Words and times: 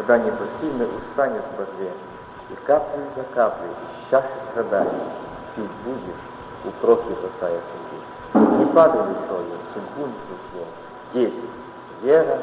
когда 0.00 0.16
непосильно 0.16 0.86
устанет 0.96 1.42
в 1.42 1.56
борьбе, 1.58 1.92
и 2.50 2.54
каплю 2.66 3.02
за 3.14 3.22
каплей 3.34 3.68
из 3.68 4.10
чаши 4.10 4.28
страданий 4.50 4.90
пить 5.54 5.70
будешь, 5.84 6.64
у 6.64 6.70
профи 6.80 7.14
бросая 7.20 7.60
судьбу. 7.60 8.56
Не 8.56 8.66
падай 8.72 9.02
душою, 9.02 9.58
судьбу 9.74 10.06
не 10.06 10.20
со 10.20 10.52
злом. 10.52 10.68
Есть 11.12 11.36
вера, 12.02 12.38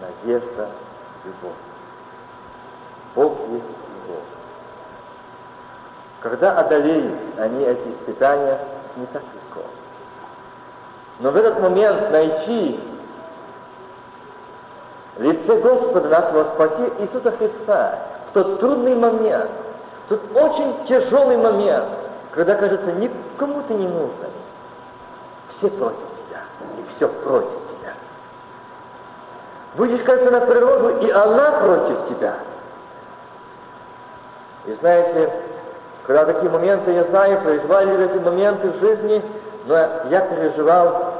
надежда, 0.00 0.70
любовь. 1.24 1.52
Бог 3.14 3.32
есть 3.50 3.78
любовь. 4.06 4.24
Когда 6.20 6.58
одолеют 6.58 7.20
они 7.38 7.62
эти 7.62 7.92
испытания, 7.92 8.58
не 8.96 9.06
так 9.06 9.22
легко. 9.22 9.68
Но 11.20 11.30
в 11.30 11.36
этот 11.36 11.60
момент 11.60 12.10
найти 12.10 12.80
лице 15.18 15.56
Господа 15.60 16.08
нашего 16.08 16.44
Спасителя 16.44 16.92
Иисуса 16.98 17.30
Христа 17.32 17.98
в 18.28 18.34
тот 18.34 18.60
трудный 18.60 18.94
момент, 18.94 19.50
в 20.06 20.08
тот 20.10 20.20
очень 20.34 20.84
тяжелый 20.86 21.36
момент, 21.36 21.86
когда, 22.32 22.54
кажется, 22.54 22.92
никому 22.92 23.62
ты 23.66 23.74
не 23.74 23.88
нужен. 23.88 24.30
Все 25.50 25.68
против 25.70 25.96
тебя, 25.98 26.42
и 26.78 26.96
все 26.96 27.08
против 27.08 27.48
тебя. 27.48 27.94
Будешь, 29.76 30.02
кажется, 30.02 30.30
на 30.30 30.40
природу, 30.40 30.98
и 30.98 31.10
она 31.10 31.52
против 31.52 32.08
тебя. 32.08 32.34
И 34.66 34.72
знаете, 34.74 35.32
когда 36.06 36.24
такие 36.26 36.50
моменты, 36.50 36.92
я 36.92 37.04
знаю, 37.04 37.40
произвали 37.40 38.04
эти 38.04 38.18
моменты 38.22 38.70
в 38.70 38.80
жизни, 38.80 39.22
но 39.66 39.74
я 40.10 40.20
переживал, 40.20 41.14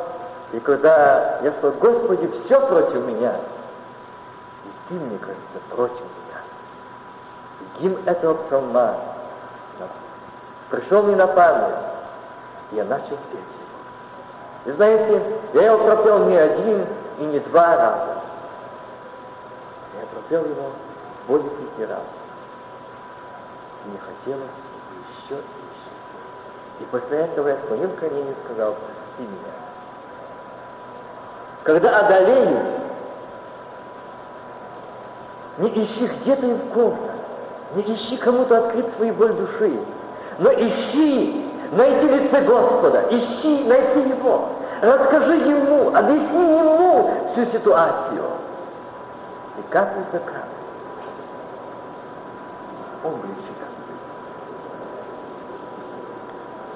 и 0.53 0.61
когда 0.61 1.39
я 1.43 1.53
сказал, 1.53 1.77
Господи, 1.81 2.31
все 2.45 2.61
против 2.61 3.07
меня, 3.07 3.35
мне 4.95 5.19
кажется, 5.19 5.59
против 5.71 6.01
меня. 6.01 6.41
Гимн 7.79 7.99
этого 8.07 8.35
псалма 8.35 8.97
пришел 10.71 11.03
мне 11.03 11.17
на 11.17 11.27
память, 11.27 11.85
я 12.73 12.85
начал 12.85 13.17
петь 13.31 13.33
его. 13.33 14.67
И 14.67 14.71
знаете, 14.73 15.23
я 15.55 15.63
его 15.67 15.85
пропел 15.85 16.27
не 16.27 16.37
один 16.37 16.87
и 17.19 17.25
не 17.25 17.39
два 17.41 17.77
раза. 17.77 18.17
Я 20.01 20.07
пропел 20.13 20.45
его 20.45 20.73
более 21.29 21.49
пяти 21.49 21.85
раз. 21.87 22.01
И 23.85 23.89
мне 23.89 23.99
хотелось 23.99 24.51
еще 25.25 25.35
и 25.35 25.39
еще. 25.39 25.43
И 26.81 26.85
после 26.91 27.19
этого 27.19 27.49
я 27.49 27.57
склонил 27.59 27.91
колени 27.91 28.33
и 28.33 28.45
сказал, 28.45 28.75
прости 28.75 29.23
меня. 29.23 29.55
Когда 31.63 32.01
одолеют, 32.01 32.86
не 35.59 35.69
ищи 35.85 36.07
где-то 36.07 36.47
им 36.47 36.59
комнат, 36.73 37.11
не 37.75 37.83
ищи 37.95 38.17
кому-то 38.17 38.59
открыть 38.59 38.91
свою 38.91 39.15
боль 39.15 39.33
души, 39.33 39.79
но 40.39 40.53
ищи, 40.53 41.47
найти 41.73 42.09
лице 42.09 42.43
Господа, 42.43 43.05
ищи, 43.11 43.65
найти 43.65 44.01
Его, 44.01 44.49
расскажи 44.83 45.37
Ему, 45.37 45.95
объясни 45.95 46.59
Ему 46.59 47.11
всю 47.33 47.45
ситуацию. 47.47 48.23
И 49.59 49.73
каплю 49.73 50.03
за 50.13 50.19
каплей. 50.19 50.43
Он 53.05 53.15
блещет 53.21 53.57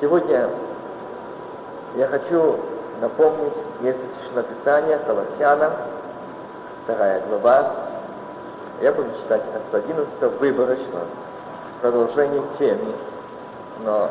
Сегодня 0.01 0.49
я 1.97 2.07
хочу 2.07 2.57
напомнить 3.03 3.53
место 3.81 4.01
Священного 4.15 4.45
Писания 4.45 4.99
Колоссянам, 4.99 5.73
вторая 6.85 7.23
глава. 7.29 7.90
Я 8.81 8.93
буду 8.93 9.11
читать 9.23 9.43
с 9.71 9.75
11 9.75 10.41
выборочно, 10.41 11.01
продолжение 11.83 12.43
темы, 12.59 12.95
но 13.85 14.09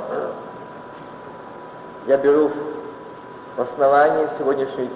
я 2.05 2.17
беру 2.17 2.51
в 3.57 3.61
основании 3.61 4.27
сегодняшней 4.37 4.91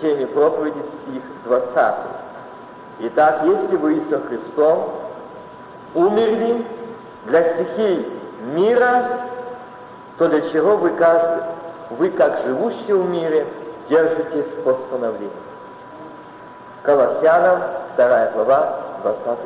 теме 0.00 0.24
проповеди 0.28 0.78
стих 1.02 1.22
20. 1.46 1.94
Итак, 3.00 3.40
если 3.42 3.74
вы 3.74 4.00
со 4.08 4.20
Христом 4.20 4.88
умерли 5.94 6.64
для 7.26 7.54
стихий 7.54 8.08
мира, 8.54 9.20
то 10.16 10.28
для 10.28 10.42
чего 10.42 10.76
вы, 10.76 10.90
каждый, 10.90 11.42
вы 11.90 12.10
как 12.10 12.38
живущие 12.46 12.94
в 12.94 13.10
мире, 13.10 13.48
держитесь 13.88 14.52
постановлений? 14.64 15.32
Колоссянам, 16.84 17.62
2 17.96 18.26
глава, 18.30 18.87
20 19.02 19.24
стих. 19.24 19.38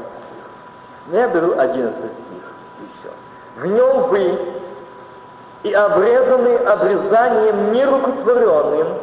Но 1.08 1.18
я 1.18 1.28
беру 1.28 1.58
11 1.58 1.96
стих 1.98 2.42
еще. 2.80 3.12
В 3.56 3.66
нем 3.66 4.08
вы 4.08 4.38
и 5.62 5.72
обрезаны 5.72 6.56
обрезанием 6.56 7.72
нерукотворенным, 7.72 8.98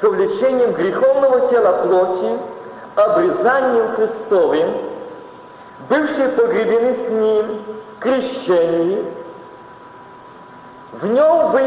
с 0.00 0.04
увлечением 0.04 0.72
греховного 0.72 1.48
тела 1.48 1.84
плоти, 1.84 2.38
обрезанием 2.96 3.94
Христовым, 3.94 4.74
бывшие 5.88 6.28
погребены 6.30 6.94
с 6.94 7.08
Ним, 7.10 7.62
крещение, 8.00 9.04
в 10.92 11.06
нем 11.06 11.50
вы 11.52 11.62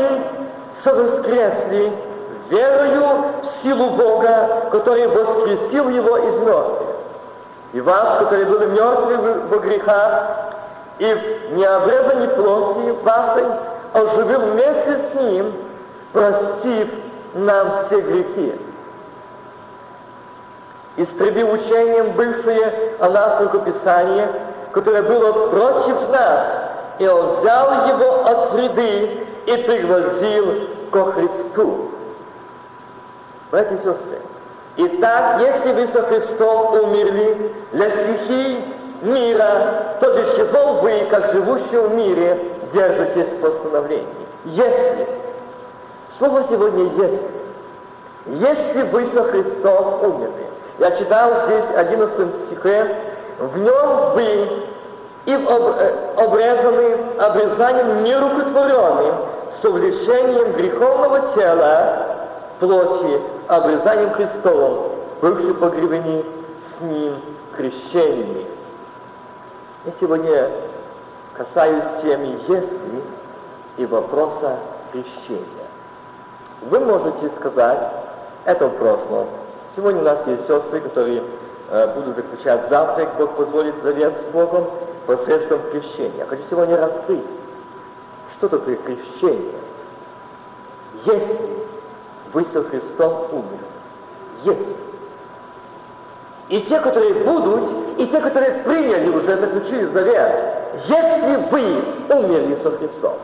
совоскресли 0.83 1.91
верою 2.49 3.23
в 3.41 3.63
силу 3.63 3.89
Бога, 3.91 4.69
который 4.71 5.07
воскресил 5.07 5.89
его 5.89 6.17
из 6.17 6.37
мертвых. 6.37 6.94
И 7.75 7.81
вас, 7.81 8.19
которые 8.19 8.45
были 8.45 8.67
мертвы 8.67 9.17
во 9.49 9.59
грехах, 9.59 10.29
и 10.97 11.13
в 11.13 11.55
необрезанной 11.57 12.29
плоти 12.29 12.91
вашей 13.03 13.43
оживил 13.91 14.39
вместе 14.51 14.97
с 14.97 15.13
ним, 15.13 15.53
простив 16.13 16.87
нам 17.33 17.75
все 17.75 17.99
грехи. 17.99 18.55
Истребив 20.95 21.51
учением 21.51 22.13
бывшее 22.13 22.93
о 23.01 23.09
нас 23.09 23.41
рукописание, 23.41 24.31
которое 24.71 25.01
было 25.01 25.49
против 25.49 26.09
нас, 26.11 26.47
и 26.97 27.05
он 27.05 27.27
взял 27.27 27.89
его 27.89 28.25
от 28.25 28.51
среды 28.51 29.27
и 29.47 29.57
пригвоздил 29.57 30.69
ко 30.91 31.11
Христу. 31.11 31.91
Братья 33.51 33.75
и 33.75 33.79
сестры, 33.79 34.21
итак, 34.77 35.41
если 35.41 35.73
вы 35.73 35.87
со 35.87 36.01
Христом 36.03 36.73
умерли 36.73 37.51
для 37.71 37.89
стихий 37.91 38.63
мира, 39.01 39.97
то 39.99 40.13
для 40.13 40.25
чего 40.35 40.73
вы, 40.81 41.07
как 41.09 41.31
живущие 41.31 41.81
в 41.81 41.93
мире, 41.95 42.39
держитесь 42.73 43.33
постановлений? 43.41 44.07
Если, 44.45 45.07
слово 46.17 46.43
сегодня 46.49 46.83
есть, 47.05 47.21
если 48.25 48.81
вы 48.91 49.05
со 49.07 49.23
Христом 49.23 50.03
умерли, 50.03 50.45
я 50.79 50.91
читал 50.91 51.45
здесь 51.45 51.65
11 51.75 52.35
стихе, 52.45 52.95
в 53.39 53.57
нем 53.57 54.13
вы 54.13 54.65
и 55.25 55.31
э, 55.31 56.13
обрезаны 56.17 56.97
обрезанием 57.19 58.03
нерукотворенным, 58.03 59.15
с 59.59 59.65
увлечением 59.65 60.51
греховного 60.53 61.33
тела, 61.33 62.24
плоти, 62.59 63.21
обрезанием 63.47 64.11
Христовым, 64.11 64.91
бывший 65.21 65.53
погребени 65.53 66.25
с 66.59 66.81
Ним 66.81 67.15
крещениями. 67.55 68.45
Я 69.85 69.91
сегодня 69.99 70.51
касаюсь 71.33 71.83
темы 72.01 72.39
«если» 72.47 73.03
и 73.77 73.85
вопроса 73.85 74.57
крещения. 74.91 75.45
Вы 76.61 76.79
можете 76.79 77.29
сказать, 77.37 77.91
это 78.45 78.67
в 78.67 78.77
прошлом. 78.77 79.27
Сегодня 79.75 80.01
у 80.01 80.05
нас 80.05 80.25
есть 80.25 80.47
сестры, 80.47 80.79
которые 80.79 81.23
э, 81.69 81.93
будут 81.93 82.15
заключать 82.15 82.69
завтра, 82.69 83.09
Бог 83.17 83.35
позволит 83.35 83.75
завет 83.83 84.13
с 84.21 84.31
Богом, 84.31 84.69
посредством 85.05 85.61
крещения. 85.71 86.19
Я 86.19 86.25
хочу 86.25 86.43
сегодня 86.49 86.77
раскрыть, 86.77 87.25
что 88.37 88.49
такое 88.49 88.77
крещение. 88.77 89.59
Если 91.03 91.64
вы 92.33 92.43
со 92.45 92.63
Христом 92.63 93.27
умерли, 93.31 93.65
если. 94.43 94.75
И 96.49 96.61
те, 96.61 96.79
которые 96.79 97.13
будут, 97.23 97.69
и 97.97 98.07
те, 98.07 98.19
которые 98.19 98.63
приняли 98.63 99.09
уже, 99.09 99.37
заключили 99.37 99.85
завет, 99.85 100.31
если 100.87 101.35
вы 101.49 101.83
умерли 102.09 102.55
со 102.55 102.71
Христом. 102.71 103.15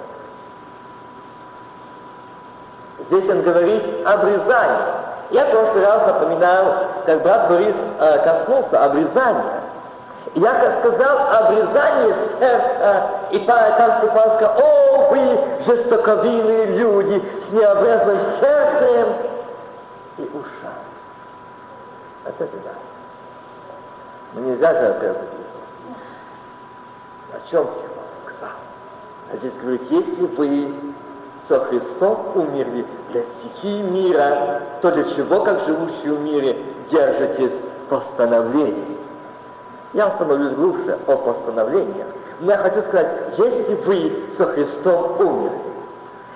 Здесь 3.06 3.30
он 3.30 3.42
говорит 3.42 3.84
обрезание. 4.06 5.02
Я 5.32 5.46
в 5.46 5.52
прошлый 5.52 5.86
раз 5.86 6.08
напоминал, 6.08 6.74
как 7.06 7.22
брат 7.24 7.50
Борис 7.50 7.76
э, 8.00 8.20
коснулся 8.24 8.84
обрезания. 8.84 9.62
Я 10.36 10.54
как 10.54 10.80
сказал, 10.80 11.18
обрезание 11.34 12.16
сердца, 12.40 13.04
и 13.32 13.40
там 13.40 13.98
Стефан 13.98 14.36
сказал, 14.36 14.58
о, 14.60 14.81
вы 15.12 15.38
жестоковинные 15.66 16.68
люди 16.78 17.22
с 17.42 17.52
необрезанным 17.52 18.18
сердцем 18.40 19.14
и 20.18 20.22
ушами. 20.22 20.92
Это 22.24 22.46
беда. 22.46 22.72
Но 24.34 24.42
нельзя 24.42 24.74
же 24.74 24.88
отрезать 24.88 25.30
О 27.34 27.50
чем 27.50 27.68
всего 27.68 28.02
сказал? 28.24 28.56
А 29.34 29.38
здесь 29.38 29.54
говорит, 29.62 29.82
если 29.90 30.26
вы 30.28 30.74
со 31.50 31.60
Христом 31.66 32.32
умерли 32.36 32.86
для 33.10 33.24
стихии 33.24 33.82
мира, 33.82 34.62
то 34.82 34.92
для 34.92 35.04
чего, 35.04 35.44
как 35.44 35.66
живущие 35.66 36.14
в 36.14 36.22
мире, 36.22 36.58
держитесь 36.90 37.60
постановлений? 37.90 39.01
Я 39.94 40.08
остановлюсь 40.08 40.54
глубже 40.54 40.98
о 41.08 41.16
постановлениях. 41.18 42.08
Но 42.40 42.52
я 42.52 42.58
хочу 42.58 42.82
сказать, 42.84 43.08
если 43.38 43.76
вы 43.86 44.24
со 44.38 44.46
Христом 44.48 45.20
умерли, 45.20 45.60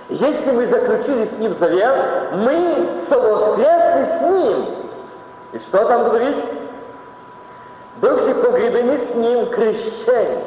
если 0.10 0.52
мы 0.52 0.68
заключили 0.68 1.25
с 1.25 1.38
Ним 1.40 1.56
завет, 1.56 1.96
мы 2.34 2.88
воскресли 3.10 4.19
с 4.19 4.22
Ним. 4.22 4.66
И 5.54 5.60
что 5.60 5.86
там 5.86 6.04
говорит? 6.04 6.36
Бывший 8.02 8.36
погребены 8.36 8.98
с 8.98 9.16
Ним 9.16 9.50
крещение. 9.50 10.44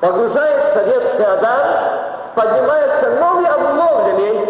Погружается 0.00 0.82
ветхий 0.82 1.22
Адам, 1.22 1.98
поднимается 2.34 3.10
новый 3.20 3.46
обновленный 3.46 4.48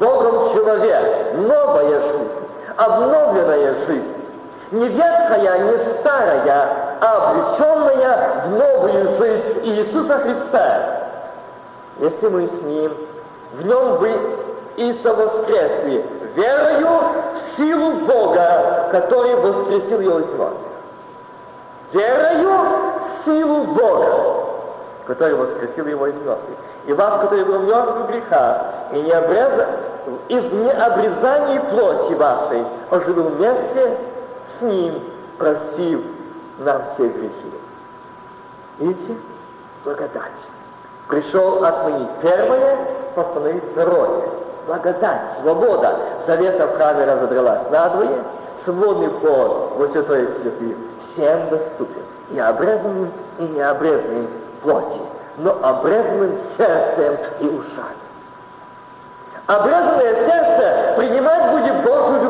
Богом 0.00 0.52
человек, 0.52 1.34
новая 1.34 2.00
жизнь, 2.00 2.30
обновленная 2.76 3.74
жизнь. 3.86 4.14
Не 4.72 4.88
ветхая, 4.88 5.58
не 5.58 5.78
старая, 5.94 6.85
облеченная 7.00 8.42
в 8.46 8.50
новую 8.50 9.08
жизнь 9.18 9.60
Иисуса 9.64 10.18
Христа. 10.18 11.02
Если 11.98 12.28
мы 12.28 12.46
с 12.46 12.62
Ним 12.62 12.92
в 13.52 13.64
нем 13.64 13.96
вы 13.96 14.12
и 14.76 14.92
совоскресли 15.02 16.04
верою 16.34 16.88
в 17.34 17.56
силу 17.56 17.92
Бога, 18.06 18.88
который 18.92 19.34
воскресил 19.36 20.00
его 20.00 20.20
из 20.20 20.26
мертвых. 20.26 20.52
Верою 21.92 22.50
в 22.98 23.24
силу 23.24 23.64
Бога, 23.64 24.44
который 25.06 25.34
воскресил 25.34 25.86
его 25.86 26.08
из 26.08 26.14
мертвых. 26.16 26.58
И 26.86 26.92
вас, 26.92 27.20
который 27.20 27.44
был 27.44 27.60
мертв 27.60 27.92
в 27.92 28.06
греха, 28.08 28.66
и, 28.92 29.00
не 29.00 29.12
обрезан, 29.12 29.66
и 30.28 30.38
в 30.38 30.54
необрезании 30.54 31.58
плоти 31.70 32.12
вашей 32.14 32.64
оживил 32.90 33.28
вместе 33.30 33.96
с 34.58 34.62
ним, 34.62 35.00
простив 35.38 36.02
нам 36.58 36.82
все 36.94 37.08
грехи. 37.08 37.52
Видите? 38.78 39.16
Благодать. 39.84 40.32
Пришел 41.08 41.64
отменить 41.64 42.10
первое, 42.20 42.78
постановить 43.14 43.64
второе. 43.72 44.22
Благодать, 44.66 45.22
свобода. 45.40 45.98
Завеса 46.26 46.66
в 46.66 46.76
храме 46.76 47.04
разодралась 47.04 47.62
надвое, 47.70 48.24
свободный 48.64 49.10
пол 49.10 49.72
во 49.76 49.86
святое 49.88 50.28
святых 50.28 50.76
всем 51.12 51.48
доступен. 51.50 52.02
И 52.30 52.38
обрезанным, 52.38 53.12
и 53.38 53.44
необрезанным 53.44 54.28
плоти, 54.62 55.00
но 55.38 55.56
обрезанным 55.62 56.36
сердцем 56.56 57.16
и 57.40 57.46
ушами. 57.46 58.06
Обрезанное 59.46 60.26
сердце 60.26 60.55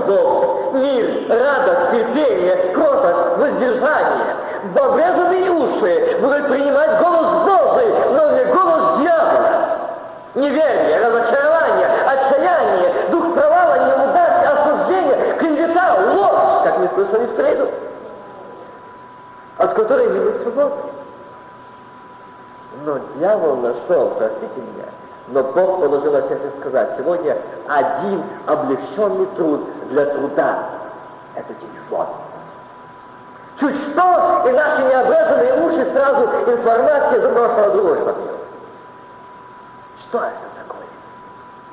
Любовь, 0.06 0.74
мир, 0.74 1.26
радость, 1.28 1.90
терпение, 1.90 2.72
кротость, 2.72 3.38
воздержание. 3.38 4.36
Обрезанные 4.74 5.50
уши 5.50 6.18
будут 6.20 6.48
принимать 6.48 7.00
голос 7.00 7.34
Божий, 7.44 7.88
но 8.12 8.30
не 8.30 8.44
голос 8.52 8.98
дьявола. 8.98 9.78
Неверие, 10.34 11.06
разочарование, 11.06 11.88
отчаяние, 12.06 13.08
дух 13.10 13.34
провала, 13.34 13.74
неудачи, 13.88 14.44
осуждения, 14.44 15.34
клевета, 15.38 15.96
ложь, 16.14 16.64
как 16.64 16.78
мы 16.78 16.88
слышали 16.88 17.26
в 17.26 17.32
среду, 17.32 17.68
от 19.58 19.74
которой 19.74 20.08
не 20.08 20.32
свободны. 20.34 20.90
Но 22.84 22.98
дьявол 23.16 23.56
нашел, 23.56 24.10
простите 24.18 24.52
меня, 24.56 24.86
но 25.28 25.42
Бог 25.42 25.80
положил 25.80 26.12
на 26.12 26.22
сердце 26.22 26.50
сказать, 26.60 26.90
сегодня 26.96 27.36
один 27.66 28.22
облегченный 28.46 29.26
труд 29.36 29.62
для 29.88 30.06
труда– 30.06 30.58
это 31.34 31.52
телефон. 31.54 32.06
Чуть 33.58 33.74
что, 33.74 34.44
и 34.46 34.52
наши 34.52 34.82
необрезанные 34.82 35.66
уши 35.66 35.90
сразу 35.92 36.24
информация 36.46 37.18
из 37.18 37.24
одного 37.24 37.70
другое 37.72 38.02
смотрел. 38.02 38.36
Что 39.98 40.18
это 40.18 40.62
такое? 40.62 40.86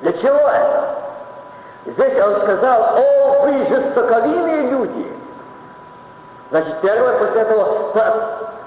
Для 0.00 0.12
чего 0.14 0.48
это? 0.48 0.94
Здесь 1.86 2.16
он 2.16 2.40
сказал, 2.40 2.96
о, 2.96 3.42
вы 3.42 3.66
жестоковинные 3.66 4.70
люди. 4.70 5.12
Значит, 6.50 6.80
первое, 6.80 7.18
после 7.18 7.42
этого, 7.42 7.92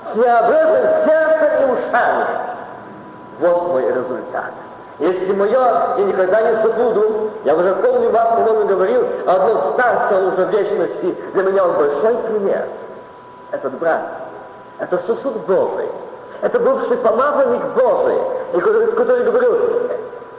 с 0.03 0.15
необрезанным 0.15 1.03
сердцем 1.03 1.63
и 1.63 1.73
ушами. 1.73 2.25
Вот 3.39 3.67
мой 3.69 3.91
результат. 3.91 4.51
Если 4.99 5.31
мое, 5.31 5.59
я 5.97 6.03
никогда 6.03 6.41
не 6.41 6.55
забуду, 6.55 7.29
я 7.45 7.55
уже 7.55 7.75
помню 7.75 8.09
вас, 8.09 8.29
по-моему, 8.29 8.67
говорил, 8.67 9.05
одном 9.27 9.59
старце, 9.73 10.15
уже 10.15 10.45
в 10.45 10.49
вечности, 10.49 11.15
для 11.33 11.43
меня 11.43 11.65
он 11.65 11.73
большой 11.73 12.15
пример. 12.15 12.67
Этот 13.51 13.73
брат, 13.73 14.01
это 14.79 14.97
сосуд 14.97 15.37
Божий, 15.45 15.87
это 16.41 16.59
бывший 16.59 16.97
помазанник 16.97 17.63
Божий, 17.75 18.17
и 18.53 18.59
который, 18.59 18.91
который 18.93 19.23
говорил, 19.23 19.57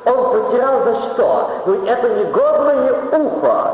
он 0.04 0.32
потерял 0.32 0.82
за 0.84 0.94
что? 0.94 1.50
Но 1.66 1.86
это 1.86 2.08
негодное 2.08 2.94
ухо. 3.12 3.72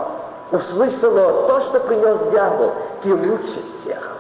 Услышало 0.53 1.49
то, 1.49 1.61
что 1.63 1.81
принес 1.81 2.31
дьявол, 2.31 2.73
ты 3.03 3.15
лучше 3.15 3.63
всех 3.81 4.14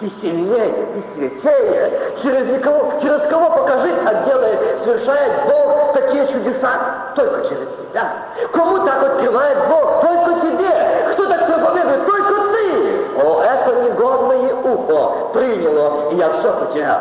ты 0.00 0.10
сильнее, 0.20 0.88
ты 0.92 1.02
святее. 1.14 2.12
Через 2.22 2.46
никого, 2.48 2.92
через 3.00 3.22
кого 3.28 3.50
покажи, 3.50 3.94
как 4.04 4.26
делает, 4.26 4.82
совершает 4.84 5.32
Бог 5.46 5.92
такие 5.94 6.28
чудеса? 6.28 7.12
Только 7.14 7.48
через 7.48 7.68
тебя. 7.78 8.12
Кому 8.52 8.84
так 8.84 9.02
открывает 9.02 9.68
Бог? 9.68 10.02
Только 10.02 10.40
тебе. 10.40 11.12
Кто 11.12 11.26
так 11.26 11.46
проповедует? 11.46 12.06
Только 12.06 12.34
ты. 12.34 13.22
О, 13.22 13.42
это 13.42 13.82
негодное 13.82 14.54
ухо 14.54 15.28
приняло, 15.32 16.10
и 16.10 16.16
я 16.16 16.30
все 16.30 16.52
потерял. 16.52 17.00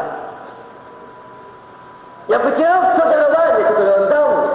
Я 2.28 2.40
потерял 2.40 2.94
все 2.94 3.04
дарование, 3.04 3.68
которое 3.68 4.04
он 4.04 4.10
дал 4.10 4.30
мне. 4.38 4.50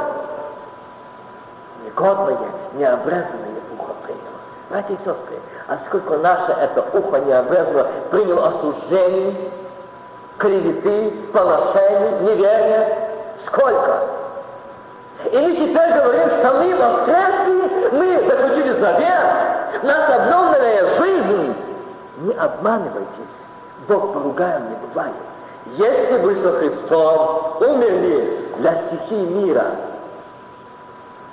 Негодное, 1.84 2.38
необрезанное 2.74 3.60
ухо 3.78 3.92
приняло. 4.02 4.29
Братья 4.70 4.94
и 4.94 4.98
сестры, 4.98 5.40
а 5.66 5.78
сколько 5.78 6.16
наше 6.18 6.52
это 6.52 6.82
ухо 6.96 7.18
необрезано 7.18 7.88
приняло 8.12 8.50
осуждений, 8.50 9.50
клеветы, 10.38 11.10
поношений, 11.32 12.20
неверия. 12.20 13.10
Сколько? 13.46 14.02
И 15.24 15.36
мы 15.36 15.56
теперь 15.56 15.92
говорим, 15.92 16.30
что 16.30 16.52
мы 16.52 16.76
воскресли, 16.76 17.90
мы 17.96 18.24
заключили 18.24 18.80
завет, 18.80 19.82
нас 19.82 20.08
обновленная 20.08 20.94
жизнь. 20.98 21.54
Не 22.18 22.32
обманывайтесь, 22.34 23.36
Бог 23.88 24.12
поругаем 24.12 24.70
не 24.70 24.76
бывает. 24.86 25.14
Если 25.66 26.18
вы 26.18 26.36
со 26.36 26.52
Христом 26.58 27.56
умерли 27.60 28.52
для 28.58 28.74
стихии 28.76 29.24
мира, 29.24 29.72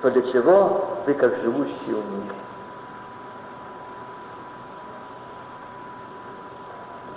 то 0.02 0.10
для 0.10 0.24
чего 0.24 0.86
вы, 1.06 1.14
как 1.14 1.36
живущие 1.36 1.96
в? 1.96 2.47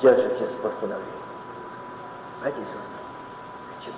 Держитесь 0.03 0.55
постановлений. 0.63 1.05
Братья 2.41 2.61
и 2.61 2.65
сестры, 2.65 2.81
чего? 3.85 3.95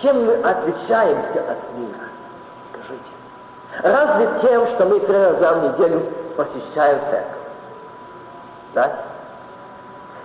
Чем 0.00 0.26
мы 0.26 0.34
отличаемся 0.34 1.40
от 1.40 1.72
мира? 1.76 2.08
Скажите. 2.70 3.10
Разве 3.82 4.28
тем, 4.40 4.66
что 4.68 4.84
мы 4.86 5.00
три 5.00 5.16
раза 5.16 5.52
в 5.54 5.64
неделю 5.64 6.12
посещаем 6.36 7.00
церковь? 7.10 7.32
Да? 8.74 9.00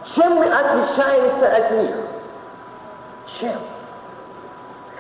Чем 0.06 0.34
мы 0.34 0.46
отличаемся 0.46 1.56
от 1.56 1.72
них? 1.72 1.96
Чем? 3.28 3.60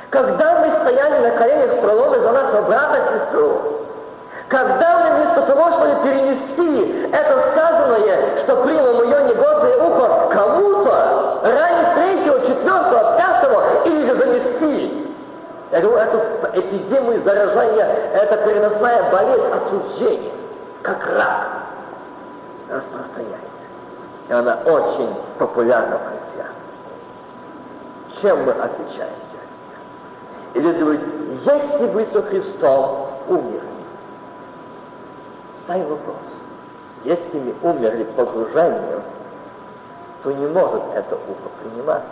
Когда 0.10 0.60
мы 0.60 0.72
стояли 0.72 1.28
на 1.28 1.32
коленях 1.38 1.78
в 1.78 1.82
проломе 1.82 2.20
за 2.20 2.32
нашего 2.32 2.62
брата, 2.64 3.20
сестру, 3.20 3.81
когда 4.51 5.00
мы 5.00 5.15
вместо 5.15 5.41
того, 5.43 5.72
чтобы 5.72 6.03
перенести 6.03 7.10
это 7.10 7.51
сказанное, 7.51 8.38
что 8.39 8.58
приняло 8.58 8.93
мое 8.96 9.24
негодное 9.29 9.77
ухо 9.77 10.27
кому-то, 10.29 11.39
ранить 11.43 11.93
третьего, 11.96 12.39
четвертого, 12.41 13.17
пятого, 13.17 13.63
или 13.86 14.05
же 14.05 14.15
занести. 14.15 15.08
Я 15.72 15.79
говорю, 15.79 15.98
эту 16.00 16.60
эпидемию 16.60 17.22
заражения, 17.24 17.86
это 18.13 18.38
переносная 18.46 19.10
болезнь 19.10 19.46
осуждения, 19.53 20.34
как 20.81 20.98
рак, 21.15 21.48
распространяется. 22.70 23.48
И 24.27 24.34
она 24.34 24.60
очень 24.65 25.15
популярна 25.39 25.98
в 25.98 26.10
христиан. 26.10 26.53
Чем 28.22 28.43
мы 28.43 28.51
отличаемся? 28.51 29.38
И 30.55 30.60
здесь 30.60 30.75
говорит, 30.75 31.01
если 31.46 31.88
вы 31.88 32.05
со 32.12 32.22
Христом 32.24 33.08
умерли, 33.29 33.71
ставим 35.72 35.88
вопрос. 35.88 36.18
Если 37.06 37.40
мы 37.40 37.56
умерли 37.62 38.04
погружением, 38.04 39.01
то 40.24 40.32
не 40.32 40.46
может 40.48 40.84
это 40.94 41.16
ухо 41.16 41.50
принимать. 41.62 42.04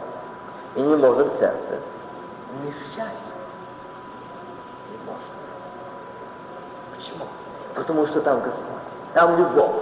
И 0.76 0.82
не 0.82 0.96
может 0.96 1.28
сердце 1.40 1.80
вмещать. 2.54 3.14
Не 4.92 4.98
может. 5.06 5.22
Почему? 6.96 7.26
Потому 7.76 8.08
что 8.08 8.22
там 8.22 8.40
Господь, 8.42 8.64
там 9.14 9.38
любовь. 9.38 9.76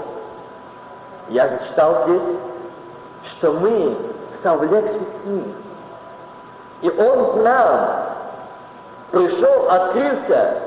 Я 1.29 1.57
читал 1.60 2.05
здесь, 2.05 2.38
что 3.25 3.53
мы 3.53 3.96
совлекшись 4.41 5.22
с 5.22 5.25
Ним. 5.25 5.53
И 6.81 6.89
Он 6.89 7.34
к 7.34 7.43
нам 7.43 7.89
пришел, 9.12 9.69
открылся 9.69 10.66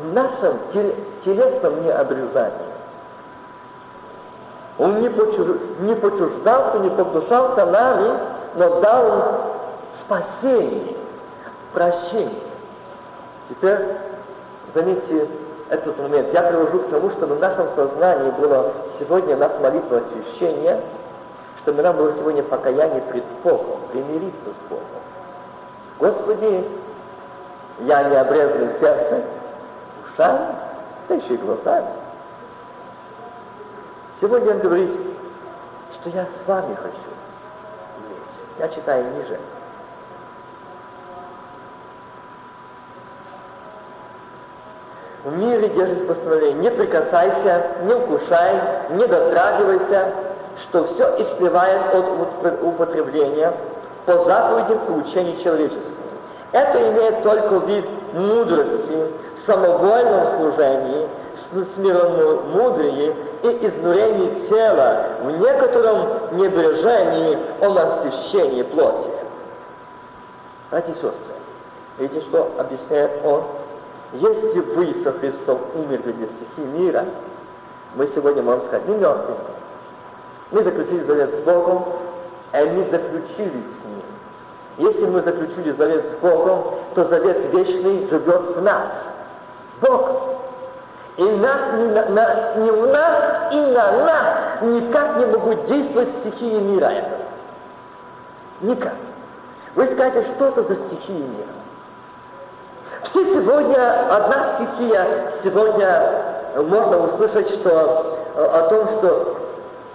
в 0.00 0.12
нашем 0.12 0.58
телесном 1.24 1.82
необрезании. 1.82 2.52
Он 4.78 5.00
не, 5.00 5.08
почуж... 5.10 5.56
не 5.80 5.94
почуждался, 5.96 6.78
не 6.78 6.90
погнушался 6.90 7.66
нами, 7.66 8.18
но 8.54 8.80
дал 8.80 9.24
спасение, 10.00 10.94
прощение. 11.72 12.42
Теперь, 13.48 13.78
заметьте 14.74 15.26
этот 15.68 15.98
момент, 15.98 16.32
я 16.32 16.42
привожу 16.42 16.80
к 16.80 16.90
тому, 16.90 17.10
чтобы 17.10 17.34
в 17.34 17.40
нашем 17.40 17.68
сознании 17.70 18.30
было 18.30 18.72
сегодня 18.98 19.36
у 19.36 19.38
нас 19.38 19.52
молитва 19.60 19.98
освящения, 19.98 20.80
чтобы 21.62 21.82
нам 21.82 21.96
было 21.96 22.12
сегодня 22.12 22.42
покаяние 22.42 23.02
пред 23.02 23.24
Богом, 23.42 23.80
примириться 23.90 24.46
с 24.46 24.70
Богом. 24.70 24.84
Господи, 25.98 26.64
я 27.80 28.04
не 28.04 28.16
обрезанный 28.16 28.68
в 28.68 28.78
сердце, 28.78 29.22
ушами, 30.18 30.54
да 31.08 31.14
еще 31.14 31.34
и 31.34 31.36
глазами. 31.36 31.86
Сегодня 34.20 34.54
он 34.54 34.58
говорит, 34.58 34.90
что 35.94 36.10
я 36.10 36.26
с 36.26 36.46
вами 36.46 36.74
хочу 36.74 36.96
иметь. 37.98 38.58
Я 38.58 38.68
читаю 38.68 39.04
ниже. 39.16 39.38
В 45.24 45.36
мире 45.36 45.68
держит 45.68 46.06
постановление, 46.06 46.62
не 46.62 46.70
прикасайся, 46.70 47.66
не 47.82 47.94
укушай, 47.94 48.60
не 48.90 49.06
дотрагивайся, 49.06 50.12
что 50.62 50.86
все 50.86 51.20
истлевает 51.20 51.94
от 51.94 52.62
употребления 52.62 53.52
по 54.06 54.24
заповедям 54.24 54.78
и 54.88 54.90
учению 55.00 55.42
человеческому. 55.42 56.07
Это 56.52 56.90
имеет 56.90 57.22
только 57.22 57.56
вид 57.66 57.84
мудрости, 58.14 59.12
самовольном 59.46 60.36
служении, 60.36 61.08
смиренномудрии 61.74 63.14
и 63.42 63.66
изнурении 63.66 64.48
тела 64.48 65.06
в 65.22 65.30
некотором 65.30 66.36
небрежении 66.36 67.38
о 67.60 67.68
насыщении 67.70 68.62
плоти. 68.62 69.10
Братья 70.70 70.92
и 70.92 70.94
сестры, 70.94 71.12
видите, 71.98 72.20
что 72.22 72.50
объясняет 72.58 73.10
он? 73.24 73.44
Если 74.12 74.60
вы 74.60 74.94
со 75.02 75.12
Христом 75.12 75.60
умерли 75.74 76.12
для 76.12 76.26
стихии 76.26 76.80
мира, 76.80 77.04
мы 77.94 78.06
сегодня 78.08 78.42
можем 78.42 78.64
сказать, 78.66 78.88
не 78.88 78.96
мертвые. 78.96 79.38
Мы 80.50 80.62
заключили 80.62 81.04
завет 81.04 81.34
с 81.34 81.38
Богом, 81.38 81.84
а 82.52 82.64
мы 82.64 82.84
заключили 82.90 83.50
с 83.50 83.84
Ним. 83.84 84.17
Если 84.78 85.06
мы 85.06 85.20
заключили 85.22 85.72
завет 85.72 86.08
с 86.08 86.12
Богом, 86.22 86.74
то 86.94 87.04
завет 87.04 87.52
вечный 87.52 88.06
живет 88.06 88.56
в 88.56 88.62
нас. 88.62 88.92
Бог. 89.80 90.08
И 91.16 91.24
нас, 91.24 91.60
не, 91.76 91.86
на, 91.86 92.04
на, 92.10 92.54
не 92.58 92.70
в 92.70 92.86
нас, 92.86 93.52
и 93.52 93.56
на 93.56 93.92
нас 94.04 94.38
никак 94.62 95.16
не 95.16 95.26
могут 95.26 95.66
действовать 95.66 96.08
стихии 96.20 96.60
мира 96.60 96.86
этого. 96.86 97.22
Никак. 98.60 98.94
Вы 99.74 99.88
скажете, 99.88 100.26
что 100.36 100.46
это 100.46 100.62
за 100.62 100.76
стихии 100.76 101.12
мира? 101.12 101.48
Все 103.02 103.24
сегодня, 103.24 104.14
одна 104.14 104.54
стихия, 104.54 105.32
сегодня 105.42 106.24
можно 106.56 107.04
услышать, 107.04 107.50
что 107.50 108.16
о 108.36 108.68
том, 108.68 108.88
что 108.98 109.38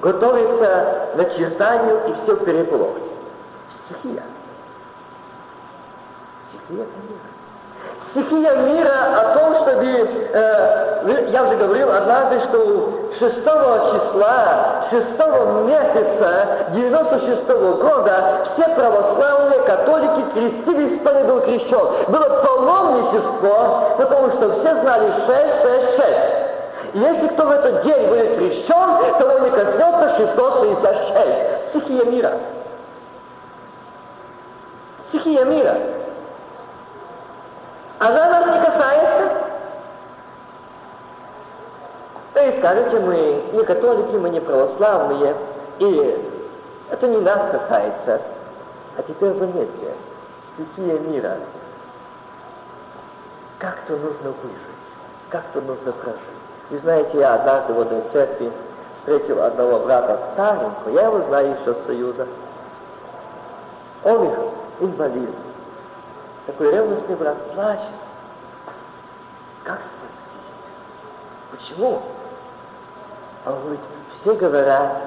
готовится 0.01 1.07
начертанию 1.15 2.01
и 2.09 2.13
все 2.15 2.35
переполох. 2.35 2.91
Стихия. 3.85 4.23
Стихия 6.69 6.85
мира 6.85 7.33
стихия 8.11 8.55
мира 8.55 9.21
о 9.21 9.37
том, 9.37 9.55
чтобы, 9.55 9.85
э, 9.85 11.29
я 11.31 11.43
уже 11.43 11.55
говорил 11.57 11.91
однажды, 11.91 12.39
что 12.41 13.09
6 13.17 13.43
числа, 13.91 14.85
6 14.89 15.65
месяца 15.65 16.47
96 16.69 17.49
-го 17.49 17.81
года 17.81 18.45
все 18.45 18.67
православные 18.69 19.59
католики 19.61 20.25
крестились, 20.33 20.99
кто 20.99 21.11
не 21.13 21.23
был 21.23 21.41
крещен. 21.41 21.87
Было 22.07 22.43
паломничество, 22.43 23.95
потому 23.97 24.31
что 24.31 24.53
все 24.53 24.75
знали 24.81 25.11
666. 25.25 26.43
Если 26.93 27.27
кто 27.29 27.45
в 27.45 27.51
этот 27.51 27.81
день 27.81 28.07
будет 28.07 28.37
крещен, 28.37 29.17
то 29.19 29.35
он 29.35 29.43
не 29.43 29.49
коснется 29.49 30.09
666. 30.17 31.69
Стихия 31.69 32.05
мира. 32.05 32.31
Стихия 35.09 35.45
мира. 35.45 35.77
Она 38.03 38.27
нас 38.27 38.45
не 38.47 38.65
касается. 38.65 39.31
Вы 42.33 42.51
скажете, 42.57 42.99
мы 42.99 43.43
не 43.53 43.63
католики, 43.63 44.17
мы 44.17 44.29
не 44.29 44.41
православные, 44.41 45.37
и 45.79 46.29
это 46.89 47.07
не 47.07 47.19
нас 47.19 47.49
касается. 47.49 48.19
А 48.97 49.03
теперь 49.03 49.33
заметьте, 49.35 49.93
стихия 50.53 50.99
мира. 50.99 51.37
Как-то 53.59 53.93
нужно 53.93 54.33
выжить, 54.43 54.83
как-то 55.29 55.61
нужно 55.61 55.93
прожить. 55.93 56.19
И 56.71 56.77
знаете, 56.77 57.17
я 57.19 57.35
однажды 57.35 57.71
в 57.71 57.79
одной 57.79 58.03
церкви 58.11 58.51
встретил 58.97 59.41
одного 59.41 59.79
брата 59.79 60.19
старенького, 60.33 60.89
я 60.89 61.03
его 61.03 61.21
знаю 61.21 61.55
еще 61.57 61.73
с 61.73 61.85
Союза. 61.85 62.27
Он 64.03 64.29
инвалид. 64.81 65.52
Такой 66.45 66.71
ревностный 66.71 67.15
брат 67.15 67.37
плачет. 67.53 67.83
Как 69.63 69.79
спастись? 69.79 71.51
Почему? 71.51 72.01
Он 73.45 73.59
говорит, 73.61 73.79
все 74.19 74.33
говорят 74.33 74.97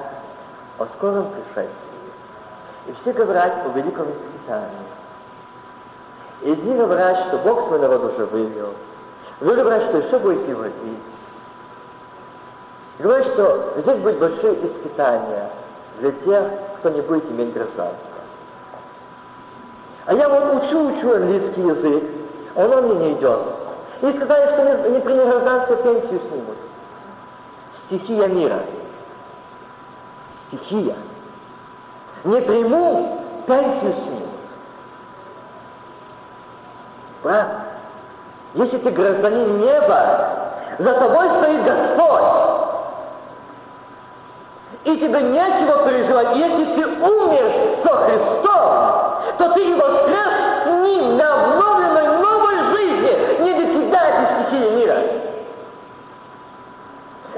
о 0.79 0.85
скором 0.87 1.29
пришествии. 1.31 1.67
И 2.87 2.93
все 2.93 3.13
говорят 3.13 3.65
о 3.65 3.69
великом 3.69 4.07
испытании. 4.11 4.87
И 6.41 6.51
одни 6.51 6.75
говорят, 6.75 7.27
что 7.27 7.37
Бог 7.39 7.63
свой 7.67 7.79
народ 7.79 8.13
уже 8.13 8.25
вывел. 8.25 8.73
Другие 9.39 9.63
говорят, 9.63 9.83
что 9.83 9.97
еще 9.97 10.19
будет 10.19 10.47
его 10.47 10.63
бить. 10.63 10.99
Говорят, 12.99 13.27
что 13.27 13.73
здесь 13.77 13.99
будут 13.99 14.19
большие 14.19 14.65
испытания 14.65 15.51
для 15.99 16.11
тех, 16.11 16.43
кто 16.79 16.89
не 16.89 17.01
будет 17.01 17.29
иметь 17.29 17.53
гражданства. 17.53 18.16
А 20.07 20.13
я 20.13 20.29
вот 20.29 20.63
учу, 20.63 20.87
учу 20.87 21.13
английский 21.13 21.61
язык, 21.61 22.03
он 22.55 22.81
мне 22.83 22.95
не 22.95 23.13
идет. 23.15 23.39
И 24.01 24.11
сказали, 24.13 24.53
что 24.53 24.63
не, 24.63 24.89
не 24.95 24.99
приняли 25.01 25.29
гражданство, 25.29 25.75
пенсию 25.75 26.21
снимут. 26.29 26.57
Стихия 27.85 28.27
мира. 28.27 28.61
Стихия. 30.47 30.95
Не 32.23 32.41
приму, 32.41 33.21
пенсию 33.47 33.93
снимут. 33.93 34.23
Брат, 37.21 37.47
если 38.53 38.77
ты 38.77 38.91
гражданин 38.91 39.59
неба, 39.59 40.53
за 40.79 40.93
тобой 40.93 41.29
стоит 41.31 41.65
Господь. 41.65 42.23
И 44.85 44.97
тебе 44.99 45.21
нечего 45.21 45.85
переживать. 45.85 46.37
Если 46.37 46.63
ты 46.75 46.87
умер 46.87 47.75
со 47.83 47.89
Христом, 47.97 49.06
то 49.37 49.49
ты 49.53 49.69
и 49.69 49.73
воскрес 49.73 50.33
с 50.63 50.65
Ним 50.67 51.17
на 51.17 51.33
обновленной 51.33 52.17
новой 52.17 52.57
жизни. 52.75 53.43
Не 53.43 53.53
для 53.53 53.73
тебя 53.73 54.09
эти 54.09 54.47
стихии 54.47 54.69
мира. 54.71 55.03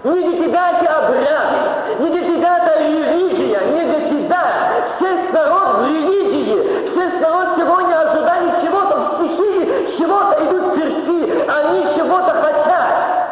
Не 0.04 0.30
для 0.30 0.46
тебя 0.46 0.80
эти 0.80 0.86
обряды, 0.86 2.04
не 2.04 2.10
для 2.10 2.24
тебя 2.24 2.58
эта 2.58 2.80
религия, 2.80 3.60
не 3.60 3.82
для 3.82 4.08
тебя. 4.08 4.86
Все 4.86 5.32
народ 5.32 5.80
в 5.80 5.86
религии, 5.86 6.88
все 6.88 7.20
народ 7.20 7.50
сегодня 7.58 8.00
ожидали 8.00 8.52
чего-то 8.62 9.00
в 9.00 9.16
стихии, 9.16 9.98
чего-то 9.98 10.46
идут 10.46 10.72
в 10.72 10.76
церкви, 10.76 11.48
они 11.48 11.84
чего-то 11.96 12.34
хотят. 12.34 13.30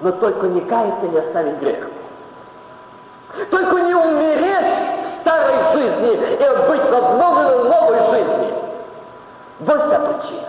Но 0.00 0.12
только 0.12 0.46
не 0.46 0.60
каяться, 0.60 1.08
не 1.08 1.18
оставить 1.18 1.58
грех. 1.58 1.88
Только 3.50 3.80
не 3.80 3.94
умереть 3.94 4.71
старой 5.22 5.72
жизни 5.72 6.12
и 6.14 6.68
быть 6.68 6.82
в 6.82 6.94
обновленной 6.94 7.64
новой 7.70 7.98
жизни. 8.10 8.54
Вот 9.60 9.80
вся 9.80 9.98
причина. 9.98 10.48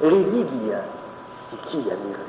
Религия– 0.00 0.84
стихия 1.48 1.96
мира 1.96 2.24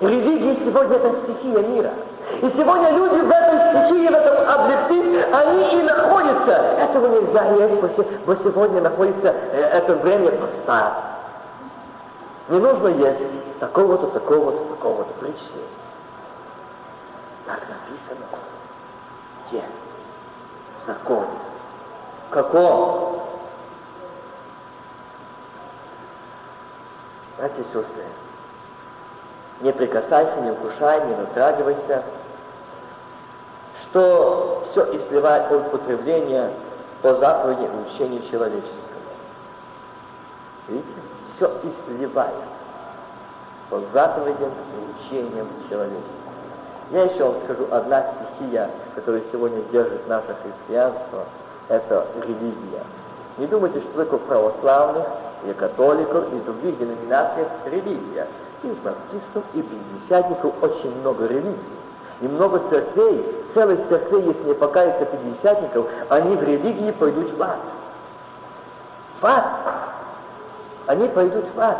сегодня. 0.00 0.14
Религия 0.14 0.56
сегодня 0.64 0.96
это 0.96 1.12
стихия 1.22 1.58
мира. 1.58 1.92
И 2.40 2.48
сегодня 2.50 2.90
люди 2.92 3.20
в 3.20 3.30
этой 3.30 3.86
стихии, 3.86 4.08
в 4.08 4.14
этом 4.14 4.48
облептись, 4.48 5.24
они 5.32 5.80
и 5.80 5.82
находятся. 5.82 6.52
Этого 6.52 7.20
нельзя 7.20 7.44
есть, 7.52 7.98
но 8.26 8.34
сегодня 8.36 8.80
находится 8.80 9.34
э, 9.52 9.60
это 9.60 9.94
время 9.96 10.30
поста. 10.32 10.94
Не 12.48 12.58
нужно 12.58 12.88
есть 12.88 13.58
такого-то, 13.60 14.08
такого-то, 14.08 14.64
такого-то 14.74 15.12
причины. 15.20 15.62
Так 17.52 17.68
написано. 17.68 18.26
Где? 19.50 19.62
В 20.80 20.86
законе. 20.86 21.38
Каком? 22.30 23.20
Братья 27.36 27.60
и 27.60 27.64
сестры, 27.64 28.04
не 29.60 29.72
прикасайся, 29.72 30.40
не 30.40 30.52
укушай, 30.52 31.04
не 31.04 31.14
натрагивайся, 31.14 32.04
что 33.82 34.64
все 34.70 34.84
и 34.92 34.98
сливает 35.08 35.52
от 35.52 35.66
употребления 35.66 36.52
по 37.02 37.14
заповеди 37.14 37.68
учению 37.86 38.22
человеческому. 38.30 38.78
Видите? 40.68 40.94
Все 41.34 41.48
и 41.64 41.72
сливает 41.84 42.34
по 43.68 43.80
заповедям 43.92 44.52
и 44.52 45.02
учениям 45.02 45.48
человеческим. 45.68 46.21
Я 46.92 47.04
еще 47.04 47.24
вам 47.24 47.36
скажу, 47.44 47.66
одна 47.70 48.04
стихия, 48.36 48.70
которая 48.94 49.22
сегодня 49.32 49.62
держит 49.72 50.06
наше 50.08 50.36
христианство, 50.42 51.24
это 51.68 52.06
религия. 52.22 52.82
Не 53.38 53.46
думайте, 53.46 53.80
что 53.80 54.04
только 54.04 54.18
православных, 54.18 55.06
и 55.46 55.52
католиков, 55.54 56.32
и 56.32 56.36
других 56.40 56.78
деноминациях 56.78 57.48
религия. 57.64 58.28
И 58.62 58.68
у 58.68 58.74
баптистов, 58.74 59.42
и 59.54 59.62
пятидесятников 59.62 60.54
очень 60.62 60.94
много 61.00 61.26
религий. 61.26 61.58
И 62.20 62.28
много 62.28 62.60
церквей, 62.68 63.44
целых 63.54 63.88
церквей, 63.88 64.22
если 64.22 64.44
не 64.44 64.54
покаяться 64.54 65.04
пятидесятников, 65.04 65.86
они 66.10 66.36
в 66.36 66.42
религии 66.42 66.92
пойдут 66.92 67.36
в 67.36 67.42
ад. 67.42 67.58
В 69.20 69.26
ад. 69.26 69.44
Они 70.86 71.08
пойдут 71.08 71.46
в 71.54 71.60
ад. 71.60 71.78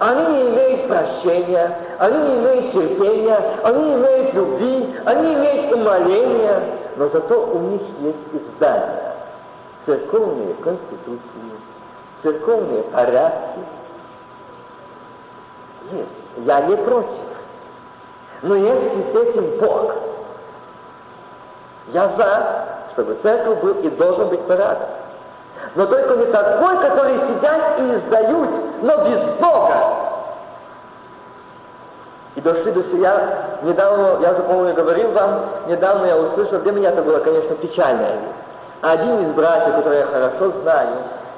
Они 0.00 0.24
не 0.24 0.48
имеют 0.48 0.88
прощения, 0.88 1.76
они 1.98 2.18
не 2.22 2.34
имеют 2.36 2.72
терпения, 2.72 3.38
они 3.62 3.84
не 3.84 3.94
имеют 3.96 4.32
любви, 4.32 4.96
они 5.04 5.28
не 5.28 5.34
имеют 5.34 5.74
умоления, 5.74 6.62
но 6.96 7.08
зато 7.08 7.38
у 7.38 7.58
них 7.58 7.82
есть 8.00 8.18
издания, 8.32 9.14
церковные 9.84 10.54
конституции, 10.54 11.20
церковные 12.22 12.82
порядки. 12.84 13.60
Есть. 15.92 16.46
Я 16.46 16.62
не 16.62 16.76
против. 16.76 17.20
Но 18.40 18.54
если 18.54 19.02
с 19.02 19.14
этим 19.14 19.58
Бог, 19.58 19.96
я 21.92 22.08
за, 22.08 22.66
чтобы 22.92 23.18
церковь 23.22 23.60
был 23.60 23.74
и 23.82 23.90
должен 23.90 24.28
быть 24.28 24.40
порядок. 24.46 24.88
Но 25.74 25.84
только 25.84 26.16
не 26.16 26.24
такой, 26.26 26.78
который 26.78 27.18
сидят 27.18 27.80
и 27.80 27.96
издают, 27.96 28.69
но 28.82 29.04
без 29.04 29.22
Бога. 29.40 29.76
И 32.36 32.40
дошли 32.40 32.72
до 32.72 32.84
себя, 32.84 33.58
недавно, 33.62 34.20
я 34.22 34.32
по-моему, 34.34 34.74
говорил 34.74 35.10
вам, 35.12 35.46
недавно 35.66 36.06
я 36.06 36.16
услышал, 36.16 36.60
для 36.60 36.72
меня 36.72 36.90
это 36.90 37.02
было, 37.02 37.18
конечно, 37.18 37.56
печальная 37.56 38.12
вещь. 38.12 38.44
Один 38.82 39.20
из 39.20 39.32
братьев, 39.32 39.74
который 39.74 39.98
я 39.98 40.06
хорошо 40.06 40.50
знаю, 40.62 40.88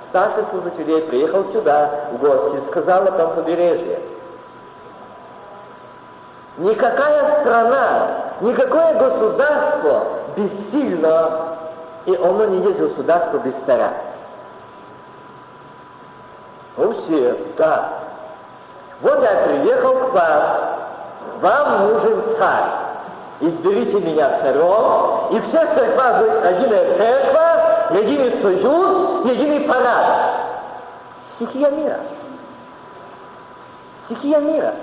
старший 0.08 0.44
служителей, 0.50 1.02
приехал 1.02 1.44
сюда 1.52 1.90
в 2.12 2.18
гости, 2.18 2.66
сказал 2.68 3.04
на 3.04 3.12
том 3.12 3.34
побережье, 3.34 4.00
никакая 6.58 7.40
страна, 7.40 8.08
никакое 8.42 8.94
государство 8.94 10.04
бессильно, 10.36 11.56
и 12.04 12.14
оно 12.14 12.44
не 12.44 12.58
есть 12.58 12.78
государство 12.78 13.38
без 13.38 13.54
царя. 13.66 13.92
Ну 16.76 16.92
все, 16.94 17.36
да. 17.56 17.88
Вот 19.00 19.22
я 19.22 19.32
приехал 19.46 19.94
к 19.94 20.12
вам, 20.12 20.42
вам 21.40 21.88
нужен 21.88 22.22
царь. 22.36 22.70
Изберите 23.40 24.00
меня 24.00 24.38
царем, 24.40 25.36
и 25.36 25.40
всех 25.40 25.74
церквах 25.74 26.18
будет 26.18 26.44
единая 26.44 26.96
церковь, 26.96 28.00
единый 28.00 28.40
союз, 28.40 29.26
единый 29.26 29.60
порядок. 29.68 30.16
Стихия 31.34 31.70
мира. 31.70 32.00
Стихия 34.04 34.38
мира. 34.38 34.74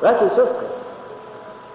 Братья 0.00 0.26
и 0.26 0.30
сестры, 0.30 0.66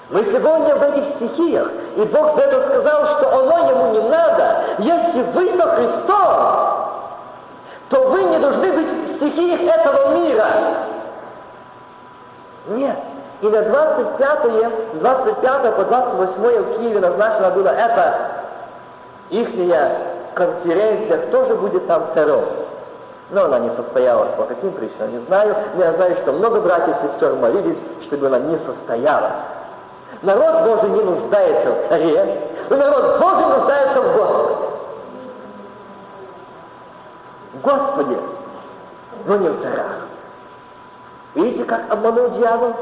мы 0.10 0.26
сегодня 0.26 0.76
в 0.76 0.84
этих 0.84 1.06
стихиях, 1.16 1.72
и 1.96 2.02
Бог 2.02 2.36
за 2.36 2.42
это 2.42 2.66
сказал, 2.68 3.06
что 3.18 3.40
оно 3.40 3.70
ему 3.70 3.92
не 3.94 4.10
надо, 4.10 4.62
если 4.80 5.22
вы 5.22 5.56
со 5.56 5.68
Христом, 5.68 6.89
то 7.90 8.08
вы 8.10 8.24
не 8.24 8.40
должны 8.40 8.72
быть 8.72 8.88
в 8.88 9.16
стихиях 9.16 9.62
этого 9.62 10.16
мира. 10.16 10.48
Нет. 12.68 12.98
И 13.42 13.48
на 13.48 13.62
25, 13.64 15.00
25 15.00 15.76
по 15.76 15.84
28 15.86 16.64
в 16.64 16.78
Киеве 16.78 17.00
назначена 17.00 17.50
была 17.52 17.74
эта 17.74 18.16
ихняя 19.30 19.98
конференция, 20.34 21.18
кто 21.28 21.46
же 21.46 21.56
будет 21.56 21.88
там 21.88 22.08
царем. 22.14 22.44
Но 23.32 23.46
она 23.46 23.60
не 23.60 23.70
состоялась 23.72 24.32
по 24.32 24.44
каким 24.44 24.72
причинам, 24.72 25.12
не 25.12 25.20
знаю. 25.20 25.56
Но 25.76 25.84
я 25.84 25.94
знаю, 25.94 26.18
что 26.18 26.32
много 26.32 26.62
братьев 26.62 26.96
и 26.98 27.08
сестер 27.08 27.36
молились, 27.36 27.78
чтобы 28.04 28.28
она 28.28 28.40
не 28.40 28.58
состоялась. 28.58 29.38
Народ 30.22 30.64
Божий 30.64 30.90
не 30.90 31.02
нуждается 31.02 31.72
в 31.72 31.88
царе, 31.88 32.42
народ 32.70 33.20
Божий 33.20 33.46
нуждается 33.46 34.02
в 34.02 34.18
Господе. 34.18 34.79
Господи, 37.54 38.18
но 39.26 39.36
не 39.38 39.50
в 39.50 39.62
царях. 39.62 40.08
Видите, 41.36 41.64
как 41.66 41.92
обманул 41.92 42.30
дьявол? 42.32 42.74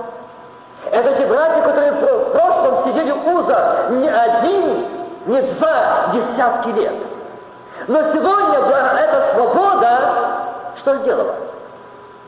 Это 0.91 1.15
те 1.15 1.25
братья, 1.25 1.61
которые 1.61 1.91
в 1.91 2.31
прошлом 2.31 2.85
сидели 2.85 3.11
уза 3.11 3.87
не 3.91 4.07
один, 4.07 4.85
не 5.25 5.41
два 5.53 6.09
десятки 6.13 6.69
лет. 6.69 6.95
Но 7.87 8.03
сегодня 8.03 8.59
эта 8.59 9.33
свобода 9.33 10.37
что 10.87 10.97
сделала? 10.99 11.35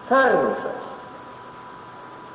Царь 0.09 0.33
нужен. 0.33 0.71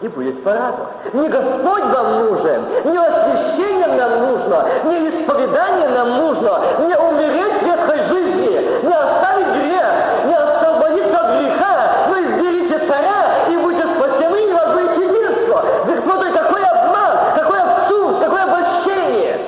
И 0.01 0.09
будет 0.09 0.43
порядок. 0.43 0.88
Не 1.12 1.29
Господь 1.29 1.85
вам 1.85 2.19
нужен, 2.25 2.64
не 2.85 2.97
освящение 2.97 3.88
нам 3.88 4.27
нужно, 4.27 4.67
не 4.85 5.09
исповедание 5.09 5.88
нам 5.88 6.17
нужно, 6.17 6.61
не 6.87 6.97
умереть 6.97 7.62
ветхой 7.62 7.99
жизни, 8.09 8.87
не 8.87 8.93
оставить 8.93 9.47
грех, 9.55 10.25
не 10.27 10.35
освободиться 10.35 11.19
от 11.19 11.40
греха, 11.40 11.90
но 12.09 12.19
изберите 12.21 12.87
царя 12.87 13.49
и 13.51 13.57
будете 13.57 13.87
спасены, 13.97 14.37
и 14.37 14.53
у 14.53 14.55
вас 14.55 14.73
будет 14.73 14.97
единство. 14.97 15.64
Вы 15.85 16.01
смотрите, 16.01 16.38
какой 16.38 16.64
обман, 16.64 17.19
какой 17.35 17.61
абсурд, 17.61 18.19
какое 18.21 18.43
обольщение. 18.45 19.40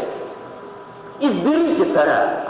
Царя. 1.93 2.47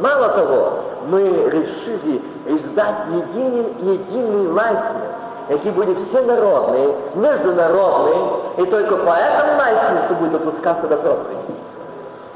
Мало 0.00 0.28
того, 0.30 0.84
мы 1.08 1.20
решили 1.50 2.22
издать 2.46 3.06
единый, 3.10 3.74
единый 3.80 4.48
лайсенс, 4.48 5.14
які 5.48 5.70
будут 5.70 5.98
всенародные, 5.98 6.94
международные, 7.14 8.40
и 8.58 8.66
только 8.66 8.96
по 8.96 9.10
этому 9.10 9.58
лайсенсу 9.58 10.14
будет 10.14 10.32
допускаться 10.32 10.88
до 10.88 10.96
проповеди. 10.96 11.54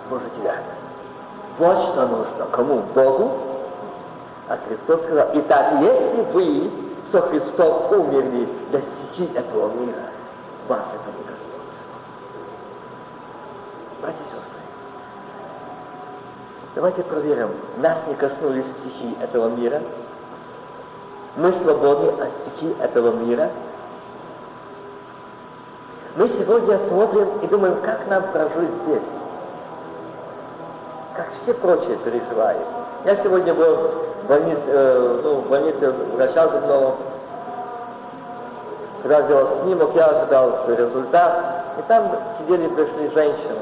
Слушайте, 0.08 0.40
да. 0.44 0.54
Вот 1.58 1.78
что 1.78 2.06
нужно. 2.06 2.46
Кому? 2.52 2.82
Богу? 2.94 3.30
А 4.48 4.56
Христос 4.66 5.02
сказал, 5.02 5.28
итак, 5.34 5.74
если 5.80 6.22
вы 6.32 6.70
со 7.12 7.20
Христом 7.22 7.92
умерли 7.92 8.48
достичь 8.72 9.34
этого 9.34 9.70
мира, 9.74 10.10
вас 10.68 10.84
это 10.94 11.16
не 11.16 11.24
коснется. 11.24 11.84
Братья 14.00 14.20
и 14.20 14.24
сестры, 14.24 14.57
давайте 16.78 17.02
проверим, 17.02 17.50
нас 17.78 17.98
не 18.06 18.14
коснулись 18.14 18.64
стихи 18.80 19.16
этого 19.20 19.48
мира, 19.48 19.82
мы 21.34 21.50
свободны 21.50 22.10
от 22.22 22.30
стихи 22.42 22.72
этого 22.80 23.16
мира. 23.16 23.50
Мы 26.14 26.28
сегодня 26.28 26.78
смотрим 26.86 27.28
и 27.42 27.48
думаем, 27.48 27.80
как 27.82 28.06
нам 28.06 28.22
прожить 28.30 28.70
здесь. 28.84 29.08
Как 31.16 31.26
все 31.42 31.54
прочие 31.54 31.96
переживают. 31.96 32.62
Я 33.04 33.16
сегодня 33.16 33.54
был 33.54 33.74
в 34.22 34.28
больнице, 34.28 34.62
э, 34.66 35.20
ну, 35.24 35.34
в 35.40 35.48
больнице 35.48 35.92
врача 36.14 36.46
зубного. 36.46 36.94
Когда 39.02 39.22
сделал 39.22 39.62
снимок, 39.62 39.96
я 39.96 40.06
ожидал 40.06 40.60
результат. 40.68 41.64
И 41.78 41.82
там 41.88 42.16
сидели, 42.38 42.68
пришли 42.68 43.10
женщины. 43.10 43.58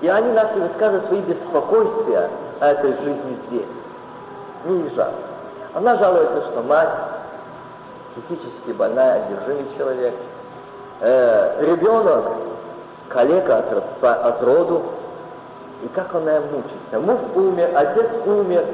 И 0.00 0.08
они 0.08 0.32
начали 0.32 0.60
высказывать 0.60 1.06
свои 1.06 1.20
беспокойствия 1.22 2.30
о 2.60 2.66
этой 2.66 2.94
жизни 2.96 3.38
здесь. 3.46 3.64
Не 4.64 4.80
езжать. 4.80 5.14
Она 5.74 5.96
жалуется, 5.96 6.42
что 6.50 6.62
мать 6.62 6.88
психически 8.14 8.72
больная, 8.72 9.24
одержимый 9.24 9.66
человек, 9.76 10.14
э, 11.00 11.64
ребенок, 11.66 12.24
коллега 13.08 13.58
от, 13.58 13.72
родства, 13.72 14.14
от 14.14 14.42
роду, 14.42 14.82
и 15.82 15.88
как 15.88 16.14
она 16.14 16.40
мучится. 16.40 17.00
Муж 17.00 17.20
умер, 17.34 17.70
отец 17.74 18.06
умер, 18.24 18.64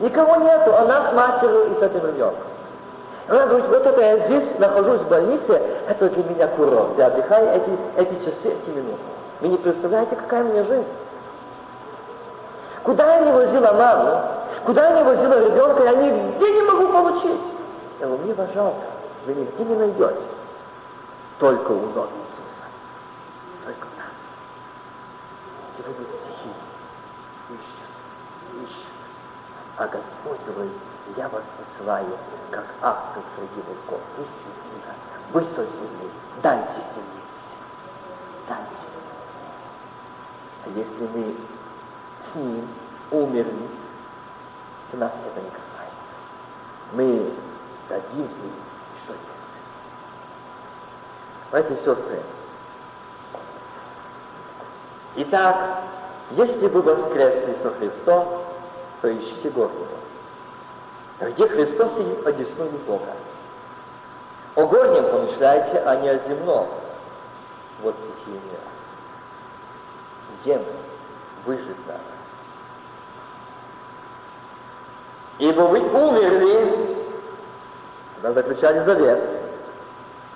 никого 0.00 0.36
нету, 0.36 0.74
она 0.74 1.08
с 1.08 1.12
матерью 1.12 1.72
и 1.72 1.74
с 1.74 1.82
этим 1.82 2.06
ребенком. 2.06 2.50
Она 3.28 3.46
говорит, 3.46 3.68
вот 3.68 3.86
это 3.86 4.00
я 4.00 4.18
здесь 4.20 4.58
нахожусь 4.58 5.00
в 5.02 5.08
больнице, 5.08 5.60
это 5.88 6.08
для 6.08 6.24
меня 6.24 6.48
курорт. 6.48 6.98
Я 6.98 7.06
отдыхаю 7.06 7.48
эти, 7.50 7.70
эти 7.96 8.24
часы, 8.24 8.48
эти 8.48 8.76
минуты. 8.76 8.98
Вы 9.40 9.48
не 9.48 9.56
представляете, 9.56 10.16
какая 10.16 10.44
у 10.44 10.48
меня 10.48 10.64
жизнь. 10.64 10.88
Куда 12.82 13.16
я 13.16 13.24
не 13.24 13.32
возила 13.32 13.72
маму, 13.72 14.22
куда 14.64 14.90
я 14.90 14.96
не 14.96 15.04
возила 15.04 15.44
ребенка, 15.44 15.82
я 15.84 15.94
нигде 15.94 16.52
не 16.52 16.62
могу 16.62 16.92
получить. 16.92 17.40
Я 18.00 18.06
говорю, 18.06 18.24
мне 18.24 18.34
пожалуйста, 18.34 18.82
вы 19.26 19.34
нигде 19.34 19.64
не 19.64 19.76
найдете. 19.76 20.20
Только 21.38 21.72
у 21.72 21.86
ног 21.86 22.08
Иисуса. 22.22 22.66
Только 23.64 23.86
там. 23.96 24.12
Сегодня 25.76 26.06
стихи 26.06 26.50
ищут, 27.48 28.68
ищут. 28.68 28.90
А 29.76 29.86
Господь 29.86 30.40
говорит, 30.46 30.72
я 31.16 31.28
вас 31.28 31.44
посылаю, 31.56 32.06
как 32.50 32.64
акцию 32.82 33.24
среди 33.36 33.66
волков. 33.66 34.00
Вы 34.18 34.24
святые, 34.24 34.94
вы 35.32 35.42
со 35.44 35.64
земли, 35.64 36.10
дайте 36.42 36.80
им 36.96 37.20
Дайте. 38.48 38.90
Если 40.66 41.08
мы 41.14 41.34
с 42.20 42.34
ним 42.34 42.68
умерли, 43.10 43.68
то 44.90 44.96
нас 44.98 45.12
это 45.12 45.40
не 45.40 45.50
касается. 45.50 45.90
Мы 46.92 47.32
дадим 47.88 48.24
им, 48.24 48.52
что 49.02 49.14
есть. 51.62 51.70
И 51.70 51.74
сестры, 51.76 52.22
Итак, 55.16 55.56
если 56.30 56.68
вы 56.68 56.82
воскресли 56.82 57.56
со 57.62 57.70
Христом, 57.72 58.42
то 59.02 59.12
ищите 59.12 59.50
Господа. 59.50 59.96
Где 61.20 61.48
Христос 61.48 61.92
сидит 61.96 62.22
по 62.22 62.32
десную 62.32 62.70
Бога. 62.86 63.12
О 64.54 64.66
горнем 64.66 65.10
помышляйте, 65.10 65.78
а 65.84 65.96
не 65.96 66.08
о 66.08 66.18
земном. 66.28 66.68
Вот 67.82 67.94
стихи 67.96 68.30
мира. 68.30 68.79
Мы? 70.44 70.60
Выжить 71.46 71.86
надо. 71.86 72.00
Ибо 75.38 75.62
вы 75.62 75.80
умерли, 75.80 76.96
когда 78.16 78.40
заключали 78.40 78.80
завет, 78.80 79.20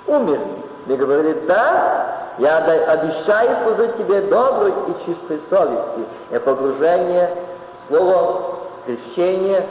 умерли. 0.07 0.65
Мы 0.87 0.97
говорили, 0.97 1.45
да, 1.47 2.33
я 2.39 2.59
обещаю 2.59 3.57
служить 3.65 3.97
тебе 3.97 4.23
доброй 4.23 4.73
и 4.73 5.05
чистой 5.07 5.41
совести. 5.49 6.07
И 6.31 6.39
погружение, 6.39 7.37
слово 7.89 8.57
крещение, 8.87 9.67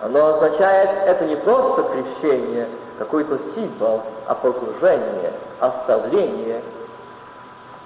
оно 0.00 0.26
означает, 0.26 0.90
это 1.06 1.24
не 1.24 1.36
просто 1.36 1.82
крещение, 1.82 2.68
какой-то 2.98 3.38
символ, 3.54 4.02
а 4.26 4.34
погружение, 4.34 5.32
оставление. 5.60 6.62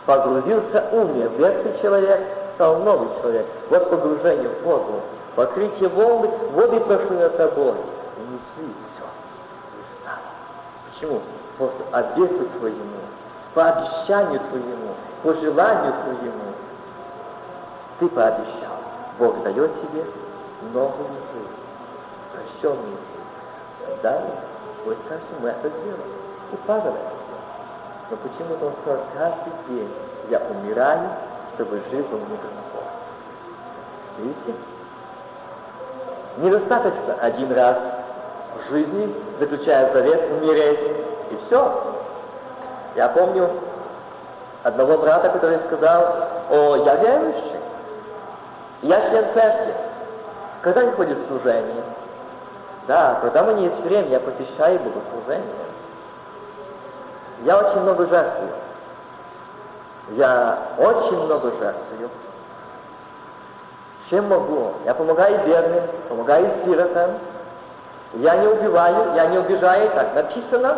Погрузился, 0.06 0.84
умер, 0.92 1.30
ветхий 1.38 1.80
человек, 1.80 2.20
стал 2.54 2.78
новый 2.80 3.08
человек. 3.20 3.46
Вот 3.70 3.88
погружение 3.88 4.48
в 4.48 4.62
воду. 4.62 5.00
Покрытие 5.36 5.88
волны, 5.88 6.28
воды 6.52 6.80
пошли 6.80 7.16
над 7.16 7.36
тобой. 7.36 7.72
И 7.72 8.20
несли 8.20 8.74
все. 8.94 9.04
Не 9.76 9.84
стало. 10.00 10.18
Почему? 10.90 11.20
После 11.56 11.84
обету 11.92 12.48
твоему, 12.58 13.00
по 13.54 13.64
обещанию 13.68 14.40
твоему, 14.40 14.94
по 15.22 15.34
желанию 15.34 15.92
твоему. 16.02 16.52
Ты 18.00 18.08
пообещал. 18.08 18.76
Бог 19.18 19.42
дает 19.44 19.70
тебе 19.82 20.04
новую 20.72 21.08
жизнь, 21.32 21.62
прощенную 22.32 22.96
жизнь. 22.96 24.02
Далее, 24.02 24.34
вы 24.84 24.96
скажете, 25.06 25.28
мы 25.40 25.50
это 25.50 25.68
сделаем. 25.68 26.00
И 26.52 26.56
Павел 26.66 26.90
это. 26.92 27.21
Но 28.10 28.16
почему-то 28.16 28.66
он 28.66 28.72
сказал, 28.82 29.04
каждый 29.14 29.52
день 29.68 29.88
я 30.30 30.40
умираю, 30.40 31.08
чтобы 31.54 31.80
жил 31.90 32.04
во 32.10 32.18
мне 32.18 32.36
Господь. 32.42 32.82
Видите? 34.18 34.54
Недостаточно 36.38 37.14
один 37.20 37.52
раз 37.52 37.78
в 38.56 38.70
жизни, 38.70 39.14
заключая 39.38 39.92
завет, 39.92 40.30
умереть, 40.30 40.80
и 41.30 41.38
все. 41.46 41.94
Я 42.94 43.08
помню 43.08 43.50
одного 44.62 44.98
брата, 44.98 45.30
который 45.30 45.58
сказал, 45.60 46.28
о, 46.50 46.76
я 46.76 46.96
верующий, 46.96 47.60
я 48.82 49.00
член 49.08 49.32
церкви. 49.32 49.74
Когда 50.62 50.84
не 50.84 50.92
ходит 50.92 51.18
служение? 51.26 51.82
Да, 52.86 53.18
когда 53.22 53.42
мне 53.44 53.64
есть 53.64 53.80
время, 53.80 54.08
я 54.08 54.20
посещаю 54.20 54.80
богослужение. 54.80 55.71
Я 57.44 57.58
очень 57.58 57.80
много 57.80 58.06
жертвую. 58.06 58.50
Я 60.10 60.58
очень 60.78 61.24
много 61.24 61.50
жертвую. 61.50 62.10
Чем 64.08 64.28
могу? 64.28 64.72
Я 64.84 64.94
помогаю 64.94 65.44
бедным, 65.46 65.84
помогаю 66.08 66.50
сиротам. 66.64 67.12
Я 68.14 68.36
не 68.36 68.46
убиваю, 68.46 69.14
я 69.14 69.26
не 69.26 69.38
убежаю, 69.38 69.90
так 69.90 70.14
написано. 70.14 70.76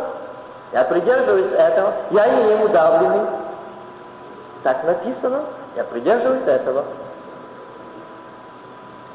Я 0.72 0.84
придерживаюсь 0.84 1.52
этого. 1.52 1.92
Я 2.10 2.28
не 2.28 2.50
ем 2.50 2.62
удавленный. 2.62 3.28
Так 4.62 4.84
написано. 4.84 5.42
Я 5.76 5.84
придерживаюсь 5.84 6.42
этого. 6.42 6.84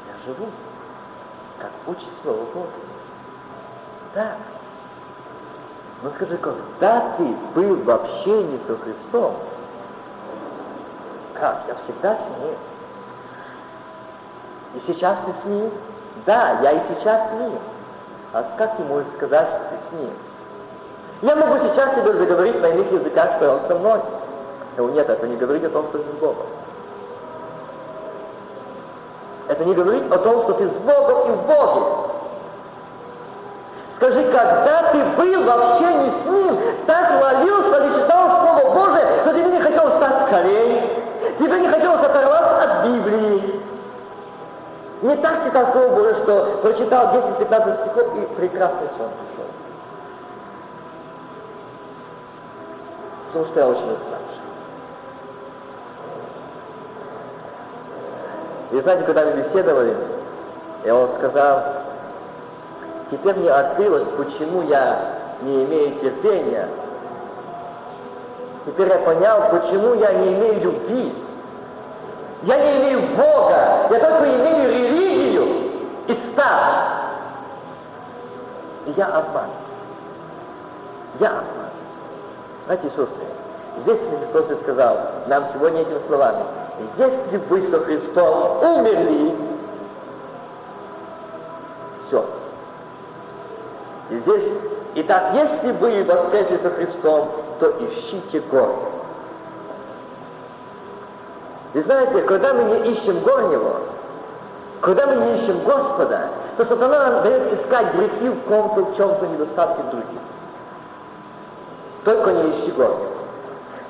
Я 0.06 0.26
живу, 0.26 0.48
как 1.58 1.70
учит 1.86 2.08
Слово 2.22 2.44
Божие. 2.54 2.70
Так. 4.14 4.36
Но 6.02 6.10
скажи, 6.10 6.38
когда 6.38 7.12
ты 7.18 7.24
был 7.54 7.76
в 7.76 7.90
общении 7.90 8.60
со 8.66 8.76
Христом, 8.76 9.34
как? 11.34 11.62
Я 11.68 11.74
всегда 11.84 12.14
с 12.16 12.40
ним. 12.40 12.54
И 14.74 14.80
сейчас 14.86 15.18
ты 15.26 15.32
с 15.32 15.44
ним? 15.44 15.70
Да, 16.26 16.60
я 16.62 16.72
и 16.72 16.80
сейчас 16.88 17.30
с 17.30 17.32
ним. 17.32 17.52
А 18.32 18.42
как 18.56 18.76
ты 18.76 18.82
можешь 18.84 19.12
сказать, 19.16 19.48
что 19.48 19.58
ты 19.70 19.88
с 19.88 20.00
ним? 20.00 20.10
Я 21.22 21.36
могу 21.36 21.58
сейчас 21.58 21.94
тебе 21.94 22.14
заговорить 22.14 22.60
на 22.60 22.66
иных 22.66 22.92
языках, 22.92 23.36
что 23.36 23.54
он 23.54 23.60
со 23.66 23.74
мной. 23.74 24.00
Но 24.76 24.88
нет, 24.90 25.08
это 25.08 25.26
не 25.26 25.36
говорит 25.36 25.64
о 25.64 25.70
том, 25.70 25.88
что 25.88 25.98
ты 25.98 26.04
с 26.04 26.20
Богом. 26.20 26.46
Это 29.48 29.64
не 29.64 29.74
говорит 29.74 30.10
о 30.10 30.18
том, 30.18 30.42
что 30.42 30.54
ты 30.54 30.68
с 30.68 30.76
Богом 30.76 31.32
и 31.32 31.36
в 31.36 31.46
Боге. 31.46 32.09
Скажи, 34.00 34.22
когда 34.32 34.92
ты 34.92 35.04
был 35.04 35.44
в 35.44 35.50
общении 35.50 36.10
с 36.10 36.24
Ним, 36.24 36.58
так 36.86 37.20
молился 37.20 37.84
или 37.84 37.90
читал 37.90 38.30
Слово 38.40 38.74
Божие, 38.74 39.06
что 39.20 39.34
тебе 39.34 39.50
не 39.50 39.60
хотелось 39.60 39.92
стать 39.92 40.26
скорее, 40.26 40.88
тебе 41.38 41.60
не 41.60 41.68
хотелось 41.68 42.02
оторваться 42.02 42.62
от 42.62 42.86
Библии, 42.86 43.60
не 45.02 45.16
так 45.16 45.44
читал 45.44 45.70
Слово 45.72 45.96
Божие, 45.96 46.14
что 46.14 46.60
прочитал 46.62 47.14
10-15 47.14 47.80
стихов 47.84 48.16
и 48.16 48.20
прекрасный 48.36 48.88
сон 48.96 49.10
пришел. 49.10 49.50
Потому 53.26 53.44
что 53.48 53.60
я 53.60 53.68
очень 53.68 53.92
уставший. 53.92 54.40
И 58.70 58.80
знаете, 58.80 59.04
когда 59.04 59.26
мы 59.26 59.32
беседовали, 59.32 59.94
и 60.84 60.90
он 60.90 61.12
сказал, 61.16 61.89
теперь 63.10 63.36
мне 63.36 63.50
открылось, 63.50 64.06
почему 64.16 64.62
я 64.62 65.20
не 65.42 65.64
имею 65.64 65.98
терпения. 65.98 66.68
Теперь 68.66 68.88
я 68.88 68.98
понял, 68.98 69.48
почему 69.50 69.94
я 69.94 70.12
не 70.12 70.34
имею 70.34 70.60
любви. 70.62 71.14
Я 72.42 72.58
не 72.58 72.78
имею 72.78 73.16
Бога, 73.16 73.88
я 73.90 73.98
только 73.98 74.24
имею 74.24 74.70
религию 74.70 75.70
и 76.06 76.14
стаж. 76.30 76.72
И 78.86 78.92
я 78.92 79.06
обман. 79.06 79.50
Я 81.18 81.28
обман. 81.28 81.70
Знаете, 82.66 82.88
сестры, 82.88 83.26
здесь 83.80 84.00
Христос 84.00 84.50
и 84.50 84.62
сказал 84.62 84.96
нам 85.26 85.46
сегодня 85.52 85.82
этими 85.82 85.98
словами, 86.06 86.44
если 86.96 87.36
вы 87.48 87.62
со 87.62 87.80
Христом 87.80 88.62
умерли, 88.62 89.34
И 94.10 94.18
здесь, 94.18 94.52
итак, 94.96 95.34
если 95.34 95.72
вы 95.72 96.04
воскресли 96.04 96.58
со 96.58 96.70
Христом, 96.70 97.30
то 97.60 97.70
ищите 97.80 98.40
город 98.40 98.90
и 101.72 101.80
знаете, 101.80 102.22
когда 102.22 102.52
мы 102.52 102.64
не 102.64 102.92
ищем 102.92 103.20
горнего, 103.20 103.80
когда 104.80 105.06
мы 105.06 105.16
не 105.16 105.36
ищем 105.36 105.62
Господа, 105.62 106.30
то 106.56 106.64
сатана 106.64 107.10
нам 107.10 107.22
дает 107.22 107.52
искать 107.52 107.94
грехи 107.94 108.28
в 108.28 108.40
ком-то, 108.42 108.86
в 108.86 108.96
чем-то 108.96 109.26
недостатке 109.26 109.82
других. 109.90 110.20
Только 112.04 112.32
не 112.32 112.50
ищи 112.50 112.72
Господа. 112.72 113.06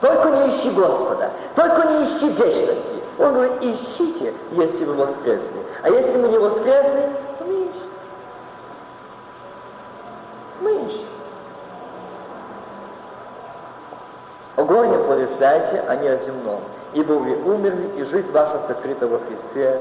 Только 0.00 0.28
не 0.30 0.50
ищи 0.50 0.70
Господа. 0.70 1.30
Только 1.54 1.88
не 1.88 2.04
ищи 2.04 2.28
вечности. 2.28 3.02
Он 3.18 3.34
говорит, 3.34 3.62
ищите, 3.62 4.34
если 4.52 4.84
вы 4.84 4.94
воскресли. 4.94 5.66
А 5.82 5.90
если 5.90 6.16
мы 6.18 6.28
не 6.28 6.38
воскресли, 6.38 7.12
то 7.38 7.44
мы 7.44 7.52
ищем. 7.52 7.88
Мы 10.60 10.74
ищем. 10.74 11.08
О 14.56 14.64
горе 14.64 14.98
помышляйте, 15.04 15.82
а 15.88 15.96
не 15.96 16.08
о 16.08 16.18
земном. 16.18 16.60
Ибо 16.92 17.14
вы 17.14 17.34
умерли, 17.42 18.00
и 18.00 18.04
жизнь 18.04 18.30
ваша 18.30 18.60
сокрыта 18.68 19.06
во 19.06 19.18
Христе, 19.20 19.80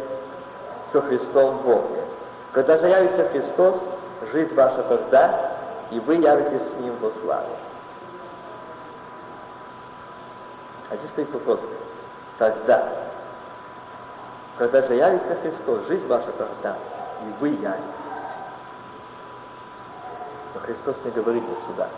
со 0.94 1.02
Христом 1.02 1.58
Боге. 1.58 2.04
Когда 2.54 2.78
же 2.78 2.88
явится 2.88 3.28
Христос, 3.30 3.76
жизнь 4.32 4.56
ваша 4.56 4.84
тогда, 4.84 5.52
и 5.92 6.00
вы 6.00 6.16
явитесь 6.16 6.68
с 6.68 6.82
Ним 6.82 6.96
во 7.02 7.12
славе. 7.22 7.56
А 10.90 10.96
здесь 10.96 11.10
стоит 11.12 11.34
вопрос. 11.34 11.60
Тогда. 12.38 12.88
Когда 14.58 14.82
же 14.84 14.96
явится 14.96 15.36
Христос, 15.42 15.88
жизнь 15.88 16.08
ваша 16.08 16.32
тогда, 16.38 16.76
и 17.22 17.42
вы 17.42 17.50
явитесь. 17.50 18.09
Но 20.54 20.60
Христос 20.62 20.98
не 21.04 21.12
говорит 21.12 21.46
для 21.46 21.56
суда, 21.68 21.90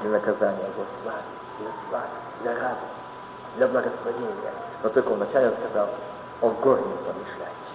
для 0.00 0.10
наказания, 0.10 0.70
во 0.76 0.84
славе, 1.02 1.22
для 1.58 1.70
славы, 1.88 2.08
для 2.42 2.52
радости, 2.54 3.04
для 3.56 3.68
благословения. 3.68 4.52
Но 4.82 4.88
только 4.88 5.10
вначале 5.10 5.48
он 5.48 5.54
сказал, 5.54 5.88
о 6.40 6.50
горе 6.50 6.82
не 6.82 6.96
помышляйте, 6.96 7.72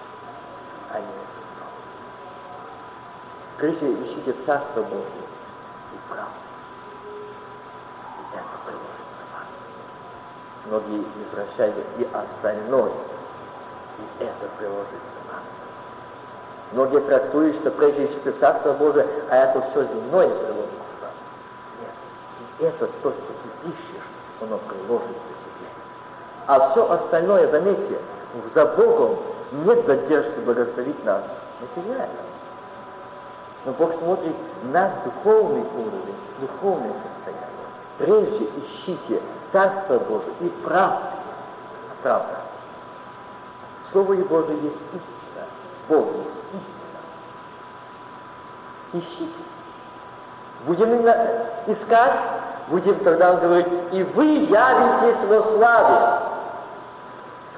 а 0.90 0.98
не 0.98 1.06
о 1.06 1.26
земном. 1.34 1.70
Прежде 3.56 4.04
ищите 4.04 4.34
Царство 4.44 4.82
Божие 4.82 5.26
и 5.94 6.08
правду. 6.08 6.30
И 8.18 8.36
это 8.36 8.56
приложится 8.66 9.22
вам. 9.32 9.46
Многие 10.66 11.04
извращают 11.24 11.76
и 11.98 12.04
остальное, 12.12 12.92
и 13.98 14.22
это 14.24 14.46
приложится 14.58 15.18
вам. 15.30 15.59
Многие 16.72 17.00
трактуют, 17.00 17.56
что 17.56 17.70
прежде 17.72 18.06
ищите 18.06 18.32
Царство 18.32 18.72
Божие, 18.74 19.06
а 19.28 19.36
это 19.36 19.60
все 19.70 19.84
земное 19.86 20.28
приложится 20.28 20.94
вам. 21.00 21.10
Нет. 22.60 22.74
Это 22.74 22.86
то, 23.02 23.10
что 23.10 23.20
ты 23.20 23.68
ищешь, 23.68 24.06
оно 24.40 24.58
приложится 24.58 25.12
тебе. 25.14 25.68
А 26.46 26.70
все 26.70 26.90
остальное, 26.90 27.48
заметьте, 27.48 27.98
за 28.54 28.66
Богом 28.66 29.18
нет 29.52 29.84
задержки 29.84 30.38
благословить 30.40 31.04
нас 31.04 31.24
материально. 31.60 32.14
Но 33.64 33.72
Бог 33.72 33.94
смотрит 33.94 34.36
на 34.72 34.92
духовный 35.04 35.64
уровень, 35.74 36.16
духовное 36.40 36.92
состояние. 37.14 37.50
Прежде 37.98 38.48
ищите 38.62 39.20
Царство 39.52 39.98
Божие 39.98 40.32
и 40.40 40.48
правду. 40.64 41.06
Правда. 42.02 42.36
Слово 43.90 44.14
Божие 44.14 44.56
есть 44.62 44.76
истина. 44.76 45.29
Бог 45.90 46.06
есть 46.06 46.44
истина. 46.54 47.02
Ищите. 48.92 49.42
Будем 50.66 51.06
искать, 51.66 52.16
будем 52.68 52.94
тогда 53.00 53.34
говорить, 53.34 53.66
и 53.90 54.04
вы 54.04 54.24
явитесь 54.24 55.24
во 55.28 55.42
славе. 55.42 56.20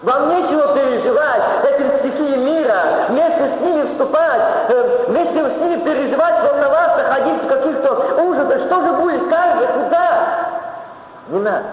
Вам 0.02 0.28
нечего 0.30 0.74
переживать 0.74 1.42
этим 1.64 1.92
стихии 1.98 2.36
мира, 2.36 3.06
вместе 3.08 3.48
с 3.48 3.60
ними 3.60 3.84
вступать, 3.84 4.42
э, 4.68 5.04
вместе 5.08 5.50
с 5.50 5.56
ними 5.58 5.84
переживать, 5.84 6.42
волноваться, 6.42 7.04
ходить 7.04 7.44
в 7.44 7.46
каких-то 7.46 8.22
ужасах. 8.24 8.60
Что 8.62 8.80
же 8.80 8.92
будет, 8.94 9.28
как 9.28 9.58
же, 9.58 9.66
куда? 9.66 10.48
Не 11.28 11.38
надо. 11.40 11.64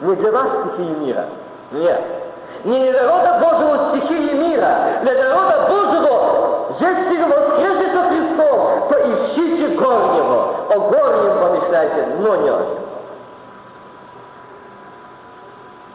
Не 0.00 0.16
для 0.16 0.32
вас 0.32 0.50
стихии 0.50 0.90
мира. 0.90 1.26
Нет. 1.70 2.23
Не 2.64 2.78
для 2.78 3.02
народа 3.02 3.38
Божьего 3.40 3.88
стихии 3.90 4.32
мира. 4.32 5.00
Для 5.02 5.28
народа 5.28 5.68
Божьего, 5.68 6.76
если 6.80 7.22
вы 7.22 7.28
воскресите 7.28 7.92
со 7.92 8.02
Христом, 8.08 8.88
то 8.88 9.12
ищите 9.12 9.68
горнего. 9.76 10.64
О 10.70 10.78
горнем 10.78 11.38
помышляйте, 11.40 12.06
но 12.20 12.36
не 12.36 12.48
о 12.48 12.62
земном. 12.62 12.78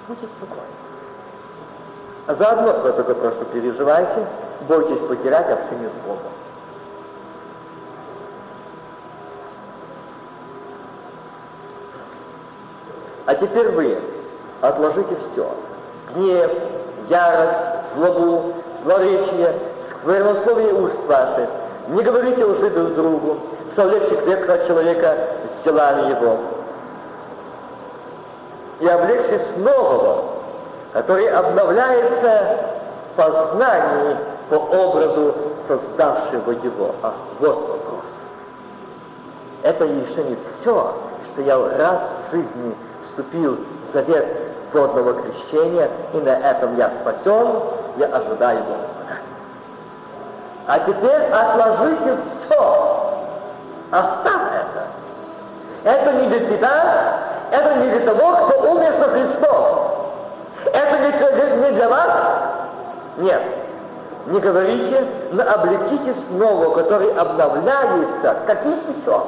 Будьте 0.07 0.27
спокойны. 0.27 0.63
А 2.27 2.35
заодно 2.35 2.73
вы 2.83 2.91
только 2.93 3.15
просто 3.15 3.45
переживайте, 3.45 4.27
бойтесь 4.67 4.99
потерять 4.99 5.49
общение 5.49 5.89
с 5.89 6.05
Богом. 6.05 6.31
А 13.25 13.33
теперь 13.33 13.69
вы 13.71 13.99
отложите 14.61 15.17
все. 15.31 15.51
Гнев, 16.15 16.51
ярость, 17.09 17.93
злобу, 17.93 18.53
злоречие, 18.83 19.55
сквернословие 19.89 20.73
уст 20.73 20.99
ваших. 21.07 21.49
Не 21.89 22.03
говорите 22.03 22.45
лжи 22.45 22.69
друг 22.69 22.93
другу, 22.93 23.37
совлекших 23.75 24.25
века 24.25 24.65
человека 24.65 25.17
с 25.59 25.63
делами 25.63 26.11
его. 26.11 26.37
И 28.79 28.87
облегшись 28.87 29.57
нового, 29.57 30.25
который 30.93 31.29
обновляется 31.29 32.57
в 33.13 33.17
познании 33.17 34.17
по 34.49 34.55
образу 34.55 35.35
создавшего 35.67 36.51
его. 36.51 36.95
А 37.03 37.13
вот 37.39 37.69
вопрос. 37.69 38.05
Это 39.61 39.85
еще 39.85 40.23
не 40.23 40.37
все, 40.37 40.95
что 41.25 41.41
я 41.41 41.57
раз 41.77 41.99
в 42.27 42.31
жизни 42.31 42.75
вступил 43.03 43.57
в 43.89 43.93
завет 43.93 44.48
водного 44.73 45.13
крещения, 45.21 45.89
и 46.13 46.17
на 46.17 46.29
этом 46.29 46.77
я 46.77 46.91
спасен, 47.01 47.47
я 47.97 48.07
ожидаю 48.07 48.59
Господа. 48.59 49.17
А 50.67 50.79
теперь 50.79 51.23
отложите 51.31 52.17
все. 52.45 53.13
Оставь 53.91 54.41
это. 54.53 54.87
Это 55.83 56.13
не 56.13 56.27
для 56.27 56.45
тебя, 56.45 57.19
это 57.51 57.75
не 57.75 57.89
для 57.89 58.13
того, 58.13 58.45
кто 58.45 58.71
умер 58.71 58.93
со 58.93 59.09
Христом. 59.09 59.89
Это 60.65 60.97
не, 60.99 61.61
не 61.63 61.71
для 61.71 61.89
вас? 61.89 62.11
Нет. 63.17 63.41
Не 64.27 64.39
говорите, 64.39 65.07
но 65.31 65.43
облеките 65.43 66.13
снова, 66.27 66.75
который 66.75 67.11
обновляется. 67.13 68.37
Каким 68.45 68.79
путем? 68.81 69.23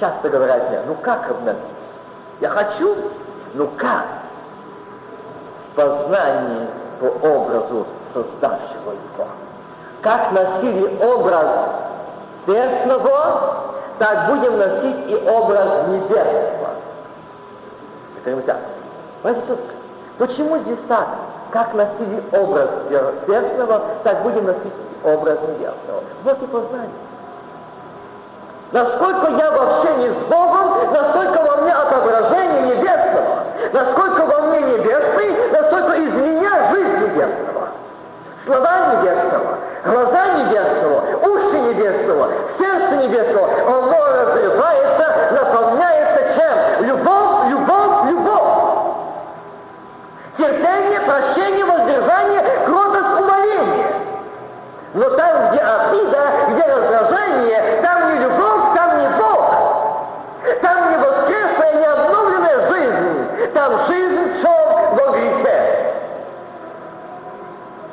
Часто 0.00 0.28
говорят 0.28 0.70
мне, 0.70 0.80
ну 0.86 0.94
как 0.94 1.30
обновиться? 1.30 1.64
Я 2.40 2.48
хочу, 2.48 2.96
ну 3.54 3.68
как? 3.76 4.04
Познании 5.74 6.68
по 7.00 7.06
образу 7.26 7.86
создавшего 8.12 8.92
его. 8.92 9.28
Как 10.02 10.32
носили 10.32 11.02
образ 11.02 11.50
небесного, 12.46 13.56
так 13.98 14.26
будем 14.28 14.58
носить 14.58 15.08
и 15.08 15.14
образ 15.28 15.88
небесного. 15.88 16.70
Скажем 18.20 18.42
так, 18.42 18.58
сестры, 19.22 19.56
почему 20.18 20.58
здесь 20.58 20.80
так? 20.88 21.08
Как 21.50 21.74
носили 21.74 22.22
образ 22.32 22.68
небесного, 22.90 23.82
так 24.02 24.22
будем 24.22 24.46
носить 24.46 24.72
образ 25.04 25.38
небесного. 25.40 26.02
Вот 26.22 26.42
и 26.42 26.46
познание. 26.46 26.90
Насколько 28.72 29.28
я 29.28 29.50
в 29.52 29.60
общении 29.60 30.10
с 30.10 30.22
Богом, 30.28 30.92
настолько 30.92 31.42
во 31.42 31.56
мне 31.62 31.72
отображение 31.72 32.62
небесного. 32.62 32.83
Насколько 33.72 34.26
во 34.26 34.40
мне 34.42 34.60
настолько 35.52 35.94
из 35.94 36.12
меня 36.14 36.72
жизнь 36.72 36.98
небесного. 36.98 37.68
Слова 38.44 38.94
небесного, 38.94 39.58
глаза 39.84 40.26
небесного, 40.34 41.16
уши 41.22 41.58
небесного, 41.60 42.32
сердце 42.58 42.96
небесного. 42.96 43.48
Оно 43.66 44.06
развивается, 44.06 45.14
наполняется 45.32 46.34
чем? 46.34 46.86
Любовь, 46.86 47.48
любовь, 47.50 48.10
любовь. 48.10 48.54
Терпение, 50.36 51.00
прощение, 51.00 51.64
воздержание, 51.64 52.42
кротость, 52.66 53.20
умоление. 53.20 53.86
Но 54.94 55.10
там, 55.10 55.50
где 55.50 55.60
обида, 55.60 56.30
где 56.50 56.62
раздражение, 56.62 57.82
там 57.82 58.03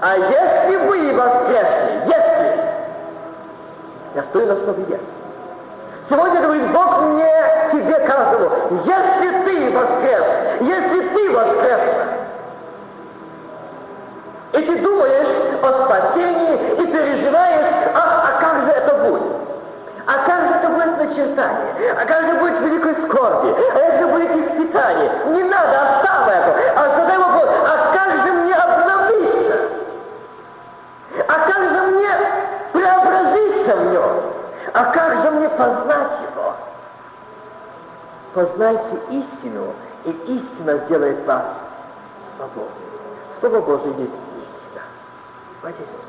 А 0.02 0.18
если 0.18 0.78
вы 0.78 1.14
воскресли, 1.14 2.02
если, 2.06 2.60
я 4.16 4.24
стою 4.24 4.48
на 4.48 4.56
слове 4.56 4.84
«если». 4.90 5.22
Сегодня 6.10 6.42
говорит 6.42 6.72
Бог 6.72 7.02
мне, 7.04 7.32
тебе 7.72 8.00
каждому, 8.00 8.50
если 8.84 9.44
ты 9.46 9.78
воскрес, 9.78 10.26
если 10.62 11.08
ты 11.10 11.30
воскрес, 11.30 11.82
и 14.54 14.62
ты 14.64 14.78
думаешь 14.80 15.30
о 15.62 15.86
спасении, 15.86 16.82
и 16.82 16.88
переживаешь, 16.88 17.92
а, 17.94 18.28
а 18.28 18.42
как 18.42 18.64
же 18.64 18.72
это 18.72 18.96
будет? 19.06 19.34
А 20.08 20.26
как 20.26 20.48
же 20.48 20.54
это 20.56 20.70
будет 20.70 20.98
начертание? 20.98 21.92
А 21.96 22.06
как 22.06 22.26
же 22.26 22.34
будет 22.40 22.60
великой 22.60 22.96
скорби? 22.96 23.56
А 23.74 23.80
как 23.80 24.00
же 24.00 24.08
будет 24.08 24.36
испытание? 24.36 25.12
Не 25.28 25.44
надо, 25.44 25.80
оставь 25.80 26.28
это. 26.28 26.56
А 26.76 26.90
задай 26.98 27.18
вопрос, 27.20 27.50
а 27.68 27.81
А 31.28 31.40
как 31.48 31.70
же 31.72 31.82
мне 31.88 32.10
преобразиться 32.74 33.76
в 33.76 33.92
нем? 33.92 34.34
А 34.74 34.86
как 34.94 35.18
же 35.18 35.32
мне 35.32 35.50
познать 35.50 36.12
его? 36.22 36.54
Познайте 38.34 38.98
истину, 39.10 39.74
и 40.06 40.12
истина 40.28 40.78
сделает 40.86 41.26
вас 41.26 41.46
свободным. 42.38 42.72
Слово 43.40 43.60
Божие 43.60 43.94
есть 43.98 44.14
истина. 44.42 44.82
Братья 45.62 45.84
и 45.84 45.86
сестры, 45.86 46.02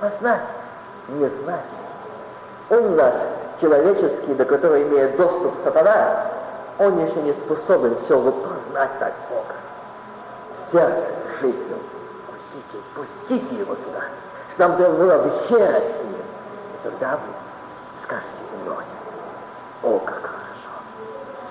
познать, 0.00 0.46
не 1.08 1.26
знать. 1.26 1.60
Он 2.70 2.94
наш 2.94 3.14
человеческий, 3.60 4.34
до 4.34 4.44
которого 4.44 4.80
имеет 4.82 5.16
доступ 5.16 5.54
сатана, 5.64 6.26
он 6.78 7.04
еще 7.04 7.20
не 7.22 7.32
способен 7.32 7.96
все 8.04 8.18
познать 8.18 8.90
так 9.00 9.12
Бога. 9.28 9.54
Сердце, 10.70 11.12
жизнью. 11.40 11.78
Пустите, 12.50 12.82
пустите 12.94 13.54
его 13.60 13.74
туда, 13.76 14.02
что 14.52 14.68
нам 14.68 14.76
была 14.76 15.18
вечера 15.18 15.80
с 15.84 16.02
ним. 16.02 16.16
И 16.16 16.82
тогда 16.82 17.12
вы 17.16 17.32
скажете 18.02 18.28
иное. 18.64 18.84
О, 19.84 19.98
как 20.00 20.22
хорошо. 20.22 20.70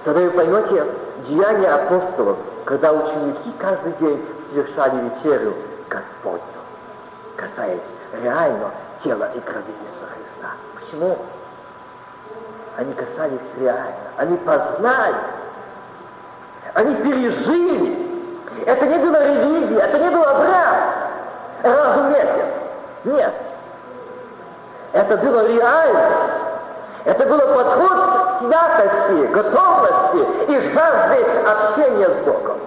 Тогда 0.03 0.21
вы 0.21 0.31
поймете 0.31 0.85
деяния 1.25 1.69
апостолов, 1.69 2.37
когда 2.65 2.91
ученики 2.91 3.53
каждый 3.59 3.93
день 3.93 4.25
совершали 4.49 5.09
вечерю 5.09 5.55
Господню, 5.89 6.41
касаясь 7.37 7.81
реально 8.21 8.71
тела 9.01 9.31
и 9.35 9.39
крови 9.39 9.73
Иисуса 9.81 10.05
Христа. 10.07 10.51
Почему? 10.75 11.17
Они 12.75 12.93
касались 12.93 13.39
реально, 13.57 13.95
они 14.17 14.37
познали, 14.37 15.15
они 16.73 16.95
пережили. 16.95 18.08
Это 18.65 18.85
не 18.85 18.97
было 18.97 19.23
религия, 19.23 19.79
это 19.79 19.99
не 19.99 20.09
был 20.09 20.23
Авраам 20.23 20.77
раз 21.63 21.97
в 21.97 22.09
месяц. 22.09 22.55
Нет. 23.05 23.33
Это 24.93 25.17
была 25.17 25.43
реальность. 25.43 26.33
Это 27.05 27.25
был 27.25 27.39
подход 27.39 28.39
святости, 28.39 29.27
готовности 29.27 30.51
и 30.51 30.59
жажды 30.73 31.23
общения 31.47 32.09
с 32.09 32.25
Богом. 32.25 32.57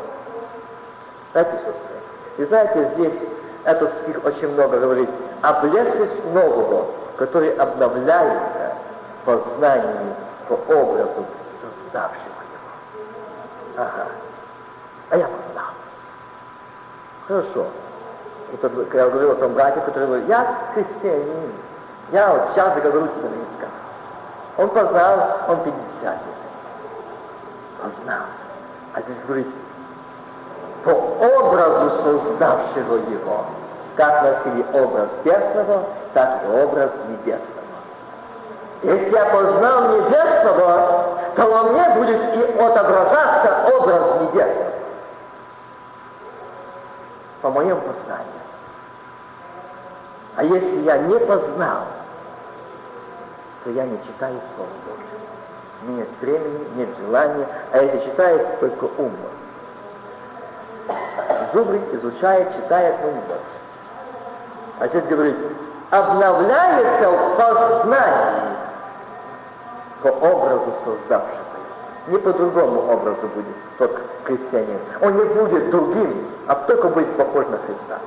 Знаете, 1.32 1.52
сестры, 1.56 1.96
и 2.38 2.44
знаете, 2.44 2.90
здесь 2.94 3.14
этот 3.64 3.92
стих 4.02 4.24
очень 4.24 4.48
много 4.48 4.78
говорит, 4.78 5.08
облегшись 5.42 6.10
нового, 6.32 6.86
который 7.16 7.54
обновляется 7.54 8.74
познаниями 9.24 10.14
по 10.48 10.54
образу 10.72 11.24
создавшего 11.60 12.42
его. 12.52 13.78
Ага. 13.78 14.06
А 15.12 15.16
я 15.18 15.26
познал. 15.26 15.66
Хорошо. 17.28 17.66
И 18.50 18.56
тот, 18.56 18.72
когда 18.72 19.02
я 19.02 19.10
говорил 19.10 19.32
о 19.32 19.34
том 19.34 19.52
брате, 19.52 19.80
который 19.82 20.06
говорит, 20.06 20.26
я 20.26 20.56
христианин, 20.72 21.52
я 22.12 22.32
вот 22.32 22.48
сейчас 22.48 22.74
говорю 22.80 23.08
тебе 23.08 23.28
на 23.28 23.34
языках. 23.34 23.70
Он 24.56 24.68
познал, 24.70 25.38
он 25.48 25.56
50 25.64 26.02
лет. 26.02 26.14
Познал. 27.82 28.22
А 28.94 29.00
здесь 29.02 29.16
говорит, 29.26 29.48
по 30.82 30.90
образу 30.90 32.02
создавшего 32.02 32.94
его. 32.94 33.44
Как 33.96 34.22
носили 34.22 34.64
образ 34.72 35.10
бесного, 35.24 35.84
так 36.14 36.40
и 36.42 36.58
образ 36.58 36.90
небесного. 37.10 37.62
Если 38.82 39.14
я 39.14 39.26
познал 39.26 39.88
небесного, 39.90 41.18
то 41.36 41.42
во 41.42 41.62
мне 41.64 41.90
будет 41.96 42.34
и 42.34 42.58
отображаться 42.58 43.76
образ 43.76 44.22
небесного. 44.22 44.81
По 47.42 47.50
моему 47.50 47.80
познанию. 47.80 48.42
А 50.36 50.44
если 50.44 50.80
я 50.80 50.98
не 50.98 51.18
познал, 51.18 51.82
то 53.64 53.70
я 53.70 53.84
не 53.84 53.98
читаю 54.02 54.40
Слово 54.54 54.70
Божие. 54.86 55.98
Нет 55.98 56.08
времени, 56.20 56.68
нет 56.76 56.88
желания, 56.98 57.46
а 57.72 57.82
если 57.82 57.98
читаю, 58.08 58.46
только 58.60 58.84
умно. 58.96 59.28
Зубрик 61.52 61.82
изучает, 61.94 62.54
читает, 62.54 62.96
но 63.02 63.10
не 63.10 63.20
больше. 63.20 63.42
А 64.78 64.88
здесь 64.88 65.04
говорит, 65.04 65.36
обновляется 65.90 67.10
в 67.10 67.36
познании 67.36 68.56
по 70.02 70.08
образу 70.08 70.72
создавшего. 70.84 71.41
Не 72.08 72.18
по 72.18 72.32
другому 72.32 72.80
образу 72.90 73.28
будет 73.34 73.56
тот 73.78 73.96
крестьянин. 74.24 74.78
Он 75.00 75.16
не 75.16 75.24
будет 75.24 75.70
другим, 75.70 76.26
а 76.48 76.54
только 76.54 76.88
будет 76.88 77.16
похож 77.16 77.46
на 77.46 77.58
Христа. 77.58 77.98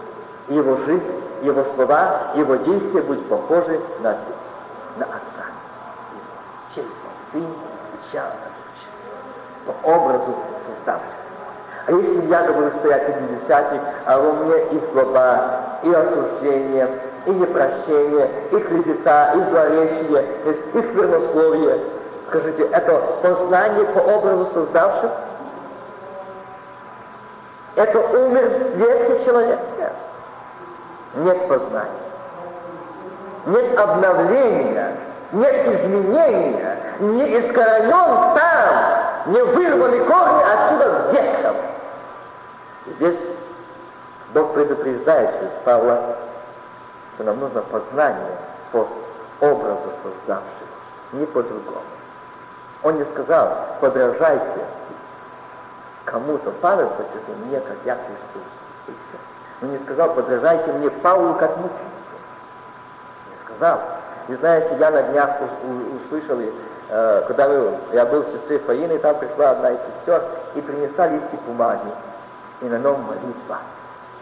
Его 0.49 0.75
жизнь, 0.85 1.13
его 1.41 1.63
слова, 1.75 2.31
его 2.35 2.55
действия 2.57 3.01
будут 3.01 3.25
похожи 3.27 3.79
на, 4.01 4.17
на 4.97 5.05
Отца. 5.05 5.45
Через 6.75 6.89
Сын, 7.31 7.45
Печал, 8.11 8.31
по 9.65 9.87
образу 9.87 10.35
создавшего. 10.67 11.25
А 11.87 11.91
если 11.91 12.25
я 12.27 12.43
что 12.43 12.87
я 12.89 12.99
пятидесятник, 12.99 13.81
а 14.05 14.19
во 14.19 14.33
мне 14.33 14.57
и 14.71 14.81
слова, 14.91 15.79
и 15.83 15.93
осуждение, 15.93 16.89
и 17.27 17.29
непрощение, 17.29 18.29
и 18.51 18.57
клевета, 18.57 19.33
и 19.33 19.41
злоречие, 19.41 20.25
и 20.73 20.81
сквернословие, 20.81 21.79
скажите, 22.35 22.63
это 22.63 22.97
познание 23.21 23.85
по 23.85 23.99
образу 23.99 24.51
создавших? 24.51 25.11
Это 27.75 27.99
умер 27.99 28.51
ветхий 28.75 29.25
человек? 29.25 29.59
Нет. 29.77 29.93
Нет 31.15 31.47
познания. 31.47 31.89
Нет 33.45 33.77
обновления, 33.77 34.97
нет 35.31 35.67
изменения, 35.75 36.77
не 36.99 37.39
искоренен 37.39 38.35
там, 38.35 39.33
не 39.33 39.43
вырваны 39.43 40.03
корни 40.05 40.43
отсюда 40.43 41.11
веком. 41.11 41.55
Здесь 42.87 43.17
Бог 44.33 44.53
предупреждает 44.53 45.31
через 45.33 45.51
Павла, 45.63 46.17
что 47.13 47.23
нам 47.23 47.39
нужно 47.39 47.61
познание 47.61 48.37
по 48.71 48.87
образу 49.41 49.91
создавшего, 50.01 50.67
не 51.13 51.25
по-другому. 51.27 51.94
Он 52.83 52.97
не 52.97 53.05
сказал, 53.05 53.49
подражайте 53.81 54.65
кому-то. 56.05 56.51
Павел 56.61 56.89
подчеркнул, 56.89 57.35
мне, 57.45 57.59
как 57.59 57.77
я 57.85 57.95
Христу. 57.95 58.45
Он 59.61 59.71
не 59.71 59.79
сказал, 59.79 60.13
подражайте 60.13 60.71
мне 60.73 60.89
Павлу 60.89 61.33
как 61.35 61.57
мученику. 61.57 62.17
Не 63.31 63.45
сказал. 63.45 63.81
И 64.27 64.35
знаете, 64.35 64.75
я 64.79 64.91
на 64.91 65.01
днях 65.03 65.29
услышал, 66.05 66.39
э, 66.89 67.23
когда 67.27 67.45
я 67.93 68.05
был 68.05 68.23
с 68.23 68.31
сестрой 68.31 68.59
Фаиной, 68.59 68.99
там 68.99 69.15
пришла 69.17 69.51
одна 69.51 69.71
из 69.71 69.79
сестер 69.79 70.23
и 70.55 70.61
принесла 70.61 71.07
листья 71.07 71.37
бумаги 71.47 71.91
и 72.61 72.65
на 72.65 72.77
нем 72.77 73.01
молитва. 73.01 73.59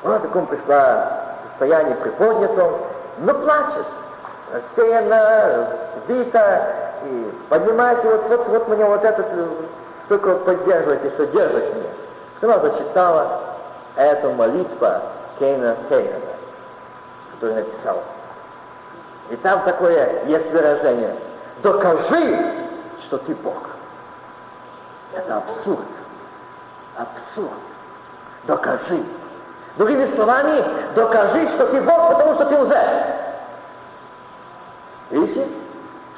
Она 0.04 0.20
таком 0.20 0.46
пришла 0.48 1.36
в 1.40 1.50
состоянии 1.50 1.94
приподнятом, 1.94 2.74
но 3.20 3.34
плачет, 3.34 3.86
рассеяна, 4.52 5.70
сбита, 5.96 6.93
и 7.04 7.34
поднимайте, 7.50 8.08
вот, 8.08 8.28
вот, 8.30 8.48
вот 8.48 8.68
мне 8.70 8.86
вот 8.86 9.04
этот, 9.04 9.26
только 10.08 10.36
поддерживайте, 10.36 11.10
что 11.12 11.26
держит 11.28 11.76
меня. 11.76 11.90
Она 12.42 12.60
зачитала 12.60 13.42
эту 13.96 14.32
молитву 14.32 14.88
Кейна 15.40 15.78
Кейнера, 15.90 16.20
который 17.34 17.56
написал. 17.56 18.04
И 19.30 19.36
там 19.38 19.62
такое 19.64 20.26
есть 20.26 20.52
выражение. 20.52 21.16
Докажи, 21.62 22.56
что 23.00 23.18
ты 23.20 23.36
Бог. 23.36 23.70
Это 25.14 25.38
абсурд. 25.38 25.88
Абсурд. 26.98 27.52
Докажи. 28.44 29.04
Другими 29.78 30.06
словами, 30.08 30.64
докажи, 30.96 31.48
что 31.50 31.68
ты 31.68 31.82
Бог, 31.82 32.10
потому 32.10 32.34
что 32.36 32.46
ты 32.46 32.58
лжец. 32.58 33.06
Видите, 35.10 35.48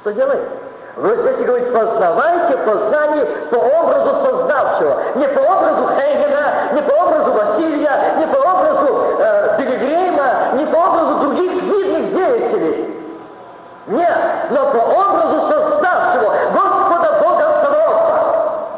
что 0.02 0.14
делает? 0.14 0.65
Вот 0.96 1.18
здесь 1.20 1.46
говорит, 1.46 1.74
познавайте 1.74 2.56
познание 2.58 3.26
по 3.52 3.58
образу 3.58 4.16
создавшего. 4.24 5.02
Не 5.16 5.28
по 5.28 5.40
образу 5.42 5.90
Хейгена, 5.98 6.74
не 6.74 6.82
по 6.84 6.94
образу 6.94 7.34
Василия, 7.34 8.16
не 8.18 8.28
по 8.28 8.38
образу 8.38 9.18
э, 9.20 9.58
Пилигрима, 9.58 10.54
не 10.54 10.66
по 10.66 10.78
образу 10.78 11.16
других 11.20 11.64
видных 11.64 12.14
деятелей. 12.14 12.96
Нет, 13.88 14.18
но 14.52 14.72
по 14.72 14.78
образу 14.78 15.40
создавшего 15.48 16.34
Господа 16.54 17.22
Бога 17.22 17.52
Саваофа. 17.62 18.24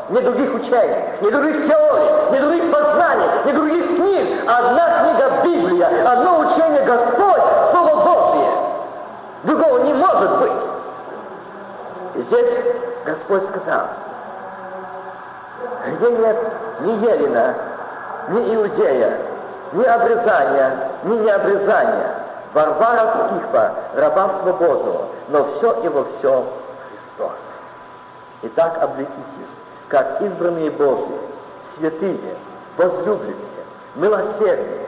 Не 0.09 0.21
других 0.21 0.55
учений, 0.55 1.03
не 1.21 1.29
других 1.29 1.67
теорий, 1.67 2.31
не 2.31 2.39
других 2.39 2.71
познаний, 2.71 3.27
не 3.45 3.51
других 3.53 3.95
книг. 3.95 4.43
Одна 4.47 5.03
книга 5.03 5.31
Библия, 5.43 6.11
одно 6.11 6.39
учение 6.39 6.81
Господь, 6.81 7.43
Слово 7.71 7.95
Божье. 8.03 8.49
Другого 9.43 9.77
не 9.83 9.93
может 9.93 10.39
быть. 10.39 10.63
Здесь 12.27 12.59
Господь 13.05 13.43
сказал, 13.47 13.87
где 15.85 16.11
нет 16.11 16.37
ни 16.81 16.91
Елена, 16.91 17.55
ни 18.29 18.55
Иудея, 18.55 19.17
ни 19.71 19.83
обрезания, 19.85 20.89
ни 21.03 21.15
необрезания, 21.19 22.15
Варвара 22.53 23.07
Скифа, 23.07 23.73
раба 23.95 24.29
свободного, 24.41 25.07
но 25.29 25.45
все 25.45 25.71
и 25.83 25.87
во 25.87 26.03
всем 26.03 26.45
Христос. 26.89 27.39
Итак, 28.41 28.77
облекитесь, 28.81 29.55
как 29.87 30.21
избранные 30.21 30.71
Божьи, 30.71 31.19
святые, 31.75 32.35
возлюбленные, 32.75 33.35
милосердные, 33.95 34.87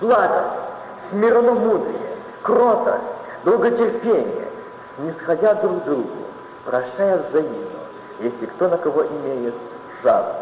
благость, 0.00 0.64
смиренномудрие, 1.10 2.16
кротость, 2.42 3.20
долготерпение, 3.44 4.48
снисходя 4.96 5.54
друг 5.54 5.84
другу, 5.84 6.21
прощая 6.64 7.18
взаимно, 7.18 7.80
если 8.20 8.46
кто 8.46 8.68
на 8.68 8.78
кого 8.78 9.04
имеет 9.06 9.54
жажду, 10.02 10.32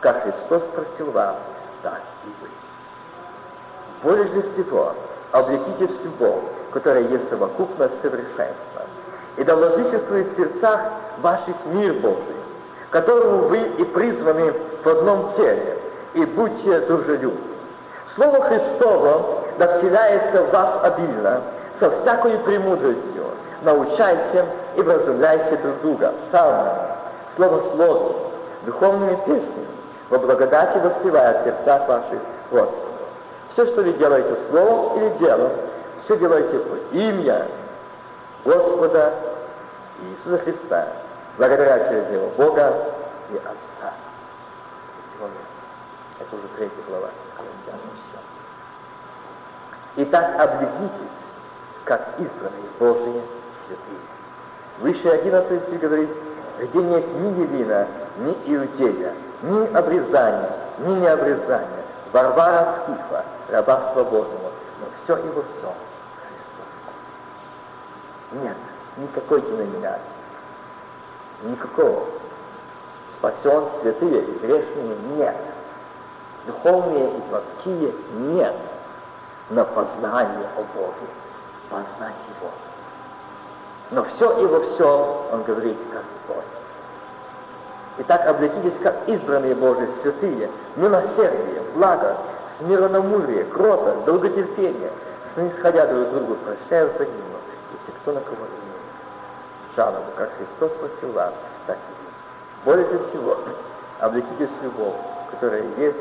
как 0.00 0.22
Христос 0.24 0.62
спросил 0.64 1.10
вас, 1.12 1.36
так 1.82 2.00
и 2.24 2.28
вы. 2.40 2.48
Более 4.02 4.28
же 4.28 4.42
всего, 4.52 4.94
облекитесь 5.30 5.96
любовь, 6.02 6.42
которая 6.72 7.04
есть 7.04 7.28
совокупность 7.28 8.00
совершенства, 8.02 8.82
и 9.36 9.44
да 9.44 9.56
владычествует 9.56 10.28
в 10.28 10.36
сердцах 10.36 10.80
ваших 11.20 11.54
мир 11.66 11.94
Божий, 11.94 12.36
которому 12.90 13.48
вы 13.48 13.58
и 13.58 13.84
призваны 13.84 14.52
в 14.84 14.86
одном 14.86 15.32
теле, 15.32 15.78
и 16.14 16.24
будьте 16.24 16.80
дружелюбны. 16.80 17.40
Слово 18.14 18.42
Христово 18.42 19.44
да 19.58 19.78
вселяется 19.78 20.42
в 20.42 20.50
вас 20.50 20.80
обильно, 20.82 21.42
со 21.78 21.90
всякой 21.90 22.38
премудростью, 22.38 23.24
научайте 23.62 24.44
и 24.76 24.82
вразумляйте 24.82 25.56
друг 25.56 25.80
друга. 25.82 26.14
Псалмами, 26.28 26.78
словословием, 27.34 28.16
духовными 28.64 29.16
песнями, 29.26 29.66
во 30.10 30.18
благодати 30.18 30.78
воспевая 30.78 31.40
в 31.40 31.44
сердцах 31.44 31.88
ваших 31.88 32.18
Господу. 32.50 32.88
Все, 33.52 33.66
что 33.66 33.82
вы 33.82 33.92
делаете 33.92 34.36
словом 34.50 34.98
или 34.98 35.08
делом, 35.18 35.52
все 36.04 36.16
делайте 36.16 36.58
по 36.58 36.96
имя 36.96 37.46
Господа 38.44 39.14
Иисуса 40.10 40.38
Христа, 40.38 40.88
благодаря 41.38 41.78
через 41.88 42.10
Его 42.10 42.28
Бога 42.36 42.74
и 43.30 43.36
Отца. 43.36 43.92
Это 46.18 46.36
уже 46.36 46.48
третья 46.56 46.82
глава. 46.88 47.08
Итак, 49.96 50.40
облекитесь, 50.40 51.18
как 51.84 52.08
избранные 52.18 52.70
Божьи 52.78 53.22
святые. 53.66 54.00
Выше 54.78 55.08
11 55.08 55.62
стих 55.64 55.80
говорит, 55.80 56.10
где 56.58 56.78
нет 56.78 57.04
ни 57.16 57.40
Елина, 57.40 57.86
ни 58.18 58.32
Иудея, 58.46 59.14
ни 59.42 59.74
обрезания, 59.74 60.50
ни 60.78 60.94
необрезания, 60.94 61.84
Варвара 62.12 62.82
Скифа, 62.82 63.24
раба 63.48 63.92
свободного, 63.92 64.52
но 64.80 64.86
все 65.02 65.16
во 65.16 65.42
всем 65.42 65.74
Христос. 66.22 66.92
Нет 68.32 68.56
никакой 68.96 69.40
деноминации, 69.42 70.00
никакого. 71.44 72.06
Спасен, 73.16 73.68
святые 73.80 74.22
и 74.22 74.38
грешные 74.38 74.96
нет. 75.16 75.36
Духовные 76.46 77.18
и 77.18 77.20
плотские 77.22 77.94
нет. 78.14 78.56
Но 79.50 79.64
познание 79.64 80.48
о 80.56 80.62
Боге, 80.74 81.06
познать 81.72 82.14
Его. 82.28 82.50
Но 83.90 84.04
все 84.04 84.42
и 84.42 84.46
во 84.46 84.60
всем, 84.60 85.32
Он 85.32 85.42
говорит, 85.42 85.76
Господь. 85.92 86.44
Итак, 87.98 88.26
облекитесь, 88.26 88.78
как 88.82 88.96
избранные 89.06 89.54
Божьи 89.54 89.86
святые, 90.00 90.50
милосердие, 90.76 91.62
благо, 91.74 92.16
смиренномудрие, 92.58 93.44
кротость, 93.44 94.04
долготерпение, 94.04 94.90
снисходя 95.34 95.86
друг 95.86 96.10
другу, 96.10 96.36
прощая 96.36 96.86
взаимно, 96.86 97.38
если 97.72 97.92
кто 98.00 98.12
на 98.12 98.20
кого 98.20 98.36
имеет. 98.36 99.76
Жалобу, 99.76 100.10
как 100.16 100.30
Христос 100.38 100.72
просил 100.78 101.12
вас, 101.12 101.32
так 101.66 101.76
и. 101.76 102.64
Более 102.64 102.86
всего, 102.86 103.38
облекитесь 104.00 104.50
любовь, 104.62 104.94
которая 105.30 105.64
есть 105.76 105.98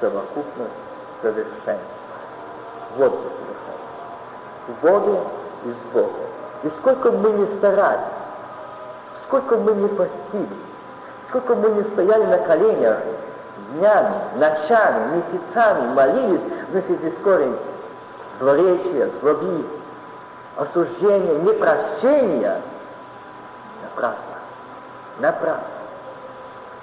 совокупность 0.00 0.78
совершенства. 1.20 1.78
Вот 2.96 3.12
что 3.12 3.30
совершенство. 3.30 3.93
В 4.68 4.82
Боге 4.82 5.20
и 5.64 5.70
с 5.70 5.92
Богом. 5.92 6.10
И 6.62 6.70
сколько 6.78 7.10
мы 7.10 7.30
не 7.30 7.46
старались, 7.46 8.00
сколько 9.26 9.56
мы 9.56 9.72
не 9.74 9.88
посились, 9.88 10.72
сколько 11.28 11.54
мы 11.54 11.70
не 11.70 11.82
стояли 11.82 12.24
на 12.24 12.38
коленях, 12.38 12.98
днями, 13.72 14.14
ночами, 14.36 15.16
месяцами 15.16 15.94
молились 15.94 16.40
вместе 16.70 17.10
с 17.10 17.14
корень 17.22 17.56
злоречия, 18.38 19.10
злоби, 19.20 19.64
осуждения, 20.56 21.38
непрощения, 21.40 22.60
напрасно, 23.82 24.34
напрасно. 25.18 25.68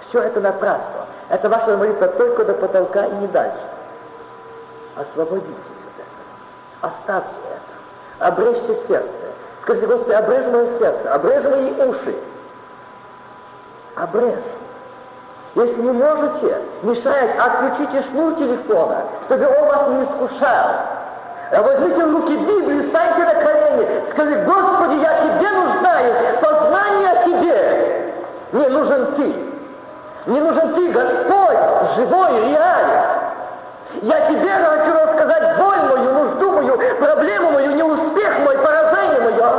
Все 0.08 0.22
это 0.22 0.42
напрасно. 0.42 1.06
Это 1.30 1.48
ваша 1.50 1.78
молитва 1.78 2.08
только 2.08 2.44
до 2.44 2.54
потолка 2.54 3.06
и 3.06 3.16
не 3.16 3.28
дальше. 3.28 3.64
Освободитесь 4.96 5.50
от 5.52 6.00
этого. 6.00 6.94
Оставьте. 6.94 7.51
Обрежьте 8.22 8.76
сердце. 8.88 9.10
Скажите, 9.64 9.88
Господи, 9.88 10.14
обрежь 10.14 10.46
мое 10.46 10.78
сердце, 10.78 11.12
обрежь 11.12 11.44
мои 11.44 11.72
уши. 11.88 12.16
Обрежь. 13.96 14.44
Если 15.56 15.82
не 15.82 15.92
можете, 15.92 16.62
мешает, 16.84 17.32
отключите 17.40 18.04
шнур 18.04 18.36
телефона, 18.36 19.06
чтобы 19.26 19.48
он 19.48 19.68
вас 19.68 19.88
не 19.90 20.04
искушал. 20.04 20.68
А 21.52 21.62
возьмите 21.64 22.06
в 22.06 22.16
руки 22.16 22.38
Библию, 22.38 22.90
станьте 22.90 23.24
на 23.24 23.34
колени, 23.34 23.88
скажи, 24.12 24.36
Господи, 24.46 24.96
я 25.02 25.22
Тебе 25.24 25.50
нуждаюсь, 25.50 26.40
познание 26.42 27.10
о 27.10 27.24
Тебе. 27.24 28.14
Мне 28.52 28.70
нужен 28.70 29.16
Ты. 29.16 29.36
Мне 30.28 30.42
нужен 30.42 30.76
Ты, 30.76 30.92
Господь, 30.92 31.58
живой, 31.96 32.52
реальный. 32.52 33.02
Я 34.04 34.28
Тебе 34.28 34.52
хочу 34.52 34.94
рассказать 34.94 35.58
боль 35.58 35.80
мою, 35.90 36.14
нужду 36.14 36.41
неуспех 37.82 38.40
мой, 38.40 38.58
поражение 38.60 39.22
мое, 39.22 39.52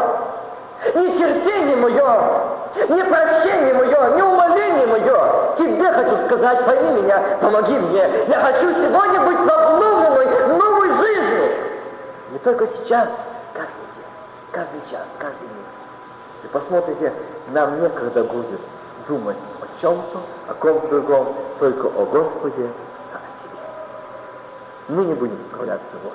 нетерпение 0.94 1.76
мое, 1.76 2.32
непрощение 2.88 3.74
мое, 3.74 4.16
неумоление 4.16 4.86
мое. 4.86 5.56
Тебе 5.56 5.92
хочу 5.92 6.16
сказать, 6.26 6.64
пойми 6.64 7.02
меня, 7.02 7.20
помоги 7.40 7.78
мне. 7.78 8.08
Я 8.28 8.40
хочу 8.40 8.72
сегодня 8.74 9.20
быть 9.22 9.40
в 9.40 9.50
обновленной, 9.50 10.56
новой 10.56 10.92
жизни. 10.92 11.50
Не 12.30 12.38
только 12.38 12.66
сейчас, 12.68 13.08
каждый 13.52 13.86
день, 13.94 14.10
каждый 14.52 14.80
час, 14.90 15.06
каждый 15.18 15.42
миг. 15.42 15.66
И 16.44 16.46
посмотрите, 16.48 17.12
нам 17.48 17.80
некогда 17.80 18.24
будет 18.24 18.60
думать 19.06 19.36
о 19.60 19.80
чем-то, 19.80 20.20
о 20.48 20.54
ком-то 20.54 20.88
другом, 20.88 21.34
только 21.58 21.86
о 21.86 22.06
Господе, 22.06 22.70
о 23.12 23.18
себе. 23.42 23.58
Мы 24.88 25.04
не 25.04 25.14
будем 25.14 25.40
справляться 25.42 25.96
вот. 26.02 26.14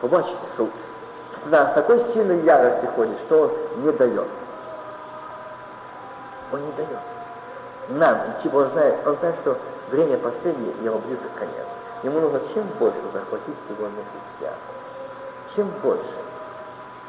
Побачите, 0.00 0.36
что 0.54 0.68
в 1.44 1.74
такой 1.74 2.00
сильной 2.12 2.40
ярости 2.42 2.86
ходит, 2.94 3.18
что 3.26 3.54
он 3.74 3.82
не 3.84 3.92
дает. 3.92 4.28
Он 6.52 6.64
не 6.64 6.72
дает. 6.72 6.98
Нам, 7.88 8.18
идти 8.32 8.48
Бог 8.48 8.68
знает, 8.68 8.94
он 9.06 9.16
знает, 9.16 9.36
что 9.42 9.56
время 9.90 10.18
последнее, 10.18 10.74
его 10.82 10.98
близок 10.98 11.32
конец. 11.34 11.66
Ему 12.02 12.20
нужно 12.20 12.40
чем 12.54 12.64
больше 12.78 13.00
захватить 13.12 13.56
сегодня 13.68 14.02
христиан. 14.12 14.54
Чем 15.56 15.68
больше. 15.82 16.14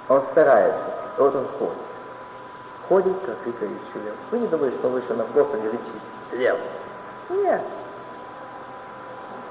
Он 0.08 0.24
старается. 0.24 0.86
И 1.18 1.22
вот 1.22 1.36
он 1.36 1.46
ходит. 1.60 1.78
Ходит, 2.88 3.14
как 3.26 3.36
рыкающий 3.46 4.02
лев. 4.04 4.16
Вы 4.32 4.40
не 4.40 4.48
думаете, 4.48 4.78
что 4.78 4.88
он 4.88 4.94
вышел 4.94 5.16
на 5.16 5.26
площадь 5.26 5.64
и 5.64 5.68
рычит 5.68 6.02
лев? 6.32 6.58
Нет. 7.30 7.62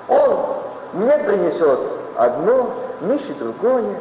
Он 0.08 0.62
мне 0.92 1.18
принесет 1.18 1.80
одно, 2.16 2.74
Мише 3.00 3.34
другое. 3.34 4.00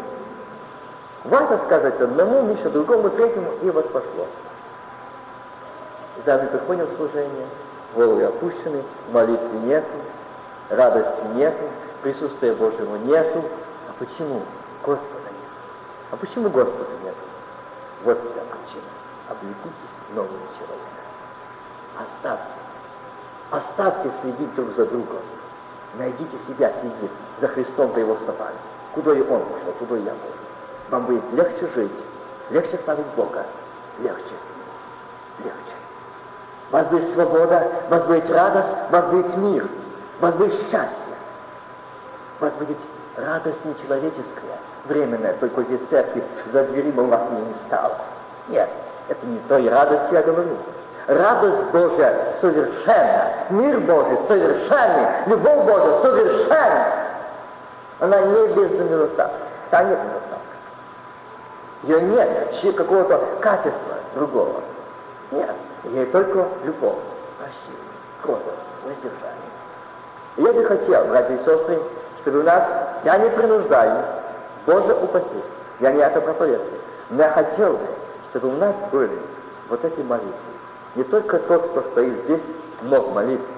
Вася 1.23 1.59
сказать 1.65 1.99
одному, 1.99 2.41
Миша 2.43 2.69
другому, 2.69 3.09
третьему, 3.09 3.51
и 3.61 3.69
вот 3.69 3.91
пошло. 3.91 4.27
Да, 6.25 6.37
мы 6.37 6.47
приходим 6.47 6.85
в 6.85 6.95
служение, 6.95 7.47
головы 7.95 8.23
опущены, 8.23 8.83
молитвы 9.11 9.57
нету, 9.65 9.87
радости 10.69 11.23
нету, 11.35 11.63
присутствия 12.01 12.53
Божьего 12.53 12.95
нету. 12.97 13.43
А 13.89 13.93
почему? 13.99 14.41
Господа 14.83 15.25
нет. 15.25 15.51
А 16.11 16.15
почему 16.15 16.49
Господа 16.49 16.89
нет? 17.03 17.15
Вот 18.03 18.17
вся 18.31 18.41
причина. 18.41 18.89
Облекитесь 19.29 19.97
новым 20.15 20.39
человеком. 20.57 20.97
Оставьте. 21.97 22.53
Оставьте 23.51 24.11
следить 24.21 24.55
друг 24.55 24.71
за 24.75 24.85
другом. 24.85 25.21
Найдите 25.95 26.37
себя, 26.47 26.71
следить 26.79 27.11
за 27.41 27.47
Христом-то 27.47 27.99
его 27.99 28.15
стопами. 28.17 28.55
Куда 28.93 29.13
и 29.13 29.21
он 29.21 29.41
пошел, 29.41 29.73
куда 29.79 29.97
и 29.97 30.01
я 30.01 30.11
пошел. 30.11 30.47
Вам 30.89 31.05
будет 31.05 31.23
легче 31.33 31.67
жить, 31.75 32.03
легче 32.49 32.77
славить 32.77 33.05
Бога, 33.15 33.45
легче, 33.99 34.33
легче. 35.39 35.75
У 36.69 36.73
вас 36.73 36.87
будет 36.87 37.13
свобода, 37.13 37.71
у 37.87 37.91
вас 37.91 38.03
будет 38.03 38.29
радость, 38.29 38.69
у 38.89 38.91
вас 38.91 39.05
будет 39.05 39.37
мир, 39.37 39.67
у 40.19 40.21
вас 40.21 40.33
будет 40.35 40.53
счастье. 40.53 41.13
У 42.39 42.43
вас 42.43 42.53
будет 42.53 42.77
радость 43.15 43.65
нечеловеческая, 43.65 44.59
временная, 44.85 45.33
только 45.33 45.63
здесь 45.63 45.79
церкви 45.89 46.23
за 46.51 46.63
дверима 46.65 47.03
у 47.03 47.07
вас 47.07 47.21
не 47.31 47.55
стало. 47.67 47.97
Нет, 48.49 48.69
это 49.07 49.25
не 49.25 49.39
той 49.47 49.67
радости 49.69 50.13
я 50.13 50.21
говорю. 50.21 50.57
Радость 51.07 51.63
Божья 51.71 52.33
совершенна, 52.41 53.31
мир 53.49 53.79
Божий 53.79 54.17
совершенный, 54.27 55.07
любовь 55.27 55.63
Божья 55.63 56.01
совершенна. 56.01 56.93
Она 58.01 58.21
не 58.21 58.47
без 58.47 58.71
недостатка. 58.71 59.39
Там 59.71 59.89
нет 59.89 59.99
недостатка. 60.03 60.37
Ее 61.83 62.01
нет 62.01 62.75
какого-то 62.75 63.21
качества 63.39 63.95
другого. 64.15 64.61
Нет, 65.31 65.49
ей 65.85 66.05
только 66.07 66.45
любовь, 66.65 66.97
прощение, 67.37 67.93
кротость, 68.21 68.57
воздержание. 68.83 69.47
Я 70.35 70.51
бы 70.51 70.65
хотел, 70.65 71.05
братья 71.05 71.35
и 71.35 71.37
сестры, 71.37 71.79
чтобы 72.21 72.39
у 72.39 72.43
нас, 72.43 72.67
я 73.05 73.17
не 73.17 73.29
принуждаю, 73.29 74.03
Боже 74.65 74.93
упаси, 74.93 75.41
я 75.79 75.91
не 75.93 76.01
это 76.01 76.19
проповедую, 76.19 76.81
но 77.09 77.23
я 77.23 77.29
хотел 77.29 77.73
бы, 77.73 77.87
чтобы 78.29 78.49
у 78.49 78.57
нас 78.57 78.75
были 78.91 79.17
вот 79.69 79.85
эти 79.85 80.01
молитвы. 80.01 80.56
Не 80.97 81.03
только 81.03 81.37
тот, 81.37 81.69
кто 81.69 81.83
стоит 81.91 82.23
здесь, 82.23 82.41
мог 82.81 83.13
молиться, 83.13 83.51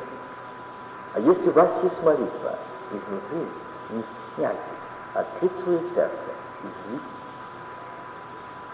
а 1.14 1.22
если 1.22 1.48
у 1.48 1.54
вас 1.54 1.72
есть 1.84 2.04
молитва 2.04 2.60
изнутри, 2.92 3.48
не 3.92 4.04
стесняйтесь, 4.04 4.60
открыть 5.14 5.58
свое 5.64 5.80
сердце, 5.96 6.18
излить, 6.60 7.02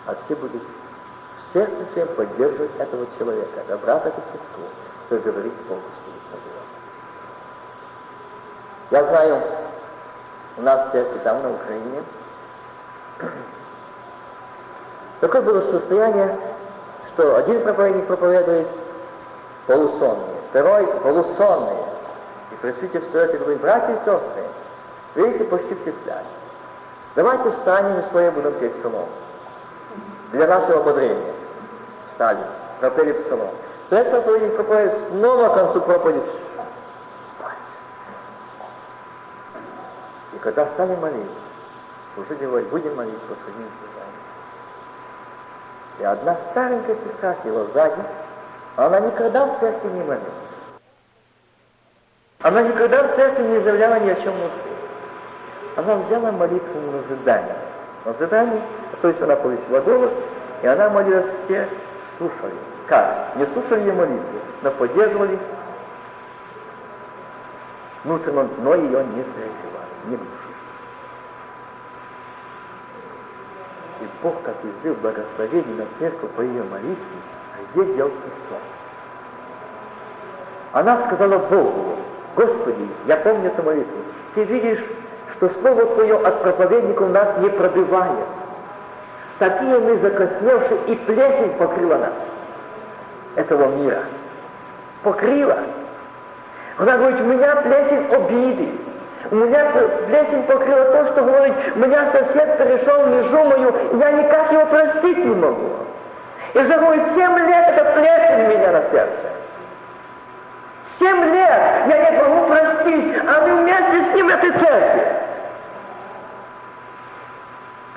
а 0.07 0.15
все 0.15 0.35
будут 0.35 0.63
в 0.63 1.53
сердце 1.53 1.85
своем 1.93 2.07
поддерживать 2.15 2.75
этого 2.79 3.05
человека, 3.19 3.59
это 3.67 3.77
брата 3.77 4.09
и 4.09 4.35
сестру, 4.35 4.63
кто 5.05 5.17
говорит 5.17 5.53
полностью 5.67 6.13
Я 8.89 9.03
знаю, 9.03 9.43
у 10.57 10.61
нас 10.63 10.89
в 10.89 10.91
церкви 10.91 11.19
там, 11.23 11.43
на 11.43 11.51
Украине, 11.51 12.03
такое 15.21 15.43
было 15.43 15.61
состояние, 15.61 16.35
что 17.15 17.37
один 17.37 17.61
проповедник 17.63 18.05
проповедует 18.07 18.67
полусонные, 19.67 20.35
второй 20.49 20.85
полусонные. 20.85 21.85
И 22.51 22.55
пресвитер 22.61 23.01
встает 23.01 23.33
и 23.33 23.37
говорит, 23.37 23.61
братья 23.61 23.93
и 23.93 23.97
сестры, 23.97 24.43
видите, 25.15 25.45
почти 25.45 25.75
все 25.75 25.93
спят. 25.93 26.23
Давайте 27.15 27.49
встанем 27.49 27.99
и 27.99 28.03
свои 28.09 28.29
будем 28.29 28.53
петь 28.59 28.77
псалом. 28.79 29.07
Для 30.33 30.47
нашего 30.47 30.81
ободрения. 30.81 31.33
Встали, 32.07 32.39
пропели 32.81 33.13
псалом. 33.13 33.49
Стоит 33.85 34.11
проповедник 34.11 34.55
проповедь, 34.55 34.93
снова 35.09 35.49
к 35.49 35.53
концу 35.53 35.81
проповеди 35.81 36.21
И 40.33 40.37
когда 40.39 40.67
стали 40.67 40.95
молиться, 40.95 41.31
уже 42.17 42.35
говорить, 42.35 42.67
будем 42.67 42.93
молиться 42.95 43.25
по 43.27 43.35
своим 43.35 43.69
служениям. 43.79 43.94
И 45.99 46.03
одна 46.03 46.37
старенькая 46.51 46.95
сестра 46.95 47.35
села 47.43 47.67
сзади, 47.73 48.01
она 48.75 48.99
никогда 48.99 49.45
в 49.45 49.59
церкви 49.59 49.87
не 49.89 50.01
молилась. 50.01 50.55
Она 52.41 52.61
никогда 52.61 53.03
в 53.03 53.15
церкви 53.15 53.43
не 53.43 53.59
заявляла 53.59 53.99
ни 53.99 54.09
о 54.09 54.15
чем 54.15 54.37
нужде. 54.37 54.59
Она 55.77 55.95
взяла 55.95 56.31
молитву 56.31 56.79
на 56.91 56.99
ожидание. 56.99 57.55
На 58.03 58.11
ожидание, 58.11 58.61
то 59.01 59.07
есть 59.07 59.21
она 59.21 59.35
повысила 59.35 59.79
голос, 59.81 60.11
и 60.61 60.67
она 60.67 60.89
молилась, 60.89 61.25
все 61.45 61.67
слушали. 62.17 62.53
Как? 62.87 63.35
Не 63.35 63.45
слушали 63.47 63.81
ее 63.81 63.93
молитву, 63.93 64.39
но 64.61 64.71
поддерживали 64.71 65.39
внутренне, 68.03 68.47
но 68.59 68.75
ее 68.75 69.03
не 69.03 69.23
переживали 69.23 69.85
не 70.07 70.17
душу. 70.17 70.29
И 74.01 74.07
Бог, 74.25 74.41
как 74.41 74.55
излил 74.63 74.95
благословение 75.03 75.75
на 75.75 75.85
церковь 75.99 76.31
по 76.31 76.41
ее 76.41 76.63
молитве, 76.63 76.95
а 77.53 77.57
здесь 77.71 77.95
делался 77.95 78.17
сон. 78.49 78.57
Она 80.71 81.05
сказала 81.05 81.37
Богу, 81.37 81.97
Господи, 82.35 82.87
я 83.05 83.17
помню 83.17 83.49
эту 83.49 83.61
молитву, 83.61 83.99
Ты 84.33 84.45
видишь, 84.45 84.83
что 85.33 85.47
Слово 85.49 85.85
Твое 85.93 86.17
от 86.17 86.41
проповедников 86.41 87.11
нас 87.11 87.37
не 87.37 87.49
пробивает. 87.49 88.25
Такие 89.37 89.77
мы 89.77 89.95
закосневшие, 89.97 90.79
и 90.87 90.95
плесень 90.95 91.53
покрыла 91.59 91.97
нас, 91.97 92.13
этого 93.35 93.75
мира. 93.75 94.05
Покрыла. 95.03 95.59
Она 96.79 96.97
говорит, 96.97 97.19
меня 97.19 97.57
плесень 97.57 98.07
обиды, 98.11 98.71
меня 99.31 99.65
плесень 100.07 100.43
покрыла 100.43 100.85
то, 100.85 101.07
что 101.07 101.23
говорит, 101.23 101.75
меня 101.75 102.05
сосед 102.11 102.57
перешел 102.57 103.05
межу 103.07 103.43
мою, 103.43 103.75
я 103.99 104.11
никак 104.11 104.51
его 104.51 104.65
простить 104.67 105.17
не 105.17 105.35
могу. 105.35 105.69
И 106.53 106.59
за 106.59 106.77
мой 106.77 107.01
семь 107.15 107.37
лет 107.39 107.67
это 107.69 107.91
плесень 107.91 108.47
меня 108.47 108.71
на 108.71 108.81
сердце. 108.91 109.35
Семь 110.99 111.23
лет 111.33 111.61
я 111.87 112.11
не 112.11 112.17
могу 112.17 112.47
простить, 112.47 113.15
а 113.27 113.41
мы 113.41 113.63
вместе 113.63 114.01
с 114.03 114.15
ним 114.15 114.29
этой 114.29 114.51
церкви. 114.51 115.07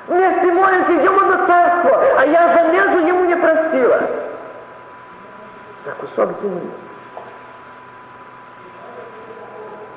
Вместе 0.09 0.53
молимся, 0.53 0.97
идем 0.97 1.29
на 1.29 1.47
царство, 1.47 2.03
а 2.19 2.25
я 2.25 2.49
замежу 2.55 3.07
ему 3.07 3.25
не 3.27 3.37
простила. 3.37 4.01
За 5.85 5.93
кусок 5.93 6.31
земли. 6.43 6.71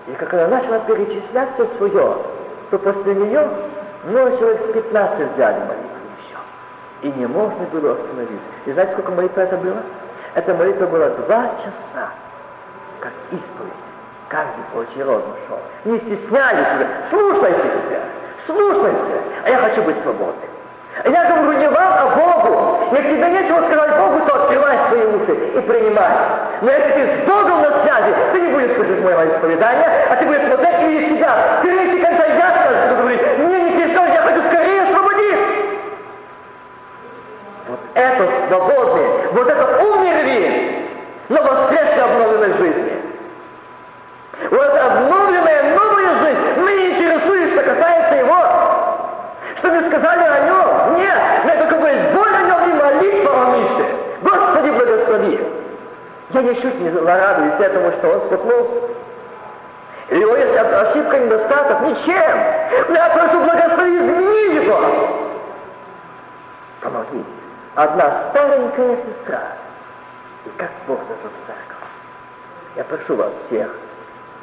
И 0.08 0.14
как 0.14 0.34
она 0.34 0.48
начала 0.48 0.80
перечислять 0.80 1.50
все 1.56 1.68
свое, 1.78 2.18
то 2.70 2.80
после 2.80 3.14
нее 3.16 3.48
много 4.06 4.38
человек 4.38 4.62
с 4.70 4.74
15 4.74 5.34
взяли 5.34 5.60
молитву 5.60 5.98
еще. 6.18 6.38
И 7.02 7.20
не 7.20 7.28
можно 7.28 7.66
было 7.72 7.94
остановиться. 7.94 8.40
И 8.66 8.72
знаете, 8.72 8.94
сколько 8.94 9.12
молитвы 9.12 9.42
это 9.42 9.58
было? 9.58 9.78
Эта 10.34 10.54
молитва 10.54 10.86
была 10.88 11.10
два 11.10 11.50
часа, 11.58 12.10
как 13.00 13.12
исповедь. 13.32 13.74
Каждый 14.30 14.64
поочередно 14.74 15.36
шел. 15.48 15.60
Не 15.84 15.98
стеснялись 16.00 16.68
себя. 16.68 16.88
Слушайте 17.10 17.62
себя. 17.62 18.00
Слушайте. 18.46 19.22
А 19.44 19.50
я 19.50 19.58
хочу 19.58 19.84
быть 19.84 19.98
свободным. 20.02 20.51
Я 21.06 21.24
вам, 21.70 21.94
а 22.00 22.06
Богу. 22.16 22.90
Если 22.92 23.16
тебе 23.16 23.30
нечего 23.30 23.66
сказать 23.66 23.98
Богу, 23.98 24.26
то 24.26 24.44
открывай 24.44 24.78
свои 24.90 25.06
уши 25.06 25.34
и 25.34 25.62
принимай. 25.62 26.12
Но 26.62 26.70
если 26.70 26.92
ты 26.92 27.24
с 27.24 27.28
Богом 27.28 27.62
на 27.62 27.80
связи, 27.80 28.16
ты 28.34 28.42
не 28.42 28.52
будешь 28.52 28.76
слушать 28.76 29.02
моего 29.04 29.26
исповедания, 29.26 29.90
а 30.10 30.16
ты 30.18 30.26
будешь 30.26 30.42
смотреть 30.42 30.82
и 30.82 30.86
видеть 30.88 31.18
себя. 31.18 31.60
Ты 31.62 31.72
конца 32.02 32.26
ясно, 32.26 32.88
буду 32.90 33.02
говорить, 33.02 33.22
мне 33.38 33.62
не 33.62 33.76
терпеть, 33.76 34.14
я 34.14 34.22
хочу 34.22 34.42
скорее 34.44 34.82
освободиться. 34.84 35.54
Вот 37.68 37.80
это 37.94 38.30
свободный, 38.48 39.08
вот 39.32 39.48
это 39.48 39.84
умерли, 39.84 40.88
но 41.30 41.42
воскресшей 41.42 42.04
обновленной 42.04 42.54
жизни. 42.58 42.94
Вот 44.50 44.76
обновленная 44.76 45.76
новая 45.76 46.16
жизнь, 46.16 46.40
мы 46.58 46.72
не 46.74 46.90
интересуем, 46.92 47.50
что 47.50 47.64
касается 47.64 48.16
его. 48.16 48.71
Что 49.62 49.70
вы 49.70 49.86
сказали 49.86 50.24
о 50.24 50.40
нем? 50.40 50.98
Нет, 50.98 51.22
мне 51.44 51.56
только 51.58 51.76
говорит, 51.76 52.14
боль 52.16 52.34
о 52.34 52.42
нем 52.42 52.72
и 52.72 52.82
молитва 52.82 53.32
о 53.32 53.58
Мише. 53.58 53.96
Господи, 54.24 54.70
благослови. 54.72 55.40
Я 56.32 56.42
ничуть 56.42 56.80
не 56.80 56.90
радуюсь 56.90 57.60
этому, 57.60 57.92
что 57.92 58.10
он 58.10 58.22
споткнулся. 58.22 58.76
Его 60.10 60.36
есть 60.36 60.58
ошибка, 60.58 61.20
недостаток, 61.20 61.82
ничем. 61.82 62.40
Я 62.90 63.10
прошу 63.14 63.40
благослови, 63.44 63.98
измени 63.98 64.64
его. 64.64 64.80
Помоги. 66.82 67.24
Одна 67.76 68.30
старенькая 68.32 68.98
сестра. 68.98 69.44
И 70.46 70.50
как 70.58 70.72
Бог 70.88 71.02
зажжет 71.02 71.32
церковь. 71.46 71.88
Я 72.78 72.84
прошу 72.86 73.16
вас 73.16 73.32
всех, 73.46 73.70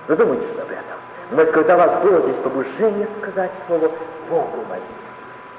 задумайтесь 0.06 0.52
об 0.52 0.70
этом. 0.70 1.17
Может, 1.31 1.53
когда 1.53 1.74
у 1.74 1.79
вас 1.79 2.03
было 2.03 2.20
здесь 2.22 2.37
побуждение 2.37 3.09
сказать 3.20 3.51
слово 3.66 3.91
Богу 4.31 4.64
молитву 4.68 4.99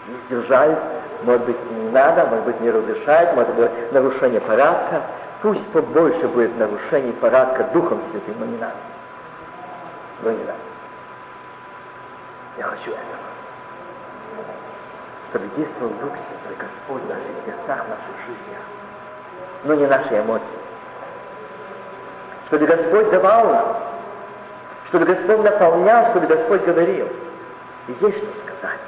не 0.10 0.18
сдержались, 0.26 0.80
может 1.24 1.44
быть, 1.46 1.72
не 1.72 1.90
надо, 1.92 2.26
может 2.26 2.46
быть, 2.46 2.62
не 2.62 2.72
разрешает, 2.72 3.36
может 3.36 3.54
быть, 3.56 3.92
нарушение 3.92 4.42
порядка. 4.42 5.02
Пусть 5.42 5.66
побольше 5.68 6.28
будет 6.28 6.58
нарушений 6.58 7.14
порядка 7.14 7.64
Духом 7.74 8.02
Святым, 8.12 8.36
но 8.40 8.46
не 8.46 8.58
надо. 8.58 8.76
Но 10.22 10.32
не 10.32 10.40
надо. 10.40 10.60
Я 12.58 12.64
хочу 12.66 12.92
этого. 12.92 13.04
Чтобы 15.30 15.46
действовал 15.56 15.92
Дух 16.02 16.12
Святой 16.12 16.58
Господь 16.58 17.04
в 17.04 17.10
наших 17.10 17.46
сердцах, 17.46 17.86
в 17.86 17.90
наших 17.90 18.16
жизнях. 18.26 18.62
Но 19.64 19.74
не 19.76 19.86
наши 19.86 20.20
эмоции. 20.20 20.48
Чтобы 22.48 22.66
Господь 22.66 23.12
давал 23.12 23.50
нам. 23.50 23.89
Чтобы 24.90 25.06
Господь 25.06 25.44
наполнял, 25.44 26.08
чтобы 26.08 26.26
Господь 26.26 26.64
говорил. 26.64 27.08
И 27.88 27.92
есть 27.92 28.18
что 28.18 28.28
сказать. 28.42 28.80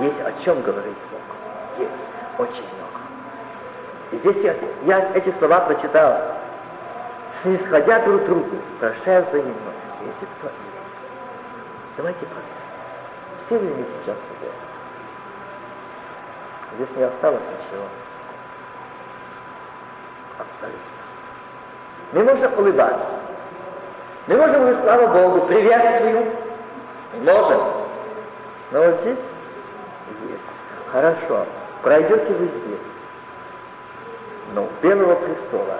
Есть 0.00 0.20
о 0.20 0.32
чем 0.44 0.62
говорить 0.62 0.96
Богу. 1.10 1.38
Есть 1.78 1.92
очень 2.38 2.64
много. 2.74 3.00
И 4.12 4.16
здесь 4.18 4.44
я, 4.44 4.54
я 4.86 5.10
эти 5.14 5.32
слова 5.38 5.60
прочитал. 5.60 6.16
Снисходя 7.42 7.98
друг 8.00 8.24
другу, 8.26 8.56
прощая 8.78 9.22
взаимно. 9.22 9.54
Если 10.00 10.26
кто 10.38 10.48
Давайте 11.96 12.20
проверим. 12.26 12.50
Все 13.46 13.58
ли 13.58 13.68
мы 13.74 13.84
сейчас 13.84 14.16
сидят? 14.16 14.54
Здесь 16.76 16.96
не 16.96 17.02
осталось 17.02 17.42
ничего. 17.42 17.86
Абсолютно. 20.38 20.80
Мы 22.12 22.24
можем 22.24 22.58
улыбаться. 22.58 23.29
Мы 24.26 24.36
можем 24.36 24.60
говорить, 24.60 24.80
слава 24.82 25.06
Богу, 25.06 25.46
приветствую. 25.46 26.26
Можем. 27.22 27.60
Но 28.70 28.82
вот 28.82 29.00
здесь 29.00 29.18
есть. 30.28 30.92
Хорошо. 30.92 31.46
Пройдете 31.82 32.32
вы 32.34 32.46
здесь. 32.46 32.78
Но 34.54 34.64
у 34.64 34.68
Белого 34.82 35.14
престола 35.16 35.78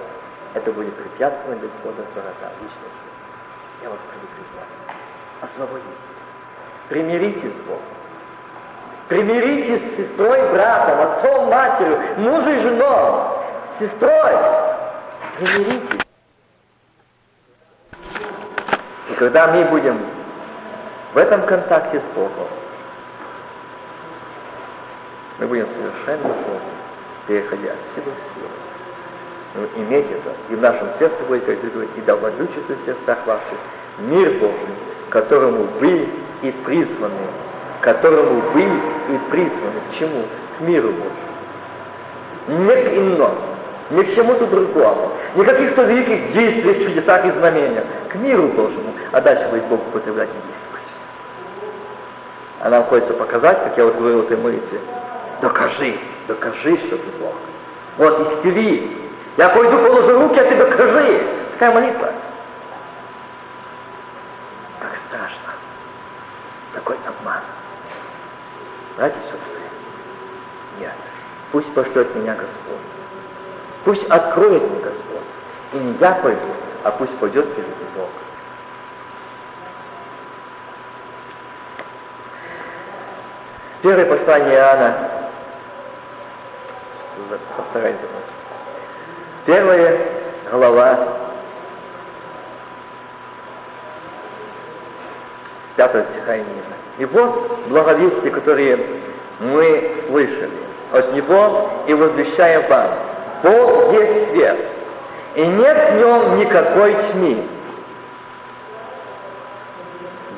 это 0.53 0.71
будет 0.71 0.93
препятствовать 0.95 1.59
для 1.59 1.69
входа 1.69 2.03
в 2.03 2.13
врата 2.13 2.51
личной 2.61 2.91
Я 3.83 3.89
вас 3.89 3.99
предупреждаю. 4.09 4.67
Освободитесь. 5.41 6.11
Примиритесь 6.89 7.53
с 7.53 7.67
Богом. 7.67 7.81
Примиритесь 9.07 9.81
с 9.81 9.97
сестрой, 9.97 10.51
братом, 10.51 11.01
отцом, 11.01 11.49
матерью, 11.49 11.99
мужем 12.17 12.57
и 12.57 12.59
женой, 12.59 13.21
сестрой. 13.79 14.35
Примиритесь. 15.37 16.01
И 19.09 19.10
когда 19.21 19.45
мы 19.45 19.65
будем 19.65 19.99
в 21.13 21.17
этом 21.19 21.43
контакте 21.43 22.01
с 22.01 22.15
Богом, 22.15 22.47
мы 25.37 25.45
будем 25.45 25.67
совершенно 25.67 26.29
Богом, 26.29 26.61
переходя 27.27 27.73
от 27.73 27.93
силы 27.93 28.11
в 28.17 28.33
силу. 28.33 28.49
Но 29.53 29.83
иметь 29.83 30.07
это, 30.09 30.31
и 30.49 30.55
в 30.55 30.59
нашем 30.59 30.87
сердце 30.97 31.23
будет, 31.25 31.45
говорит, 31.45 31.91
и 31.97 32.01
да 32.01 32.15
владычество 32.15 32.73
в 32.73 32.83
сердцах 32.83 33.19
ваших, 33.27 33.59
мир 33.99 34.31
Божий, 34.39 34.73
которому 35.11 35.65
вы 35.79 36.09
и 36.41 36.51
призваны, 36.65 37.13
которому 37.81 38.41
вы 38.55 38.63
и 38.63 39.19
призваны 39.29 39.81
к 39.91 39.99
чему? 39.99 40.25
К 40.57 40.61
миру 40.61 40.93
Божьему. 40.93 42.65
Не 42.65 42.75
к 42.75 42.93
иному, 42.97 43.50
не 43.91 44.03
к 44.03 44.15
чему-то 44.15 44.47
другому, 44.47 45.11
не 45.35 45.43
каких-то 45.43 45.83
великих 45.83 46.33
действиях, 46.33 46.83
чудесах 46.83 47.25
и 47.25 47.31
знамениях, 47.31 47.83
к 48.09 48.15
миру 48.15 48.47
Божьему. 48.47 48.93
А 49.11 49.21
дальше 49.21 49.47
будет 49.49 49.65
Бог 49.65 49.81
употреблять 49.87 50.29
и 50.29 50.47
действовать. 50.47 50.81
А 52.61 52.69
нам 52.69 52.83
хочется 52.85 53.13
показать, 53.13 53.61
как 53.63 53.77
я 53.77 53.85
вот 53.85 53.95
говорил 53.95 54.21
этой 54.21 54.37
молитве, 54.37 54.79
докажи, 55.41 55.97
докажи, 56.27 56.77
что 56.77 56.97
ты 56.97 57.07
Бог. 57.19 57.33
Вот 57.97 58.21
исцели. 58.21 58.97
Я 59.37 59.49
пойду 59.49 59.77
положу 59.77 60.19
руки, 60.21 60.39
а 60.39 60.43
ты 60.43 60.55
докажи. 60.55 61.27
Такая 61.53 61.71
молитва. 61.73 62.13
Так 64.79 64.97
страшно. 65.07 65.53
Такой 66.73 66.95
обман. 67.07 67.41
Братья 68.95 69.19
и 69.19 69.23
сестры, 69.23 69.61
нет. 70.79 70.93
Пусть 71.51 71.73
пошлет 71.73 72.15
меня 72.15 72.35
Господь. 72.35 72.77
Пусть 73.83 74.03
откроет 74.05 74.61
мне 74.69 74.79
Господь. 74.79 75.21
И 75.73 75.77
не 75.77 75.93
я 75.99 76.11
пойду, 76.15 76.41
а 76.83 76.91
пусть 76.91 77.15
пойдет 77.17 77.45
впереди 77.45 77.71
Бог. 77.95 78.09
Первое 83.81 84.05
послание 84.05 84.53
Иоанна. 84.53 85.09
Постарайтесь 87.57 87.99
Первая 89.45 89.99
глава 90.51 91.17
с 95.71 95.75
пятого 95.75 96.03
стиха 96.05 96.35
и 96.35 96.39
ниже. 96.39 96.75
И 96.99 97.05
вот 97.05 97.59
благовестие, 97.69 98.31
которые 98.31 98.85
мы 99.39 99.95
слышали 100.07 100.51
от 100.91 101.13
Него 101.13 101.71
и 101.87 101.93
возвещаем 101.93 102.67
вам. 102.67 103.10
Бог 103.43 103.93
есть 103.93 104.31
свет, 104.31 104.57
и 105.35 105.45
нет 105.45 105.77
в 105.91 105.95
нем 105.97 106.39
никакой 106.39 106.93
тьмы. 106.93 107.43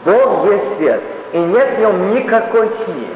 Бог 0.05 0.51
есть 0.51 0.77
свет, 0.77 1.01
и 1.33 1.37
нет 1.37 1.69
в 1.75 1.79
нем 1.79 2.13
никакой 2.13 2.69
тьмы. 2.69 3.07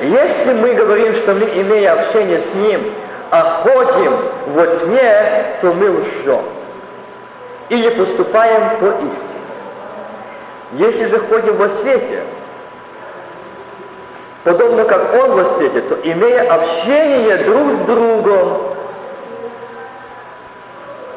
Если 0.00 0.52
мы 0.54 0.74
говорим, 0.74 1.14
что 1.14 1.34
мы, 1.34 1.44
имея 1.44 1.92
общение 1.92 2.40
с 2.40 2.54
Ним, 2.54 2.92
ходим 3.30 4.18
во 4.48 4.66
тьме, 4.66 5.56
то 5.60 5.72
мы 5.72 5.90
лжем 5.90 6.44
и 7.68 7.78
не 7.78 7.90
поступаем 7.90 8.78
по 8.80 8.86
истине. 8.86 9.42
Если 10.72 11.06
же 11.06 11.18
ходим 11.20 11.56
во 11.56 11.70
свете, 11.70 12.22
подобно 14.44 14.84
как 14.84 15.14
Он 15.14 15.32
во 15.32 15.44
свете, 15.56 15.80
то 15.82 15.94
имея 16.02 16.52
общение 16.52 17.38
друг 17.38 17.72
с 17.72 17.78
другом, 17.80 18.62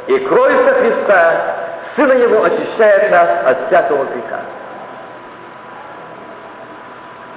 и 0.08 0.20
кровь 0.20 0.64
со 0.64 0.74
Христа, 0.76 1.56
Сына 1.96 2.14
Его 2.14 2.44
очищает 2.44 3.12
нас 3.12 3.30
от 3.46 3.68
всякого 3.68 4.06
греха. 4.06 4.42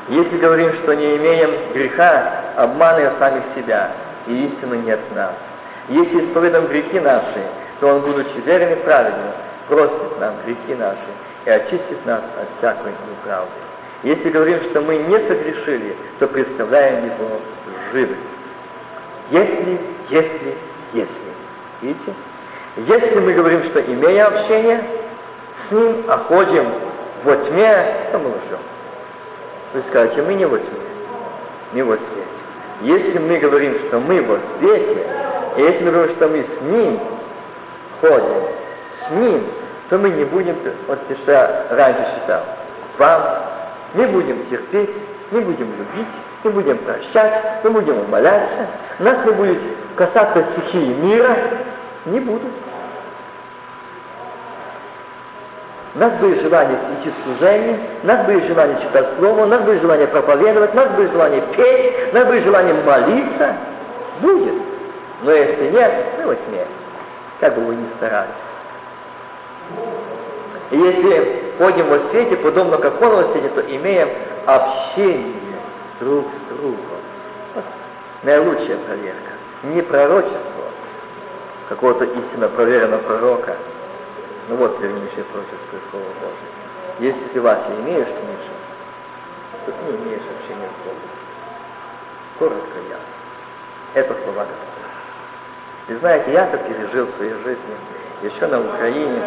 Если 0.09 0.39
говорим, 0.39 0.75
что 0.75 0.95
не 0.95 1.17
имеем 1.17 1.73
греха, 1.73 2.33
обманывая 2.57 3.13
самих 3.19 3.43
себя, 3.55 3.91
и 4.27 4.47
истины 4.47 4.77
нет 4.77 5.01
в 5.11 5.15
нас. 5.15 5.35
Если 5.89 6.23
исповедуем 6.23 6.67
грехи 6.67 6.99
наши, 6.99 7.45
то 7.81 7.89
Он, 7.89 8.01
будучи 8.01 8.37
верен 8.45 8.73
и 8.73 8.77
праведным, 8.77 9.33
простит 9.69 10.19
нам 10.19 10.35
грехи 10.45 10.75
наши 10.75 10.99
и 11.45 11.51
очистит 11.51 12.05
нас 12.05 12.23
от 12.41 12.49
всякой 12.59 12.93
неправды. 13.09 13.53
Если 14.03 14.31
говорим, 14.31 14.63
что 14.63 14.81
мы 14.81 14.97
не 14.97 15.19
согрешили, 15.21 15.97
то 16.19 16.29
представляем 16.29 17.07
Его 17.07 17.41
живым. 17.93 18.17
Если, 19.31 19.81
если, 20.09 20.55
если. 20.93 21.21
Видите? 21.83 22.15
Если 22.77 23.19
мы 23.19 23.33
говорим, 23.33 23.65
что 23.65 23.81
имея 23.81 24.27
общение 24.27 24.85
с 25.67 25.73
Ним, 25.73 26.05
а 26.07 26.19
ходим 26.19 26.67
во 27.25 27.37
тьме, 27.37 27.97
то 28.13 28.19
мы 28.19 28.29
лжем. 28.29 28.61
Вы 29.75 29.83
скажете, 29.83 30.23
мы 30.23 30.35
не 30.35 30.47
во 30.47 30.59
тьме, 30.59 30.81
не 31.73 31.83
во 31.83 31.97
свете. 31.97 32.39
Если 32.83 33.19
мы 33.19 33.39
говорим, 33.39 33.77
что 33.89 33.99
мы 33.99 34.23
во 34.23 34.39
свете, 34.59 35.07
и 35.57 35.63
если 35.63 35.85
мы 35.85 35.91
говорим, 35.91 36.17
что 36.17 36.29
мы 36.29 36.45
с 36.45 36.61
Ним 36.61 37.01
ходим, 38.01 38.43
с 38.95 39.11
Ним, 39.11 39.45
то 39.91 39.99
мы 39.99 40.11
не 40.11 40.25
будем, 40.25 40.57
вот 40.87 40.99
я 41.27 41.67
раньше 41.71 42.07
считал, 42.15 42.45
вам, 42.99 43.48
не 43.95 44.07
будем 44.07 44.47
терпеть, 44.51 44.95
не 45.31 45.41
будем 45.41 45.71
любить, 45.73 46.15
не 46.45 46.51
будем 46.51 46.79
прощать, 46.79 47.65
не 47.65 47.71
будем 47.71 47.99
умоляться, 47.99 48.67
нас 48.99 49.25
не 49.25 49.33
будет 49.33 49.59
касаться 49.97 50.45
стихии 50.53 50.95
мира, 50.95 51.37
не 52.07 52.21
будут. 52.21 52.53
Нас 55.95 56.13
будет 56.15 56.41
желание 56.43 56.79
идти 57.01 57.11
в 57.11 57.25
служение, 57.25 57.79
нас 58.05 58.25
будет 58.25 58.45
желание 58.45 58.79
читать 58.79 59.09
Слово, 59.19 59.47
нас 59.47 59.63
будет 59.63 59.81
желание 59.81 60.07
проповедовать, 60.07 60.75
нас 60.75 60.91
будет 60.91 61.11
желание 61.11 61.43
петь, 61.57 62.13
нас 62.13 62.25
будет 62.27 62.45
желание 62.45 62.75
молиться. 62.75 63.57
Будет. 64.21 64.55
Но 65.23 65.33
если 65.33 65.71
нет, 65.71 65.93
ну 66.19 66.27
вот 66.27 66.39
нет. 66.53 66.67
Как 67.41 67.55
бы 67.55 67.63
вы 67.63 67.75
ни 67.77 67.89
старались. 67.97 68.29
Если 70.71 71.48
ходим 71.59 71.89
во 71.89 71.99
свете, 72.11 72.37
подобно 72.37 72.79
как 72.79 73.03
он 73.03 73.17
во 73.17 73.29
свете, 73.33 73.49
то 73.51 73.61
имеем 73.61 74.09
общение 74.47 75.59
друг 76.01 76.27
с 76.27 76.55
другом. 76.55 76.79
Вот 77.55 77.65
наилучшая 78.23 78.79
проверка. 78.79 79.33
Не 79.65 79.83
пророчество 79.83 80.65
какого-то 81.69 82.05
истинно 82.05 82.49
проверенного 82.49 83.03
пророка, 83.03 83.57
ну 84.49 84.57
вот 84.57 84.79
вернейшее 84.81 85.25
пророческое 85.25 85.81
Слово 85.91 86.05
Божие. 86.21 87.13
Если 87.13 87.25
ты 87.33 87.41
Вася 87.41 87.69
имеешь 87.81 88.07
книжку, 88.07 88.55
то 89.67 89.73
ты 89.73 89.93
не 89.93 89.99
имеешь 89.99 90.23
общения 90.23 90.69
с 90.69 90.85
Богом. 90.85 91.01
Коротко 92.39 92.79
ясно. 92.89 93.05
Это 93.95 94.15
слова 94.15 94.47
Господа. 94.47 94.89
И 95.89 95.95
знаете, 95.95 96.33
я 96.33 96.47
это 96.47 96.59
пережил 96.59 97.07
в 97.07 97.17
своей 97.17 97.35
жизни, 97.45 97.77
еще 98.23 98.47
на 98.47 98.61
Украине. 98.61 99.23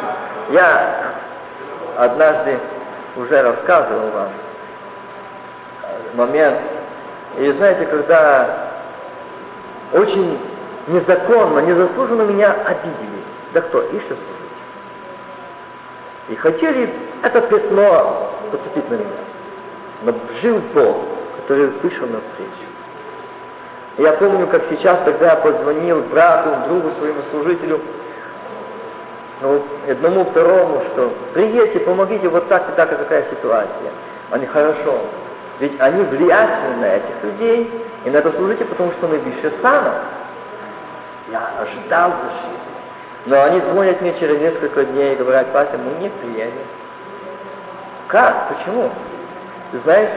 Я 0.50 1.16
однажды 1.98 2.60
уже 3.16 3.42
рассказывал 3.42 4.10
вам 4.12 4.30
момент, 6.14 6.60
и 7.38 7.52
знаете, 7.52 7.86
когда 7.86 8.70
очень 9.94 10.40
незаконно, 10.88 11.60
незаслуженно 11.60 12.24
меня 12.24 12.54
обидели. 12.66 13.24
Да 13.54 13.62
кто? 13.62 13.82
Еще 13.82 14.08
служит 14.08 14.42
и 16.32 16.36
хотели 16.36 16.90
это 17.24 17.42
пятно 17.42 18.32
подцепить 18.52 18.90
на 18.90 18.96
меня. 18.96 19.10
Но 20.04 20.14
жил 20.42 20.62
Бог, 20.74 20.98
который 21.38 21.68
вышел 21.68 22.08
навстречу. 22.08 22.50
Я 23.98 24.14
помню, 24.14 24.48
как 24.48 24.64
сейчас 24.70 25.00
тогда 25.02 25.36
позвонил 25.36 26.02
брату, 26.04 26.50
другу 26.70 26.92
своему 26.98 27.22
служителю, 27.32 27.82
ну, 29.42 29.62
одному, 29.90 30.26
второму, 30.26 30.82
что 30.94 31.14
приедьте, 31.34 31.80
помогите, 31.80 32.30
вот 32.30 32.48
так 32.48 32.70
и 32.70 32.72
так, 32.74 32.92
и 32.92 32.96
такая 32.96 33.26
ситуация. 33.30 33.92
Они 34.30 34.46
хорошо. 34.46 35.00
Ведь 35.60 35.80
они 35.80 36.04
влиятельны 36.04 36.78
на 36.78 36.96
этих 36.96 37.24
людей, 37.24 37.72
и 38.06 38.10
на 38.10 38.18
это 38.18 38.32
служите, 38.34 38.66
потому 38.66 38.92
что 38.92 39.08
мы 39.08 39.20
саме. 39.62 39.92
Я 41.32 41.50
ожидал 41.60 42.12
защиты. 42.24 42.72
Но 43.26 43.44
они 43.44 43.62
звонят 43.62 44.02
мне 44.02 44.14
через 44.20 44.40
несколько 44.40 44.84
дней 44.84 45.14
и 45.14 45.18
говорят, 45.18 45.52
Вася, 45.54 45.78
мы 45.78 46.02
не 46.02 46.10
приедем. 46.10 46.54
Как? 48.08 48.50
Почему? 48.50 48.90
Ты 49.72 49.80
знаешь, 49.80 50.10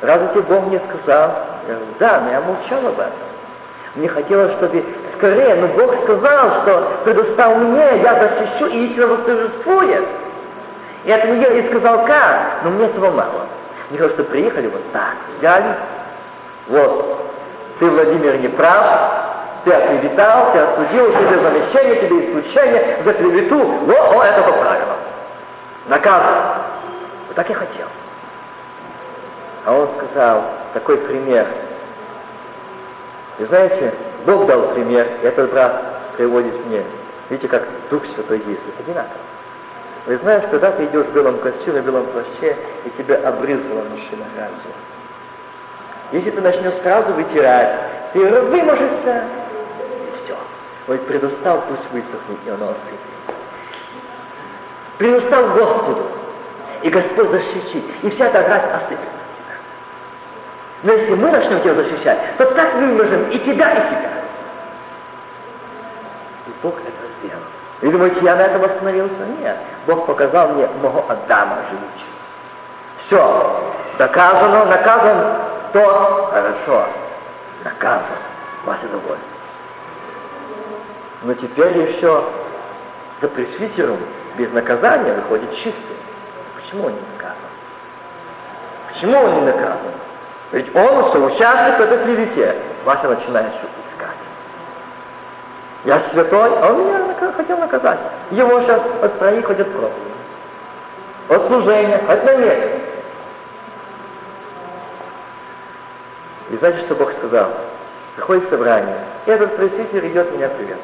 разве 0.00 0.28
тебе 0.28 0.42
Бог 0.42 0.66
не 0.66 0.80
сказал? 0.80 1.30
Я 1.68 1.74
говорю, 1.74 1.92
да, 1.98 2.20
но 2.20 2.30
я 2.30 2.40
молчал 2.40 2.86
об 2.86 2.98
этом. 2.98 3.12
Мне 3.94 4.08
хотелось, 4.08 4.52
чтобы 4.52 4.84
скорее, 5.14 5.54
но 5.56 5.68
Бог 5.68 5.96
сказал, 5.96 6.62
что 6.62 7.00
предоставил 7.04 7.56
мне, 7.56 8.02
я 8.02 8.14
защищу, 8.14 8.66
и 8.66 8.84
истина 8.84 9.06
восторжествует. 9.08 10.04
И 11.04 11.10
это 11.10 11.26
мне 11.28 11.58
и 11.58 11.66
сказал, 11.66 12.04
как? 12.04 12.62
Но 12.64 12.70
мне 12.70 12.86
этого 12.86 13.10
мало. 13.10 13.46
Мне 13.90 13.98
хотелось, 13.98 14.12
чтобы 14.12 14.28
приехали 14.30 14.68
вот 14.68 14.82
так, 14.92 15.14
взяли, 15.38 15.74
вот, 16.68 17.30
ты, 17.78 17.90
Владимир, 17.90 18.36
не 18.38 18.48
прав, 18.48 18.84
ты 19.64 19.72
оклеветал, 19.72 20.52
ты 20.52 20.58
осудил, 20.58 21.10
тебе 21.12 21.38
замещение, 21.38 21.96
тебе 21.96 22.26
исключение 22.26 22.98
за 23.02 23.14
клевету. 23.14 23.60
О, 23.60 24.18
о, 24.18 24.24
это 24.24 24.42
поправило. 24.42 24.96
Наказано. 25.88 26.56
Вот 27.28 27.36
так 27.36 27.48
я 27.48 27.54
хотел. 27.54 27.86
А 29.64 29.72
он 29.72 29.88
сказал, 29.96 30.44
такой 30.74 30.98
пример. 30.98 31.46
И 33.38 33.44
знаете, 33.44 33.94
Бог 34.26 34.46
дал 34.46 34.74
пример, 34.74 35.06
и 35.22 35.26
этот 35.26 35.50
брат 35.50 36.14
приводит 36.16 36.66
мне. 36.66 36.84
Видите, 37.30 37.48
как 37.48 37.64
Дух 37.90 38.04
Святой 38.06 38.38
действует. 38.38 38.80
Одинаково. 38.80 39.20
Вы 40.06 40.16
знаешь, 40.18 40.44
когда 40.50 40.70
ты 40.72 40.84
идешь 40.86 41.06
в 41.06 41.12
белом 41.12 41.38
костюме, 41.38 41.82
в 41.82 41.84
белом 41.84 42.06
плаще, 42.06 42.56
и 42.84 42.90
тебя 42.96 43.16
обрызгала 43.28 43.84
машина 43.84 44.24
грязью. 44.34 44.72
Если 46.12 46.30
ты 46.30 46.40
начнешь 46.40 46.74
сразу 46.82 47.12
вытирать, 47.12 47.78
ты 48.14 48.20
выможешься, 48.20 49.24
и 49.82 50.24
все. 50.24 50.36
Вот 50.86 51.06
предостал, 51.06 51.62
пусть 51.68 51.90
высохнет, 51.92 52.38
и 52.46 52.50
оно 52.50 52.70
осыпется. 52.70 53.38
Предостал 54.96 55.48
Господу, 55.50 56.06
и 56.82 56.88
Господь 56.88 57.28
защитит, 57.28 57.84
и 58.02 58.10
вся 58.10 58.28
эта 58.28 58.42
грязь 58.42 58.64
осыпется. 58.64 59.27
Но 60.82 60.92
если 60.92 61.14
мы 61.14 61.30
начнем 61.30 61.60
тебя 61.60 61.74
защищать, 61.74 62.18
то 62.36 62.44
так 62.52 62.74
выможем 62.74 63.30
и 63.30 63.38
тебя, 63.40 63.72
и 63.72 63.80
себя. 63.88 64.10
И 66.46 66.50
Бог 66.62 66.74
это 66.74 67.12
сделал. 67.18 67.42
Вы 67.80 67.92
думаете, 67.92 68.20
я 68.22 68.36
на 68.36 68.42
этом 68.42 68.64
остановился? 68.64 69.26
Нет. 69.40 69.56
Бог 69.86 70.06
показал 70.06 70.48
мне 70.48 70.68
моего 70.80 71.04
Адама 71.08 71.58
живучего. 71.68 72.18
Все. 73.06 73.74
Доказано, 73.98 74.66
наказан 74.66 75.36
тот. 75.72 76.30
Хорошо. 76.30 76.86
Наказан. 77.64 78.18
Вася 78.64 78.86
доволен. 78.88 79.18
Но 81.22 81.34
теперь 81.34 81.76
еще 81.78 82.24
за 83.20 83.28
пресвитером 83.28 83.98
без 84.36 84.52
наказания 84.52 85.12
выходит 85.14 85.52
чистый. 85.52 85.96
Почему 86.56 86.86
он 86.86 86.92
не 86.92 87.00
наказан? 87.16 87.50
Почему 88.92 89.18
он 89.18 89.34
не 89.34 89.40
наказан? 89.52 89.92
Ведь 90.52 90.74
он 90.74 91.12
соучастник 91.12 91.78
в 91.78 91.82
этой 91.82 92.04
клевете. 92.04 92.56
Вася 92.84 93.08
начинает 93.08 93.52
искать. 93.90 94.08
Я 95.84 96.00
святой, 96.00 96.50
а 96.58 96.72
он 96.72 96.86
меня 96.86 97.32
хотел 97.36 97.58
наказать. 97.58 97.98
Его 98.30 98.60
сейчас 98.62 98.80
от 99.02 99.18
троих 99.18 99.46
хоть 99.46 99.60
от 99.60 99.70
проповеди. 99.70 100.12
От 101.28 101.46
служения, 101.46 102.02
хоть 102.06 102.24
на 102.24 102.36
месяц. 102.36 102.82
И 106.50 106.56
знаете, 106.56 106.78
что 106.78 106.94
Бог 106.94 107.12
сказал? 107.12 107.50
Приходит 108.16 108.48
собрание, 108.48 109.04
и 109.26 109.30
этот 109.30 109.54
пресвитер 109.56 110.04
идет 110.06 110.32
меня 110.32 110.48
приветствовать. 110.48 110.82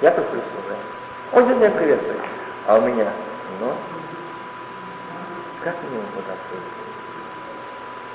Я 0.00 0.10
приходит 0.10 0.44
служение. 0.54 0.84
Он 1.32 1.44
идет 1.44 1.56
меня 1.58 1.70
приветствовать. 1.70 2.20
А 2.66 2.76
у 2.76 2.80
меня, 2.80 3.08
ну, 3.60 3.72
как 5.62 5.74
мне 5.82 5.98
его 5.98 6.06
туда 6.16 6.34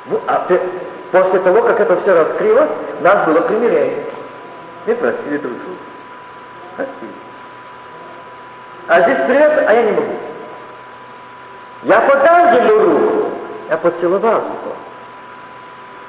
ну, 0.09 0.21
а 0.25 0.45
ты, 0.47 0.59
после 1.11 1.39
того, 1.39 1.61
как 1.63 1.79
это 1.79 1.99
все 2.01 2.13
раскрылось, 2.13 2.71
нас 3.01 3.25
было 3.25 3.41
примирение. 3.41 4.05
Мы 4.85 4.95
просили 4.95 5.37
друг 5.37 5.53
друга. 5.53 5.79
Просили. 6.77 7.11
А 8.87 9.01
здесь 9.01 9.19
привет, 9.27 9.65
а 9.67 9.73
я 9.73 9.83
не 9.83 9.91
могу. 9.91 10.15
Я 11.83 12.01
подал 12.01 12.55
ему 12.55 12.79
руку, 12.79 13.31
я 13.69 13.77
поцеловал 13.77 14.39
его. 14.39 14.75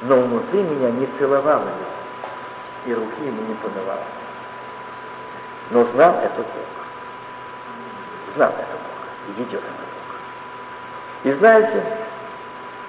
Но 0.03 0.21
внутри 0.21 0.63
меня 0.63 0.91
не 0.93 1.07
целовал 1.19 1.61
его, 1.61 2.87
и 2.87 2.95
руки 2.95 3.25
ему 3.25 3.43
не 3.43 3.55
подавал. 3.55 3.99
Но 5.71 5.83
знал 5.85 6.21
это 6.23 6.37
Бог. 6.37 8.33
Знал 8.35 8.51
это 8.51 8.61
Бог. 8.61 9.29
И 9.29 9.41
ведет 9.41 9.61
это 9.61 9.65
Бог. 9.65 11.25
И 11.25 11.33
знаете, 11.33 11.83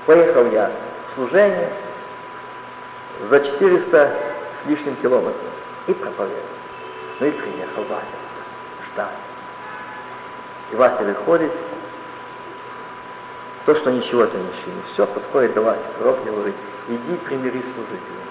поехал 0.05 0.45
я 0.51 0.69
служение 1.15 1.71
за 3.23 3.39
400 3.39 4.17
с 4.61 4.65
лишним 4.67 4.95
километров 4.97 5.53
и 5.87 5.93
проповедовал. 5.93 6.43
Ну 7.19 7.27
и 7.27 7.31
приехал 7.31 7.83
Вася, 7.83 8.05
ждал. 8.91 9.09
И 10.71 10.75
Вася 10.75 11.03
выходит, 11.03 11.51
то, 13.65 13.75
что 13.75 13.91
ничего 13.91 14.23
не 14.23 14.31
чинит, 14.31 14.85
все, 14.93 15.05
подходит 15.05 15.53
до 15.53 15.61
Васи, 15.61 15.81
пророк 15.97 16.23
говорит, 16.23 16.55
иди 16.87 17.15
примири 17.25 17.61
служителя, 17.61 18.25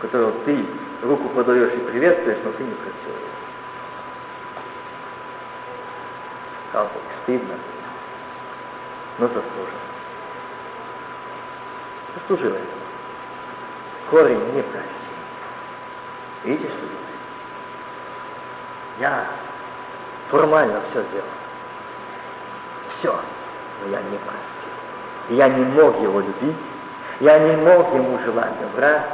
которого 0.00 0.32
ты 0.44 0.66
руку 1.02 1.28
подаешь 1.28 1.72
и 1.72 1.78
приветствуешь, 1.78 2.38
но 2.44 2.52
ты 2.52 2.64
не 2.64 2.74
просил 2.74 3.10
его. 3.10 3.28
Как 6.72 6.88
стыдно, 7.22 7.54
но 9.18 9.28
заслуженно 9.28 9.93
заслужила 12.14 12.54
этого. 12.54 12.84
Корень 14.10 14.54
не 14.54 14.62
прости. 14.62 14.88
Видите, 16.44 16.68
что 16.68 16.80
делает? 16.80 16.98
Я 19.00 19.26
формально 20.30 20.80
все 20.82 21.02
сделал. 21.04 21.26
Все. 22.90 23.20
Но 23.82 23.90
я 23.90 24.02
не 24.02 24.18
простил. 24.18 25.30
Я 25.30 25.48
не 25.48 25.64
мог 25.64 26.00
его 26.00 26.20
любить. 26.20 26.56
Я 27.20 27.38
не 27.38 27.56
мог 27.56 27.94
ему 27.94 28.18
желать 28.20 28.52
добра. 28.60 29.04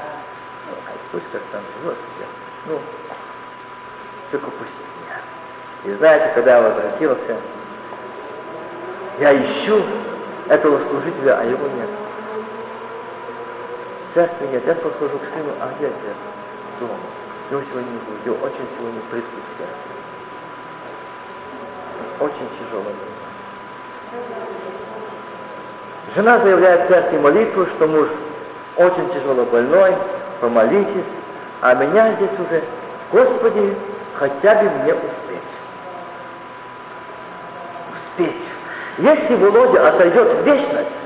Ну, 0.66 0.74
а 0.86 0.90
пусть 1.12 1.30
как 1.32 1.42
там 1.52 1.62
живет 1.78 1.96
себе. 1.96 2.26
Ну, 2.66 2.80
только 4.30 4.50
пусть 4.50 4.70
меня. 5.00 5.20
И 5.84 5.96
знаете, 5.98 6.32
когда 6.34 6.56
я 6.56 6.62
возвратился, 6.62 7.36
я 9.18 9.34
ищу 9.34 9.82
этого 10.48 10.80
служителя, 10.80 11.38
а 11.40 11.44
его 11.44 11.66
нет 11.68 11.88
церкви 14.14 14.46
нет. 14.46 14.66
Я 14.66 14.74
подхожу 14.74 15.18
к 15.18 15.22
сыну, 15.34 15.52
а 15.60 15.72
где 15.76 15.86
отец? 15.86 16.16
Дома. 16.78 16.94
Его 17.50 17.62
сегодня 17.62 17.90
не 17.90 17.98
будет. 17.98 18.42
Очень 18.42 18.68
сегодня 18.76 19.00
приступ 19.10 19.44
сердца. 19.58 19.90
Очень 22.20 22.48
тяжело. 22.58 22.92
Жена 26.14 26.38
заявляет 26.38 26.86
церкви 26.86 27.18
молитву, 27.18 27.66
что 27.66 27.86
муж 27.86 28.08
очень 28.76 29.08
тяжело 29.12 29.44
больной, 29.44 29.94
помолитесь, 30.40 31.12
а 31.60 31.74
меня 31.74 32.12
здесь 32.14 32.32
уже, 32.32 32.62
Господи, 33.12 33.76
хотя 34.14 34.54
бы 34.56 34.70
мне 34.70 34.94
успеть. 34.94 35.50
Успеть. 37.94 38.42
Если 38.98 39.34
Володя 39.34 39.88
отойдет 39.88 40.34
в 40.34 40.42
вечность, 40.44 40.99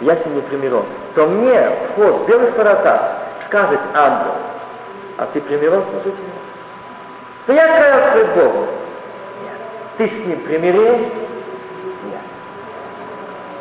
я 0.00 0.16
с 0.16 0.24
ним 0.24 0.36
не 0.36 0.42
примирен, 0.42 0.84
то 1.14 1.26
мне 1.26 1.70
вход 1.90 2.22
в 2.22 2.28
белых 2.28 2.56
воротах 2.56 3.00
скажет 3.46 3.80
ангел, 3.94 4.34
а 5.16 5.26
ты 5.32 5.40
примирен 5.40 5.82
служителем? 5.82 6.32
То 7.46 7.52
я 7.52 7.66
каялся 7.66 8.10
пред 8.12 8.34
Богом. 8.34 8.66
Ты 9.96 10.06
с 10.06 10.26
ним 10.26 10.40
примирил? 10.42 10.98
Нет. 10.98 12.20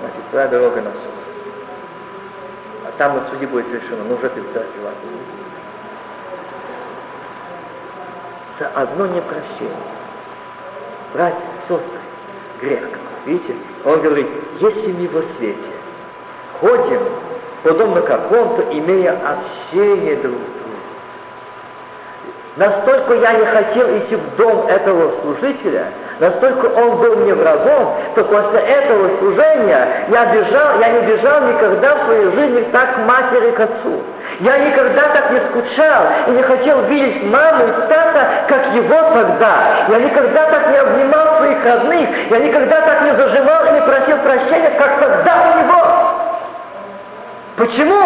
Значит, 0.02 0.30
твоя 0.30 0.48
дорога 0.48 0.82
на 0.82 0.92
суд. 0.92 1.02
А 2.86 2.92
там 2.98 3.16
на 3.16 3.24
суде 3.30 3.48
будет 3.48 3.74
решено, 3.74 4.04
ну 4.08 4.16
уже 4.16 4.30
ты 4.30 4.42
в 4.42 4.54
церкви 4.54 4.80
вас 4.84 4.94
За 8.60 8.68
одно 8.68 9.08
непрощение. 9.08 9.76
Братья, 11.14 11.42
сестры, 11.62 12.00
грех 12.62 12.82
какой. 12.82 13.00
Видите? 13.26 13.56
Он 13.86 14.02
говорит, 14.02 14.28
если 14.60 14.92
мы 14.92 15.08
во 15.08 15.24
свете, 15.38 15.77
ходим 16.62 17.02
подобно 17.64 18.02
какому-то, 18.02 18.64
имея 18.72 19.12
общение 19.12 20.16
друг 20.18 20.36
с 20.36 20.58
другом. 20.58 20.58
Настолько 22.58 23.14
я 23.14 23.34
не 23.34 23.46
хотел 23.46 23.98
идти 23.98 24.16
в 24.16 24.36
дом 24.36 24.66
этого 24.68 25.14
служителя, 25.22 25.88
настолько 26.20 26.66
он 26.66 26.98
был 26.98 27.18
мне 27.18 27.36
врагом, 27.36 27.96
то 28.16 28.24
после 28.24 28.60
этого 28.62 29.10
служения 29.20 30.08
я 30.10 30.26
бежал, 30.34 30.80
я 30.80 30.90
не 30.90 31.02
бежал 31.02 31.42
никогда 31.42 31.96
в 31.96 32.00
своей 32.00 32.32
жизни 32.32 32.68
так 32.72 32.96
к 32.96 32.98
матери, 33.00 33.52
к 33.52 33.60
отцу. 33.60 34.02
Я 34.40 34.58
никогда 34.58 35.04
так 35.10 35.32
не 35.32 35.40
скучал 35.42 36.06
и 36.28 36.32
не 36.32 36.42
хотел 36.42 36.82
видеть 36.84 37.24
маму 37.26 37.68
и 37.68 37.72
тата, 37.90 38.28
как 38.48 38.74
его 38.74 39.02
тогда. 39.14 39.86
Я 39.90 40.00
никогда 40.00 40.50
так 40.50 40.72
не 40.72 40.78
обнимал 40.78 41.36
своих 41.36 41.64
родных, 41.64 42.10
я 42.32 42.40
никогда 42.40 42.82
так 42.82 43.02
не 43.04 43.12
зажимал 43.12 43.66
и 43.66 43.72
не 43.74 43.82
просил 43.82 44.18
прощения, 44.18 44.72
как 44.80 45.00
тогда 45.00 45.54
у 45.54 45.60
него. 45.60 45.97
Почему? 47.58 48.04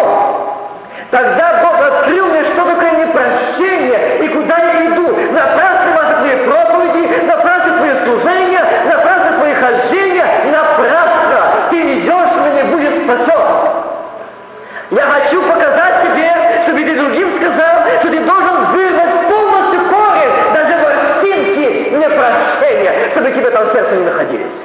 Тогда 1.10 1.60
Бог 1.62 1.78
открыл 1.78 2.26
мне, 2.28 2.42
что 2.46 2.64
такое 2.64 2.90
непрощение 2.92 4.24
и 4.24 4.28
куда 4.28 4.56
я 4.56 4.86
иду. 4.86 5.14
Напрасно 5.30 5.92
ваши 5.94 6.14
твои 6.20 6.36
проповеди, 6.46 7.26
напрасно 7.26 7.76
твои 7.76 7.92
служения, 8.02 8.64
напрасно 8.86 9.32
твои 9.36 9.52
хождения, 9.52 10.26
напрасно. 10.50 11.68
Ты 11.68 11.98
идешь, 11.98 12.30
но 12.34 12.48
не 12.48 12.62
будешь 12.62 12.94
спасен. 13.02 13.42
Я 14.90 15.02
хочу 15.02 15.42
показать 15.42 16.02
тебе, 16.02 16.62
чтобы 16.62 16.84
ты 16.84 16.98
другим 16.98 17.34
сказал, 17.36 17.82
что 18.00 18.08
ты 18.08 18.20
должен 18.20 18.64
вырвать 18.72 19.28
полностью 19.28 19.80
корень, 19.90 20.54
даже 20.54 20.78
ворсинки 20.78 21.90
непрощения, 21.90 23.10
чтобы 23.10 23.30
тебе 23.32 23.50
там 23.50 23.66
сердце 23.70 23.96
не 23.96 24.04
находились. 24.06 24.58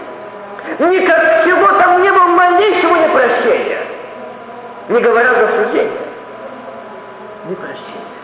Никак 0.80 1.44
чего 1.44 1.68
там 1.74 2.02
не 2.02 2.10
было 2.10 2.28
малейшего 2.28 2.96
непрощения. 2.96 3.87
Не 4.90 5.02
говоря 5.02 5.34
за 5.34 5.48
служение 5.48 6.08
непрощение. 7.50 8.18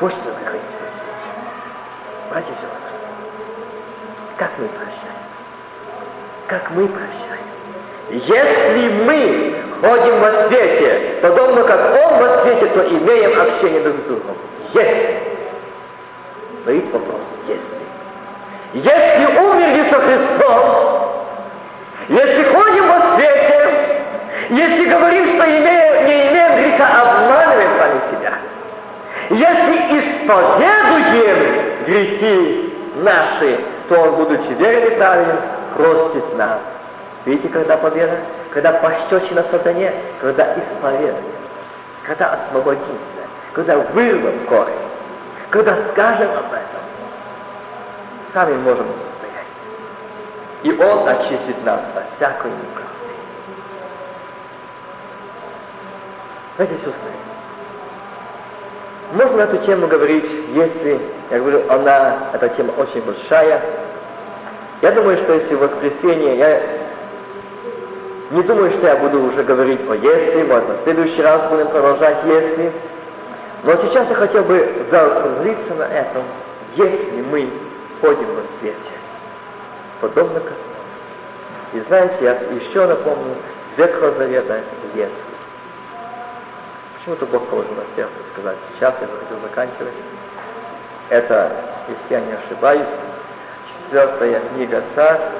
Вот 0.00 0.12
что 0.12 0.30
находить 0.30 0.62
во 0.80 0.86
свете. 0.88 1.28
Братья 2.30 2.52
и 2.52 2.54
сестры, 2.54 2.68
как 4.36 4.50
мы 4.58 4.68
прощаем? 4.68 5.18
Как 6.46 6.70
мы 6.70 6.88
прощаем? 6.88 7.48
Если 8.10 8.88
мы 9.04 9.56
ходим 9.80 10.20
во 10.20 10.44
свете, 10.44 11.18
подобно 11.20 11.64
как 11.64 11.80
Он 12.04 12.18
во 12.20 12.38
свете, 12.38 12.66
то 12.66 12.88
имеем 12.88 13.40
общение 13.40 13.80
друг 13.80 13.96
с 13.96 14.02
другом. 14.04 14.36
Если. 14.74 15.16
Стоит 16.62 16.92
вопрос, 16.92 17.22
если. 17.48 17.78
Если 18.74 19.26
умерли 19.26 19.90
со 19.90 20.00
Христом, 20.00 21.08
если 22.08 22.42
ходим 22.44 22.88
во 22.88 23.14
свете, 23.14 24.04
если 24.50 24.84
говорим, 24.86 25.26
что 25.26 25.44
имеем, 25.44 25.67
греха, 26.78 27.02
обманываем 27.02 27.72
сами 27.72 28.00
себя. 28.10 28.34
Если 29.30 29.76
исповедуем 29.98 31.84
грехи 31.84 32.74
наши, 32.96 33.60
то 33.88 34.00
Он, 34.00 34.16
будучи 34.16 34.52
верен 34.52 34.92
и 34.92 34.96
праведен, 34.96 35.40
простит 35.76 36.36
нам. 36.36 36.58
Видите, 37.24 37.48
когда 37.48 37.76
победа? 37.76 38.18
Когда 38.52 38.72
пощечина 38.72 39.44
сатане, 39.50 39.92
когда 40.20 40.54
исповедуем, 40.54 41.16
когда 42.06 42.32
освободимся, 42.32 43.22
когда 43.52 43.76
вырвем 43.76 44.46
корень, 44.46 44.74
когда 45.50 45.76
скажем 45.90 46.30
об 46.30 46.52
этом, 46.52 46.82
сами 48.32 48.54
можем 48.54 48.86
состоять. 48.86 49.46
И 50.62 50.72
Он 50.82 51.08
очистит 51.08 51.64
нас 51.64 51.80
от 51.94 52.16
всякой 52.16 52.50
неправды. 52.50 52.87
Знаете, 56.58 56.74
сестры, 56.78 57.12
можно 59.12 59.36
на 59.36 59.42
эту 59.42 59.58
тему 59.58 59.86
говорить, 59.86 60.28
если, 60.54 61.00
я 61.30 61.38
говорю, 61.38 61.62
она, 61.70 62.30
эта 62.32 62.48
тема 62.48 62.72
очень 62.72 63.00
большая. 63.02 63.62
Я 64.82 64.90
думаю, 64.90 65.18
что 65.18 65.34
если 65.34 65.54
в 65.54 65.60
воскресенье, 65.60 66.36
я 66.36 66.62
не 68.32 68.42
думаю, 68.42 68.72
что 68.72 68.88
я 68.88 68.96
буду 68.96 69.22
уже 69.22 69.44
говорить 69.44 69.78
о 69.88 69.94
если, 69.94 70.42
может, 70.42 70.80
в 70.80 70.82
следующий 70.82 71.22
раз 71.22 71.48
будем 71.48 71.68
продолжать 71.68 72.24
если. 72.26 72.72
Но 73.62 73.76
сейчас 73.76 74.08
я 74.08 74.16
хотел 74.16 74.42
бы 74.42 74.84
закруглиться 74.90 75.74
на 75.74 75.84
этом, 75.84 76.24
если 76.74 77.22
мы 77.30 77.48
ходим 78.00 78.34
во 78.34 78.42
свете, 78.58 78.92
подобно 80.00 80.40
как 80.40 80.54
И 81.74 81.80
знаете, 81.82 82.16
я 82.20 82.32
еще 82.32 82.84
напомню, 82.84 83.36
с 83.72 83.78
Ветхого 83.78 84.10
Завета, 84.10 84.60
если. 84.96 85.37
Почему-то 87.08 87.38
Бог 87.38 87.48
положил 87.48 87.74
на 87.74 87.96
сердце 87.96 88.12
сказать. 88.34 88.58
Сейчас 88.74 88.94
я 89.00 89.06
хочу 89.06 89.40
заканчивать. 89.40 89.94
Это, 91.08 91.56
если 91.88 92.14
я 92.14 92.20
не 92.20 92.32
ошибаюсь, 92.34 92.90
четвертая 93.86 94.40
книга 94.50 94.84
Царств. 94.94 95.32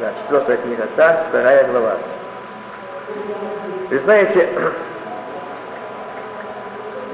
Да, 0.00 0.14
четвертая 0.22 0.56
книга 0.56 0.88
Царств, 0.96 1.26
вторая 1.28 1.70
глава. 1.70 1.98
Вы 3.90 3.98
знаете, 3.98 4.48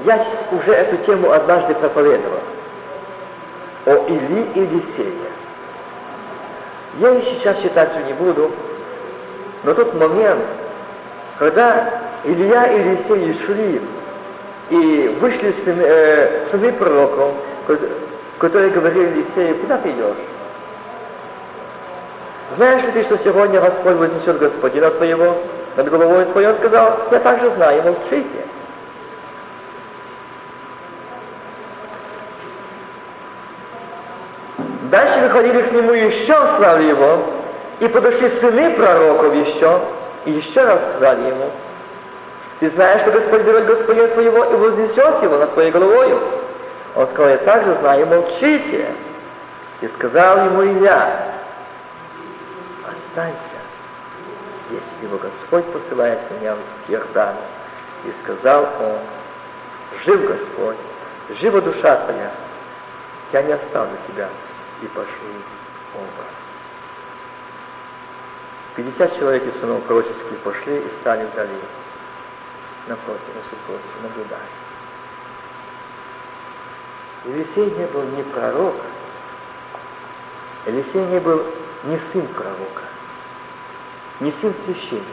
я 0.05 0.25
уже 0.53 0.71
эту 0.71 0.95
тему 1.03 1.31
однажды 1.31 1.75
проповедовал. 1.75 2.39
О 3.87 3.95
Или 4.07 4.41
и 4.55 4.59
Елисее. 4.61 5.11
Я 6.99 7.09
и 7.13 7.21
сейчас 7.23 7.59
читать 7.59 7.93
не 8.07 8.13
буду, 8.13 8.53
но 9.65 9.73
тот 9.73 9.93
момент, 9.95 10.45
когда 11.39 11.89
Илья 12.23 12.65
и 12.67 12.79
Елисей 12.79 13.33
шли, 13.45 13.81
и 14.69 15.17
вышли 15.19 15.51
сыны, 15.51 15.83
э, 15.83 16.39
сыны 16.51 16.71
пророков, 16.71 17.33
которые 18.39 18.71
говорили 18.71 19.19
Елисею, 19.19 19.57
куда 19.57 19.77
ты 19.77 19.91
идешь? 19.91 20.17
Знаешь 22.55 22.83
ли 22.83 22.91
ты, 22.91 23.03
что 23.03 23.17
сегодня 23.17 23.59
Господь 23.59 23.95
вознесет 23.95 24.37
Господина 24.37 24.89
твоего 24.91 25.37
над 25.75 25.89
головой 25.89 26.25
твоей? 26.25 26.47
Он 26.47 26.57
сказал, 26.57 26.99
я 27.11 27.19
также 27.19 27.49
знаю, 27.51 27.83
молчите. 27.83 28.45
Дальше 34.83 35.19
выходили 35.19 35.61
к 35.63 35.71
нему 35.73 35.91
еще, 35.91 36.47
славили 36.47 36.89
его, 36.89 37.19
и 37.79 37.87
подошли 37.87 38.29
сыны 38.29 38.71
пророков 38.71 39.33
еще, 39.35 39.81
и 40.25 40.31
еще 40.31 40.63
раз 40.63 40.81
сказали 40.83 41.29
ему, 41.29 41.51
ты 42.59 42.69
знаешь, 42.69 43.01
что 43.01 43.11
Господь 43.11 43.41
берет 43.43 43.65
Господина 43.65 44.07
твоего 44.09 44.45
и 44.45 44.55
вознесет 44.55 45.23
его 45.23 45.37
над 45.37 45.53
твоей 45.53 45.71
головою. 45.71 46.21
Он 46.95 47.07
сказал, 47.09 47.29
я 47.29 47.37
также 47.39 47.73
знаю, 47.75 48.07
молчите. 48.07 48.87
И 49.81 49.87
сказал 49.89 50.45
ему 50.45 50.63
Илья, 50.63 51.33
останься 52.85 53.57
здесь, 54.67 54.83
ибо 55.01 55.17
Господь 55.17 55.65
посылает 55.65 56.19
меня 56.31 56.55
в 56.55 56.91
Иордан. 56.91 57.35
И 58.05 58.13
сказал 58.23 58.63
он, 58.79 58.99
жив 60.05 60.25
Господь, 60.25 60.77
жива 61.41 61.59
душа 61.59 61.97
твоя, 61.97 62.31
я 63.33 63.41
не 63.43 63.53
оставлю 63.53 63.97
тебя 64.07 64.29
и 64.81 64.87
пошлю 64.87 65.41
оба. 65.95 66.34
Пятьдесят 68.75 69.15
человек 69.17 69.45
из 69.45 69.57
сынов 69.59 69.83
пророческих 69.83 70.37
пошли 70.43 70.79
и 70.79 70.91
стали 70.99 71.25
вдали 71.25 71.61
напротив, 72.87 73.21
на 73.33 73.41
супротив, 73.43 73.91
наблюдали. 74.03 74.41
Елисей 77.25 77.71
не 77.71 77.85
был 77.87 78.03
не 78.03 78.23
пророк, 78.23 78.75
Елисей 80.65 81.05
не 81.05 81.19
был 81.19 81.43
не 81.85 81.97
сын 82.11 82.27
пророка, 82.27 82.83
не 84.19 84.31
сын 84.31 84.53
священника. 84.65 85.05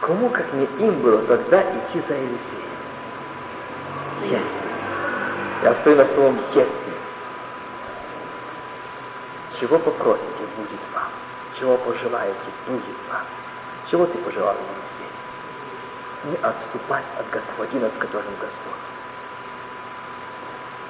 Кому, 0.00 0.28
как 0.28 0.52
не 0.52 0.64
им 0.86 1.00
было 1.00 1.22
тогда 1.22 1.62
идти 1.62 2.02
за 2.06 2.14
Елисеем? 2.14 2.74
Если. 4.24 4.64
Я 5.62 5.74
стою 5.76 5.96
на 5.96 6.04
словом 6.04 6.38
«если». 6.54 6.83
Чего 9.60 9.78
попросите, 9.78 10.42
будет 10.56 10.80
вам 10.94 11.10
чего 11.58 11.76
пожелаете, 11.76 12.50
будет 12.66 12.96
вам. 13.10 13.22
Чего 13.90 14.06
ты 14.06 14.18
пожелал, 14.18 14.54
Елисей? 14.54 15.12
Не 16.24 16.36
отступать 16.46 17.04
от 17.18 17.30
Господина, 17.30 17.90
с 17.90 17.98
которым 17.98 18.32
Господь. 18.40 18.72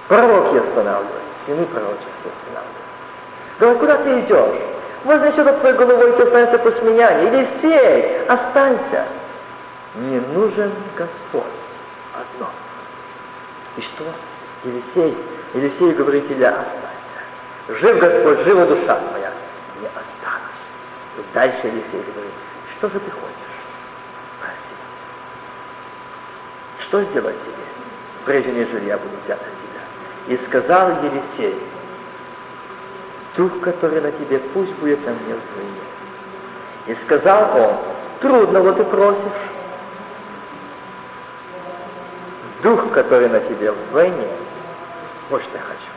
Пророки 0.08 0.58
останавливают, 0.58 1.22
сыны 1.46 1.64
пророчества 1.66 2.30
останавливают. 2.30 2.84
Говорят, 3.58 3.78
куда 3.78 3.96
ты 3.98 4.20
идешь? 4.20 4.62
Вознесет 5.04 5.46
от 5.46 5.60
твоей 5.60 5.76
головой, 5.76 6.12
ты 6.12 6.22
останешься 6.22 6.58
после 6.58 6.92
меня. 6.92 7.10
Елисей, 7.20 8.24
останься. 8.26 9.06
Не 9.96 10.20
нужен 10.20 10.72
Господь. 10.96 11.44
Одно. 12.14 12.50
И 13.76 13.82
что? 13.82 14.04
Елисей, 14.64 15.16
Елисей 15.54 15.92
говорит, 15.92 16.30
Илья, 16.30 16.50
останься. 16.50 16.93
Жив 17.68 17.98
Господь, 17.98 18.40
жива 18.40 18.66
душа 18.66 18.96
твоя 18.96 19.32
не 19.80 19.86
останусь. 19.86 20.64
И 21.18 21.24
дальше 21.32 21.66
Елисей 21.66 22.02
говорит, 22.12 22.34
что 22.76 22.88
же 22.88 23.00
ты 23.00 23.10
хочешь? 23.10 23.54
Проси. 24.40 24.74
Что 26.80 27.02
сделать 27.04 27.40
тебе, 27.40 27.64
прежде 28.26 28.52
нежели 28.52 28.86
я 28.86 28.98
буду 28.98 29.16
взят 29.24 29.40
от 29.40 29.46
тебя? 29.46 30.34
И 30.34 30.36
сказал 30.46 31.02
Елисей, 31.02 31.58
Дух, 33.36 33.60
который 33.62 34.00
на 34.00 34.12
тебе, 34.12 34.38
пусть 34.38 34.72
будет 34.74 35.04
на 35.04 35.12
мне 35.12 35.34
вдвойне. 35.34 35.80
И 36.86 36.94
сказал 37.04 37.60
он, 37.60 37.76
трудного 38.20 38.72
ты 38.74 38.84
просишь. 38.84 39.22
Дух, 42.62 42.92
который 42.92 43.28
на 43.28 43.40
тебе 43.40 43.72
вдвойне, 43.72 44.28
вот 45.30 45.42
что 45.42 45.56
я 45.56 45.62
хочу. 45.62 45.93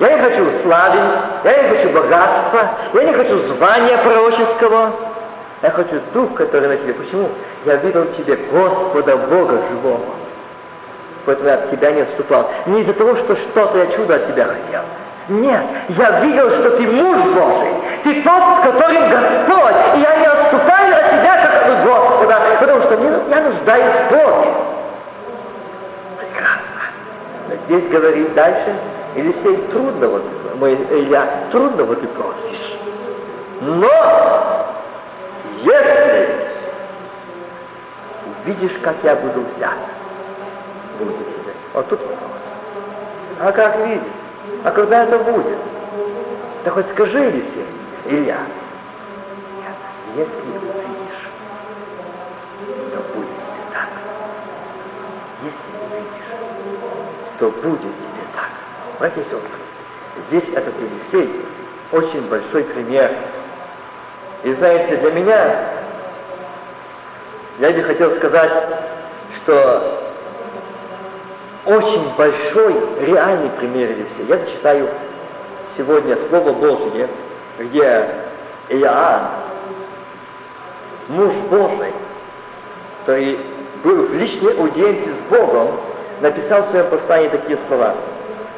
Я 0.00 0.12
не 0.12 0.22
хочу 0.22 0.52
славы, 0.62 0.98
я 1.44 1.62
не 1.62 1.68
хочу 1.70 1.90
богатства, 1.90 2.70
я 2.94 3.04
не 3.04 3.12
хочу 3.12 3.38
звания 3.40 3.98
пророческого. 3.98 4.92
Я 5.60 5.70
хочу 5.70 6.00
дух, 6.14 6.34
который 6.34 6.68
на 6.68 6.76
тебе. 6.76 6.94
Почему? 6.94 7.28
Я 7.64 7.76
видел 7.76 8.02
в 8.02 8.16
тебе 8.16 8.36
Господа 8.36 9.16
Бога 9.16 9.60
живого. 9.68 10.06
Поэтому 11.26 11.48
я 11.48 11.54
от 11.56 11.70
тебя 11.70 11.90
не 11.90 12.02
отступал. 12.02 12.48
Не 12.66 12.80
из-за 12.80 12.92
того, 12.92 13.16
что 13.16 13.34
что-то 13.34 13.78
я 13.78 13.86
чудо 13.88 14.14
от 14.14 14.28
тебя 14.28 14.44
хотел. 14.44 14.82
Нет, 15.28 15.62
я 15.88 16.20
видел, 16.20 16.50
что 16.52 16.76
ты 16.76 16.86
муж 16.86 17.18
Божий. 17.18 17.74
Ты 18.04 18.22
тот, 18.22 18.42
с 18.42 18.60
которым 18.62 19.10
Господь. 19.10 19.74
И 19.96 20.00
я 20.00 20.16
не 20.16 20.26
отступаю 20.26 20.94
от 20.94 21.10
тебя, 21.10 21.42
как 21.42 21.66
от 21.66 21.84
Господа, 21.84 22.40
потому 22.60 22.82
что 22.82 22.94
я 22.94 23.40
нуждаюсь 23.42 23.92
в 23.92 24.10
Боге. 24.10 24.54
Прекрасно. 26.18 26.80
Но 27.48 27.54
здесь 27.66 27.88
говорит 27.90 28.32
дальше, 28.34 28.74
Елисей, 29.18 29.56
трудно 29.72 30.08
вот, 30.08 30.22
мой 30.60 30.74
Илья, 30.74 31.48
трудно 31.50 31.82
вот 31.82 32.00
ты 32.00 32.06
просишь. 32.06 32.78
Но, 33.60 34.66
если 35.60 36.48
увидишь, 38.44 38.78
как 38.80 38.94
я 39.02 39.16
буду 39.16 39.40
взят, 39.40 39.78
будет 41.00 41.16
тебе. 41.16 41.52
Вот 41.74 41.88
тут 41.88 42.00
вопрос. 42.00 42.42
А 43.40 43.50
как 43.50 43.78
видеть? 43.86 44.02
А 44.62 44.70
когда 44.70 45.02
это 45.02 45.18
будет? 45.18 45.58
Да 46.64 46.70
хоть 46.70 46.88
скажи, 46.90 47.18
Елисей, 47.18 47.66
Илья. 48.06 48.38
Если 50.16 50.30
увидишь, 50.30 51.28
то 52.92 52.98
будет 53.14 53.28
тебе 53.28 53.64
так. 53.72 53.88
Если 55.42 55.58
увидишь, 55.90 56.30
то 57.40 57.50
будет. 57.50 58.07
Братья 58.98 59.20
и 59.20 59.24
сестры, 59.24 59.40
здесь 60.26 60.48
этот 60.48 60.74
Елисей 60.80 61.44
очень 61.92 62.28
большой 62.28 62.64
пример. 62.64 63.14
И 64.42 64.52
знаете, 64.54 64.96
для 64.96 65.12
меня, 65.12 65.68
я 67.60 67.70
бы 67.70 67.82
хотел 67.84 68.10
сказать, 68.12 68.50
что 69.36 70.00
очень 71.64 72.12
большой 72.16 72.74
реальный 73.06 73.50
пример 73.50 73.90
Елисея. 73.90 74.26
Я 74.26 74.38
зачитаю 74.38 74.88
сегодня 75.76 76.16
Слово 76.28 76.52
Божье, 76.52 77.08
где 77.60 78.08
Иоанн, 78.68 79.28
муж 81.06 81.34
Божий, 81.50 81.92
который 83.00 83.38
был 83.84 84.06
в 84.06 84.14
личной 84.14 84.58
аудиенции 84.58 85.12
с 85.12 85.30
Богом, 85.30 85.78
написал 86.20 86.62
в 86.62 86.70
своем 86.70 86.86
послании 86.86 87.28
такие 87.28 87.58
слова. 87.68 87.94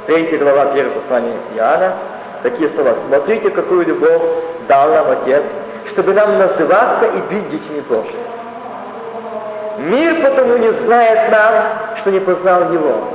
Третья 0.06 0.38
глава 0.38 0.66
первого 0.66 0.94
послания 0.94 1.36
Иоанна, 1.54 1.94
такие 2.42 2.70
слова. 2.70 2.94
«Смотрите, 3.06 3.50
какую 3.50 3.86
любовь 3.86 4.22
дал 4.66 4.90
нам 4.90 5.10
Отец, 5.10 5.44
чтобы 5.88 6.14
нам 6.14 6.38
называться 6.38 7.04
и 7.04 7.18
быть 7.18 7.50
детьми 7.50 7.80
Божьими». 7.82 8.30
Мир 9.78 10.22
потому 10.22 10.56
не 10.58 10.70
знает 10.72 11.30
нас, 11.30 11.72
что 11.98 12.10
не 12.10 12.20
познал 12.20 12.72
Его. 12.72 13.08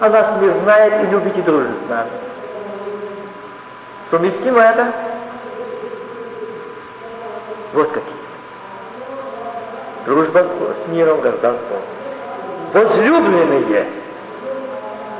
А 0.00 0.08
нас 0.08 0.40
не 0.40 0.48
знает 0.48 1.04
и 1.04 1.06
любит 1.06 1.36
и 1.38 1.42
дружит 1.42 1.76
с 1.86 1.88
нами. 1.88 2.10
Совместимо 4.10 4.60
это? 4.60 4.92
Вот 7.72 7.88
какие. 7.88 8.12
Дружба 10.04 10.44
с, 10.44 10.88
миром, 10.88 11.20
вражда 11.20 11.54
с 11.54 11.56
Богом. 11.56 11.82
Возлюбленные. 12.74 14.03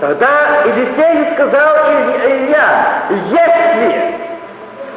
Тогда 0.01 0.64
Елисею 0.66 1.26
сказал 1.32 1.76
Илья, 2.24 3.05
если 3.11 4.14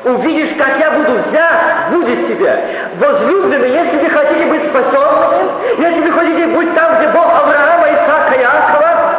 увидишь, 0.06 0.56
как 0.58 0.80
я 0.80 0.92
буду 0.92 1.20
взят, 1.20 1.92
будет 1.92 2.26
тебе. 2.28 2.64
Возлюбленный, 3.00 3.70
если 3.70 3.98
вы 3.98 4.10
хотите 4.10 4.46
быть 4.48 4.66
спасенными, 4.66 5.82
если 5.82 6.02
вы 6.02 6.12
хотите 6.12 6.48
быть 6.48 6.74
там, 6.74 6.98
где 6.98 7.10
Бог 7.10 7.26
Авраама, 7.26 7.88
Исаака, 7.92 8.42
Иакова, 8.42 9.16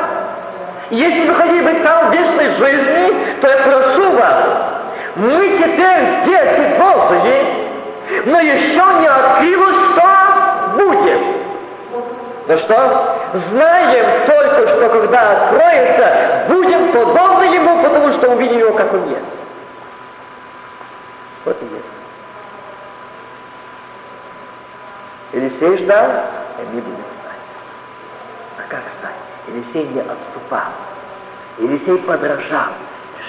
если 0.91 1.29
вы 1.29 1.35
хотите 1.35 1.62
быть 1.62 1.83
там 1.85 2.11
в 2.11 2.12
вечной 2.12 2.55
жизни, 2.55 3.37
то 3.41 3.49
я 3.49 3.57
прошу 3.59 4.12
вас, 4.12 4.45
мы 5.16 5.59
теперь 5.59 6.24
дети 6.24 6.79
Божьи, 6.79 7.68
но 8.24 8.41
еще 8.41 8.83
не 9.01 9.07
открылось, 9.07 9.76
что 9.93 10.74
будет. 10.76 11.38
Да 12.49 12.59
что? 12.61 13.30
Знаем 13.34 14.26
только, 14.26 14.68
что 14.68 14.88
когда 14.88 15.32
откроется, 15.32 16.44
будем 16.49 16.92
подобны 16.92 17.44
Ему, 17.44 17.82
потому 17.82 18.11
что 18.14 18.30
увидим 18.30 18.59
Его, 18.59 18.72
как 18.72 18.90
Он 18.94 19.07
есть. 19.11 19.44
Вот 21.44 21.57
и 21.61 21.64
есть. 21.66 21.84
Елисей 25.34 25.84
ждал, 25.84 26.07
и 26.59 26.62
они 26.62 26.80
будут 26.80 26.99
ждать. 26.99 27.44
А 28.57 28.62
как 28.70 28.80
ждать? 28.99 29.12
Елисей 29.49 29.84
не 29.92 30.01
отступал. 30.01 30.72
Елисей 31.59 31.99
подражал. 31.99 32.72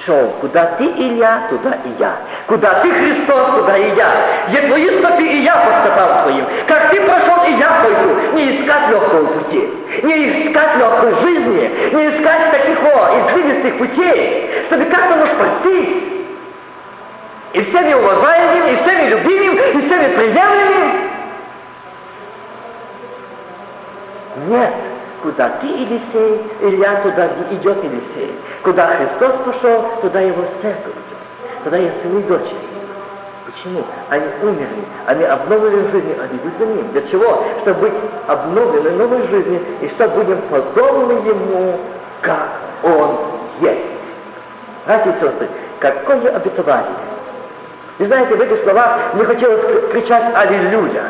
Шел, 0.05 0.29
куда 0.39 0.65
ты, 0.77 0.85
Илья, 0.85 1.47
туда 1.49 1.71
и 1.83 1.89
я. 1.99 2.15
Куда 2.47 2.81
ты, 2.81 2.91
Христос, 2.91 3.49
туда 3.49 3.77
и 3.77 3.95
я. 3.95 4.45
Где 4.47 4.61
твои 4.61 4.97
стопы, 4.97 5.23
и 5.23 5.41
я 5.41 5.55
по 5.57 5.73
стопам 5.81 6.23
твоим. 6.23 6.45
Как 6.67 6.91
ты 6.91 7.01
прошел, 7.01 7.28
и 7.45 7.53
я 7.53 7.81
пойду. 7.81 8.33
Не 8.33 8.51
искать 8.55 8.89
легкого 8.89 9.25
пути. 9.39 9.69
Не 10.03 10.43
искать 10.43 10.77
легкой 10.77 11.15
жизни. 11.15 11.71
Не 11.93 12.09
искать 12.09 12.51
таких 12.51 12.83
о, 12.83 13.19
извилистых 13.19 13.77
путей, 13.77 14.65
чтобы 14.67 14.85
как-то 14.85 15.25
спастись. 15.27 16.03
И 17.53 17.61
всеми 17.61 17.93
уважаемым, 17.93 18.67
и 18.67 18.75
всеми 18.75 19.09
любимым, 19.09 19.57
и 19.57 19.79
всеми 19.79 20.15
приемлемым. 20.15 21.09
Нет, 24.47 24.73
куда 25.23 25.49
ты, 25.61 25.67
Елисей, 25.67 26.41
Илья, 26.61 27.01
туда 27.01 27.29
идет 27.51 27.83
Елисей. 27.83 28.35
Куда 28.63 28.87
Христос 28.95 29.35
пошел, 29.45 29.83
туда 30.01 30.19
его 30.21 30.43
церковь 30.61 30.93
идет. 30.93 31.63
Туда 31.63 31.77
есть 31.77 32.01
сыны 32.01 32.19
и 32.19 32.23
дочери. 32.23 32.68
Почему? 33.59 33.83
Они 34.09 34.25
умерли, 34.41 34.85
они 35.05 35.23
обновлены 35.25 35.83
в 35.83 35.91
жизни, 35.91 36.15
они 36.17 36.37
идут 36.39 36.53
за 36.59 36.65
ним. 36.65 36.91
Для 36.93 37.01
чего? 37.01 37.43
Чтобы 37.61 37.81
быть 37.81 37.93
обновлены 38.27 38.91
новой 38.91 39.27
жизни, 39.27 39.61
и 39.81 39.89
чтобы 39.89 40.23
будем 40.23 40.41
подобны 40.43 41.13
ему, 41.27 41.77
как 42.21 42.47
он 42.83 43.17
есть. 43.59 43.85
Братья 44.85 45.09
и 45.09 45.13
сестры, 45.13 45.47
какое 45.79 46.35
обетование! 46.35 46.95
И 47.97 48.03
знаете, 48.05 48.35
в 48.35 48.41
этих 48.41 48.59
словах 48.59 49.13
мне 49.13 49.25
хотелось 49.25 49.61
кричать 49.91 50.23
«Аллилуйя!» 50.33 51.03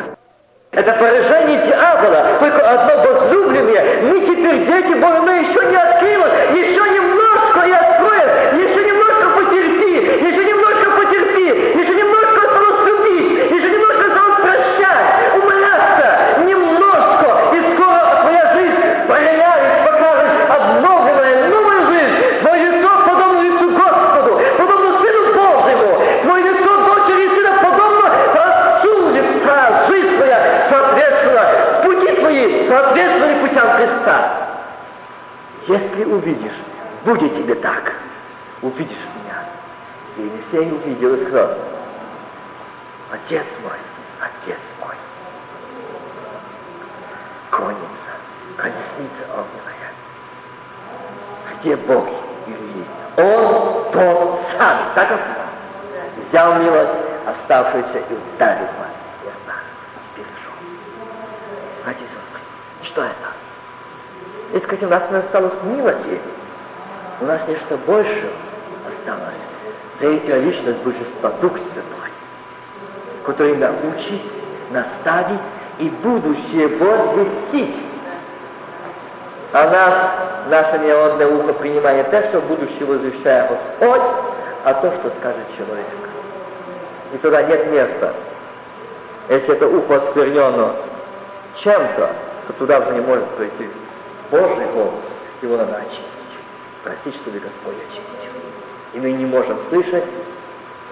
Это 0.72 0.92
поражение 0.92 1.62
дьявола, 1.62 2.38
только 2.40 2.68
одно 2.68 3.12
возлюбленное. 3.12 4.02
Мы 4.02 4.20
теперь 4.20 4.66
дети 4.66 4.94
Божьи, 4.94 5.20
но 5.20 5.32
еще 5.32 5.66
не 5.66 5.76
открылось, 5.76 6.32
еще 6.54 6.80
немножко 6.90 7.60
и 7.66 7.72
откроет, 7.72 8.54
еще 8.54 8.84
немножко 8.84 9.30
потерпи, 9.36 10.26
еще 10.28 10.44
немножко 10.44 10.90
потерпи, 10.92 11.78
еще 11.80 11.94
немножко 11.94 12.40
осталось 12.46 12.86
любить, 12.86 13.50
еще 13.50 13.68
немножко 13.68 14.06
осталось 14.06 14.40
прощать, 14.42 15.42
умоляться, 15.42 16.08
немножко, 16.46 17.56
и 17.56 17.74
скоро 17.74 18.20
твоя 18.20 18.52
жизнь 18.54 19.06
проявит, 19.08 19.84
покажет 19.84 20.30
обновленная 20.50 21.48
новая 21.48 21.86
жизнь. 21.86 22.38
Твое 22.42 22.70
лицо 22.70 22.90
подобно 23.08 23.42
лицу 23.42 23.70
Господу, 23.70 24.40
подобно 24.56 24.98
Сыну 25.00 25.34
Божьему, 25.34 26.00
твое 26.22 26.44
лицо 26.44 26.76
дочери 26.86 27.26
Сына 27.26 27.58
подобно 27.60 28.06
Отцу 28.34 29.10
лица, 29.10 29.84
жизнь 29.88 30.16
твоя 30.16 30.66
соответственно, 30.70 31.82
пути 31.82 32.14
твои 32.14 32.68
соответствовали 32.68 33.34
путям 33.40 33.68
Христа. 33.70 34.30
Если 35.80 36.04
увидишь, 36.04 36.56
будет 37.04 37.34
тебе 37.34 37.54
так. 37.54 37.92
Увидишь 38.60 38.98
меня. 39.16 39.44
И 40.16 40.22
Елисей 40.22 40.72
увидел 40.72 41.14
и 41.14 41.18
сказал, 41.18 41.56
Отец 43.10 43.46
мой, 43.62 43.78
Отец 44.20 44.58
мой. 44.80 44.94
Конница, 47.50 48.10
колесница 48.56 49.24
огненная. 49.32 49.92
Где 51.60 51.76
Бог 51.76 52.06
Ильи? 52.46 52.84
Он 53.16 53.90
тот 53.92 54.40
самый. 54.52 54.94
Так 54.94 55.10
он 55.12 55.18
сказал. 55.18 55.46
взял 56.28 56.62
милость, 56.62 56.92
оставшуюся, 57.26 57.98
и 57.98 58.14
ударил 58.14 58.66
Иордану. 59.24 59.70
И 59.96 60.16
перешел. 60.16 60.52
Братья 61.84 62.04
и 62.04 62.84
что 62.84 63.02
это? 63.02 63.39
Если 64.52 64.66
сказать, 64.66 64.82
у 64.82 64.88
нас 64.88 65.10
не 65.10 65.16
осталось 65.18 65.54
милости, 65.62 66.20
у 67.20 67.24
нас 67.24 67.40
нечто 67.46 67.76
больше 67.76 68.30
осталось. 68.88 69.38
Третья 70.00 70.38
личность 70.38 70.78
Божества, 70.78 71.30
Дух 71.40 71.56
Святой, 71.58 72.10
который 73.24 73.56
научит, 73.56 74.20
наставит 74.72 75.40
и 75.78 75.88
будущее 75.88 76.66
возвестить. 76.66 77.76
А 79.52 79.68
нас, 79.68 80.48
наше 80.48 80.78
народное 80.78 81.28
ухо 81.28 81.52
принимает 81.52 82.10
так, 82.10 82.26
что 82.26 82.40
будущее 82.40 82.86
возвещает 82.86 83.50
Господь, 83.50 84.02
а 84.64 84.74
то, 84.74 84.92
что 84.92 85.10
скажет 85.20 85.46
человек. 85.56 85.86
И 87.14 87.18
туда 87.18 87.42
нет 87.42 87.70
места. 87.70 88.14
Если 89.28 89.54
это 89.54 89.68
ухо 89.68 89.96
осквернено 89.96 90.74
чем-то, 91.56 92.10
то 92.48 92.52
туда 92.54 92.80
уже 92.80 92.92
не 92.92 93.00
может 93.00 93.26
пройти 93.30 93.68
Божий 94.30 94.66
голос. 94.74 95.04
Его 95.42 95.56
надо 95.56 95.76
очистить. 95.76 96.04
Простить, 96.84 97.14
чтобы 97.16 97.38
Господь 97.38 97.76
очистил. 97.88 98.30
И 98.94 98.98
мы 98.98 99.12
не 99.12 99.26
можем 99.26 99.58
слышать, 99.68 100.04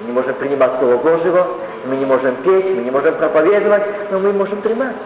мы 0.01 0.07
не 0.07 0.13
можем 0.13 0.35
принимать 0.35 0.79
Слово 0.79 0.97
Божьего, 0.97 1.49
мы 1.87 1.97
не 1.97 2.05
можем 2.05 2.37
петь, 2.37 2.67
мы 2.67 2.83
не 2.83 2.91
можем 2.91 3.15
проповедовать, 3.17 4.11
но 4.11 4.19
мы 4.19 4.33
можем 4.33 4.61
принимать. 4.61 4.97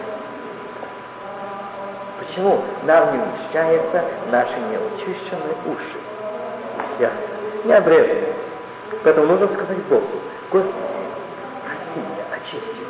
Почему? 2.19 2.61
Нам 2.85 3.13
не 3.13 3.23
умещаются 3.23 4.03
наши 4.31 4.53
неочищенные 4.71 5.55
уши 5.65 5.97
и 6.77 6.97
сердце, 6.97 7.29
не 7.63 7.73
обрезанные. 7.73 8.33
Поэтому 9.03 9.27
нужно 9.27 9.47
сказать 9.47 9.77
Богу, 9.89 10.07
Господи, 10.51 10.73
прости 11.65 11.99
меня, 11.99 12.25
очисти. 12.31 12.81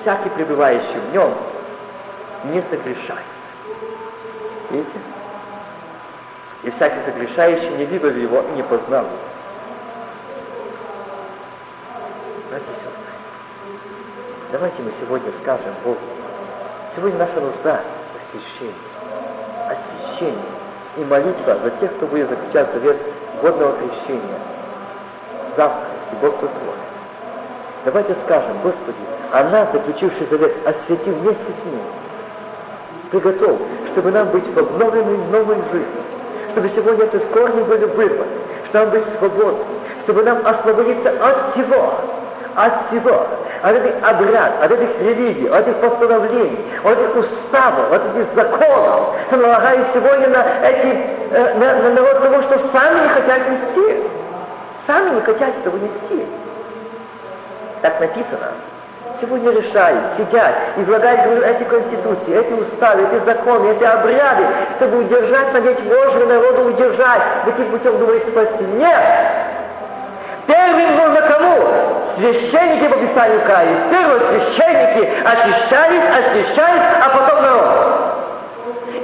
Всякий 0.00 0.30
пребывающий 0.30 0.98
в 1.10 1.14
нем 1.14 1.34
не 2.44 2.62
согрешает. 2.62 3.20
Видите? 4.72 4.98
И 6.62 6.70
всякий 6.70 7.02
согрешающий 7.02 7.76
не 7.76 7.84
видел 7.84 8.08
его 8.08 8.40
и 8.40 8.52
не 8.56 8.62
познал 8.62 9.04
его. 9.04 9.16
Братья 12.48 12.70
и 12.70 12.74
сестры, 12.74 13.12
давайте 14.50 14.82
мы 14.82 14.92
сегодня 14.98 15.30
скажем 15.42 15.74
Богу, 15.84 15.98
сегодня 16.96 17.18
наша 17.18 17.40
нужда 17.40 17.82
в 18.12 18.38
освящении, 18.38 18.74
освящении 19.68 20.38
и 20.96 21.04
молитва 21.04 21.58
за 21.62 21.70
тех, 21.70 21.94
кто 21.96 22.06
будет 22.06 22.30
заключать 22.30 22.72
завет 22.72 22.96
годного 23.42 23.76
крещения 23.76 24.38
завтра, 25.56 25.88
если 26.04 26.16
Бог 26.20 26.36
позволит. 26.36 26.80
Давайте 27.84 28.14
скажем, 28.24 28.58
Господи, 28.62 28.96
а 29.32 29.44
нас, 29.44 29.70
заключивший 29.72 30.26
завет, 30.26 30.66
освети 30.66 31.10
вместе 31.10 31.52
с 31.62 31.64
ним. 31.66 32.01
Приготовь, 33.12 33.58
чтобы 33.92 34.10
нам 34.10 34.28
быть 34.28 34.46
в 34.46 34.58
обновленной 34.58 35.18
новой 35.30 35.56
жизни, 35.70 36.02
чтобы 36.50 36.68
сегодня 36.70 37.04
этот 37.04 37.22
корни 37.26 37.60
были 37.62 37.84
вырваны, 37.84 38.24
чтобы 38.64 38.78
нам 38.78 38.90
быть 38.90 39.04
свободны, 39.18 39.64
чтобы 40.02 40.22
нам 40.22 40.46
освободиться 40.46 41.10
от 41.10 41.50
всего, 41.50 41.94
от 42.56 42.86
всего, 42.86 43.26
от 43.60 43.76
этих 43.76 43.94
обряд, 44.02 44.64
от 44.64 44.72
этих 44.72 44.98
религий, 44.98 45.46
от 45.46 45.68
этих 45.68 45.78
постановлений, 45.82 46.58
от 46.82 46.98
этих 46.98 47.16
уставов, 47.16 47.92
от 47.92 48.16
этих 48.16 48.32
законов, 48.34 49.14
что 49.26 49.36
налагают 49.36 49.86
сегодня 49.92 50.28
на 50.28 50.66
эти, 50.66 50.86
э, 51.32 51.54
на, 51.58 51.82
на 51.82 51.90
народ 51.90 52.22
того, 52.22 52.40
что 52.40 52.58
сами 52.58 53.02
не 53.02 53.08
хотят 53.08 53.50
нести. 53.50 54.04
Сами 54.86 55.16
не 55.16 55.20
хотят 55.20 55.50
этого 55.58 55.76
нести. 55.76 56.26
Так 57.82 58.00
написано. 58.00 58.52
Сегодня 59.20 59.52
решают, 59.52 60.14
сидят, 60.16 60.54
излагают, 60.78 61.22
говорю, 61.22 61.42
эти 61.42 61.64
конституции, 61.64 62.38
эти 62.38 62.52
уставы, 62.52 63.02
эти 63.02 63.24
законы, 63.24 63.68
эти 63.68 63.84
обряды, 63.84 64.44
чтобы 64.76 64.98
удержать, 64.98 65.52
надеть 65.52 65.82
Божьего 65.82 66.26
народа, 66.26 66.62
удержать, 66.62 67.22
таким 67.44 67.70
путем 67.70 67.98
думает 67.98 68.26
спасти. 68.26 68.64
Нет! 68.64 69.00
Первым 70.46 70.96
нужно 70.96 71.22
кому? 71.22 71.62
Священники 72.16 72.88
по 72.88 72.98
Писанию 72.98 73.42
каялись. 73.46 73.78
Первые 73.90 74.20
священники 74.20 75.08
очищались, 75.24 76.04
освящались, 76.04 76.82
а 77.00 77.08
потом 77.10 77.42
народ. 77.42 77.92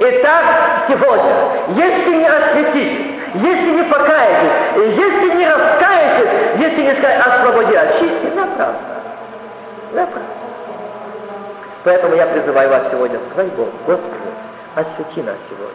Итак, 0.00 0.44
сегодня, 0.88 1.34
если 1.68 2.14
не 2.14 2.26
осветитесь, 2.26 3.06
если 3.34 3.70
не 3.70 3.82
покаетесь, 3.84 4.52
если 4.96 5.34
не 5.34 5.48
раскаетесь, 5.48 6.30
если 6.58 6.82
не 6.82 6.92
сказать 6.92 7.20
освободи, 7.26 7.74
очисти, 7.74 8.26
напрасно. 8.34 8.87
Напрасно. 9.92 10.48
Поэтому 11.84 12.14
я 12.16 12.26
призываю 12.26 12.68
вас 12.68 12.90
сегодня 12.90 13.20
сказать 13.20 13.52
Богу, 13.54 13.72
Господи, 13.86 14.14
освети 14.74 15.22
нас 15.22 15.38
сегодня. 15.48 15.74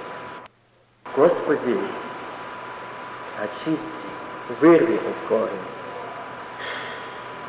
Господи, 1.15 1.79
очисти, 3.41 4.59
вырви 4.59 4.95
из 4.95 5.27
корня. 5.27 5.49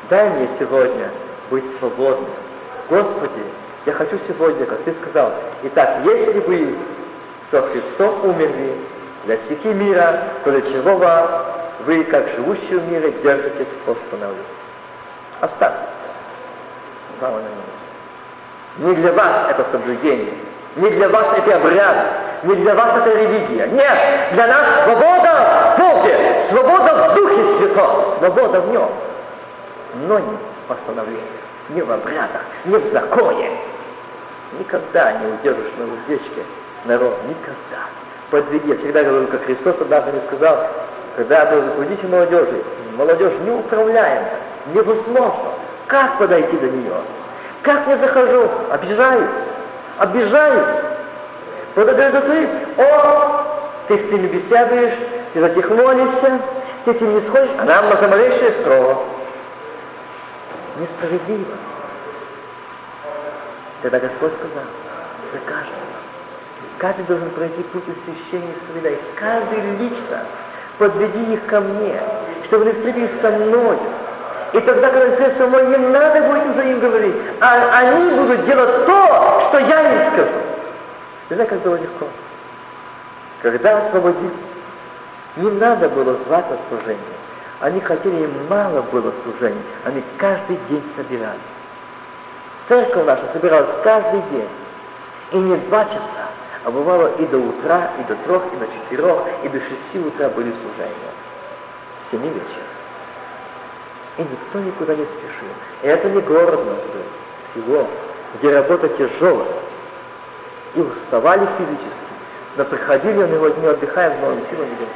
Дай 0.09 0.29
мне 0.29 0.49
сегодня 0.57 1.11
быть 1.49 1.65
свободным. 1.77 2.29
Господи, 2.89 3.43
я 3.85 3.93
хочу 3.93 4.17
сегодня, 4.27 4.65
как 4.65 4.81
Ты 4.83 4.93
сказал, 4.93 5.33
итак, 5.63 5.99
если 6.05 6.39
вы 6.39 6.75
со 7.51 7.61
Христом 7.69 8.25
умерли 8.25 8.77
для 9.25 9.37
стихи 9.37 9.73
мира, 9.73 10.23
то 10.43 10.51
для 10.51 10.61
чего 10.61 10.95
вы, 11.85 12.03
как 12.05 12.29
живущие 12.29 12.79
в 12.79 12.91
мире, 12.91 13.11
держитесь 13.21 13.69
постановлений. 13.85 14.43
Оставьте 15.41 15.94
Слава 17.25 17.39
на 17.39 18.87
Не 18.87 18.95
для 18.95 19.11
вас 19.13 19.47
это 19.49 19.65
соблюдение, 19.71 20.33
не 20.75 20.89
для 20.91 21.09
вас 21.09 21.27
это 21.35 21.55
обряд, 21.55 22.07
не 22.43 22.53
для 22.55 22.75
вас 22.75 22.97
это 22.97 23.17
религия. 23.17 23.65
Нет, 23.67 23.97
для 24.33 24.47
нас 24.47 24.83
свобода 24.83 25.75
в 25.75 25.79
Боге, 25.79 26.41
свобода 26.49 27.09
в 27.09 27.15
Духе 27.15 27.43
Святом, 27.55 28.03
свобода 28.19 28.61
в 28.61 28.69
Нем. 28.69 28.89
Но 30.07 30.19
не 30.19 30.37
в 30.37 30.67
постановлениях, 30.67 31.23
не 31.69 31.81
в 31.81 31.91
обрядах, 31.91 32.41
не 32.65 32.75
в 32.75 32.91
законе. 32.91 33.49
Никогда 34.59 35.13
не 35.13 35.27
удержишь 35.33 35.73
на 35.79 35.85
уздечке 35.85 36.43
народ, 36.83 37.17
никогда. 37.27 37.85
Подведи. 38.29 38.67
Я 38.67 38.77
всегда 38.77 39.03
говорю, 39.03 39.27
как 39.27 39.45
Христос 39.45 39.75
однажды 39.81 40.11
мне 40.11 40.21
сказал, 40.27 40.67
когда 41.15 41.45
вы 41.45 41.61
руководите 41.61 42.05
молодежи, 42.05 42.63
молодежь 42.95 43.33
неуправляема, 43.43 44.29
невозможно. 44.73 45.54
Как 45.87 46.17
подойти 46.17 46.57
до 46.57 46.67
нее? 46.67 46.95
Как 47.61 47.87
я 47.87 47.97
захожу? 47.97 48.49
Обижаются. 48.71 49.47
Обижаются. 49.97 50.85
Вот 51.75 51.87
это 51.87 52.21
ты, 52.21 52.49
о, 52.77 53.45
ты 53.87 53.97
с 53.97 54.11
ними 54.11 54.27
беседуешь, 54.27 54.93
ты 55.33 55.41
за 55.41 55.49
них 55.49 55.69
молишься, 55.69 56.39
ты 56.85 56.91
этим 56.91 57.15
не 57.15 57.21
сходишь, 57.27 57.51
а 57.57 57.65
нам 57.65 57.97
за 57.97 58.07
малейшее 58.07 58.51
строго. 58.53 59.03
Несправедливо. 60.79 61.55
Тогда 63.81 63.99
Господь 63.99 64.33
сказал, 64.33 64.63
за 65.31 65.39
каждого. 65.39 65.85
Каждый 66.77 67.05
должен 67.05 67.29
пройти 67.31 67.61
путь 67.63 67.83
освящения 67.83 68.53
и 68.75 69.19
Каждый 69.19 69.61
лично 69.77 70.25
подведи 70.77 71.33
их 71.33 71.45
ко 71.45 71.61
мне, 71.61 72.01
чтобы 72.45 72.65
они 72.65 72.73
встретились 72.73 73.11
со 73.21 73.31
мной. 73.31 73.77
И 74.55 74.61
тогда, 74.61 74.89
когда 74.89 75.29
со 75.31 75.47
мной, 75.47 75.67
не 75.67 75.77
надо 75.77 76.21
будет 76.21 76.55
за 76.55 76.61
им 76.61 76.79
говорить, 76.79 77.15
а 77.41 77.77
они 77.77 78.15
будут 78.15 78.45
делать 78.45 78.85
то, 78.85 79.41
что 79.41 79.59
я 79.59 79.91
им 79.91 80.13
скажу. 80.13 80.31
Ты 81.27 81.35
знаешь, 81.35 81.49
как 81.49 81.59
было 81.59 81.75
легко? 81.75 82.07
Когда 83.41 83.79
освободились, 83.79 84.31
не 85.35 85.51
надо 85.51 85.89
было 85.89 86.13
звать 86.19 86.49
на 86.49 86.57
служение. 86.69 87.03
Они 87.59 87.81
хотели, 87.81 88.23
им 88.23 88.31
мало 88.49 88.81
было 88.83 89.13
служений. 89.23 89.61
Они 89.83 90.01
каждый 90.17 90.57
день 90.69 90.83
собирались. 90.95 91.35
Церковь 92.69 93.05
наша 93.05 93.27
собиралась 93.33 93.69
каждый 93.83 94.21
день. 94.31 94.49
И 95.31 95.37
не 95.37 95.57
два 95.67 95.83
часа, 95.83 96.29
а 96.63 96.71
бывало 96.71 97.11
и 97.17 97.25
до 97.25 97.39
утра, 97.39 97.89
и 97.99 98.03
до 98.03 98.15
трех, 98.23 98.43
и 98.53 98.55
до 98.55 98.67
четырех, 98.67 99.17
и 99.43 99.49
до 99.49 99.59
шести 99.59 99.99
утра 99.99 100.29
были 100.29 100.53
служения. 100.53 101.11
В 101.99 102.11
семи 102.11 102.29
вечера. 102.29 102.74
И 104.17 104.21
никто 104.21 104.59
никуда 104.59 104.95
не 104.95 105.05
спешил. 105.05 105.47
Это 105.81 106.09
не 106.09 106.21
город 106.21 106.65
нас 106.65 106.77
был, 106.85 107.03
село, 107.53 107.87
где 108.35 108.53
работа 108.53 108.87
тяжелая. 108.89 109.47
И 110.75 110.81
уставали 110.81 111.47
физически. 111.57 112.05
Но 112.57 112.63
приходили 112.63 113.23
на 113.23 113.33
его 113.33 113.49
дни, 113.49 113.67
отдыхаем, 113.67 114.13
с 114.13 114.21
новыми 114.21 114.45
силами 114.49 114.73
идем 114.75 114.87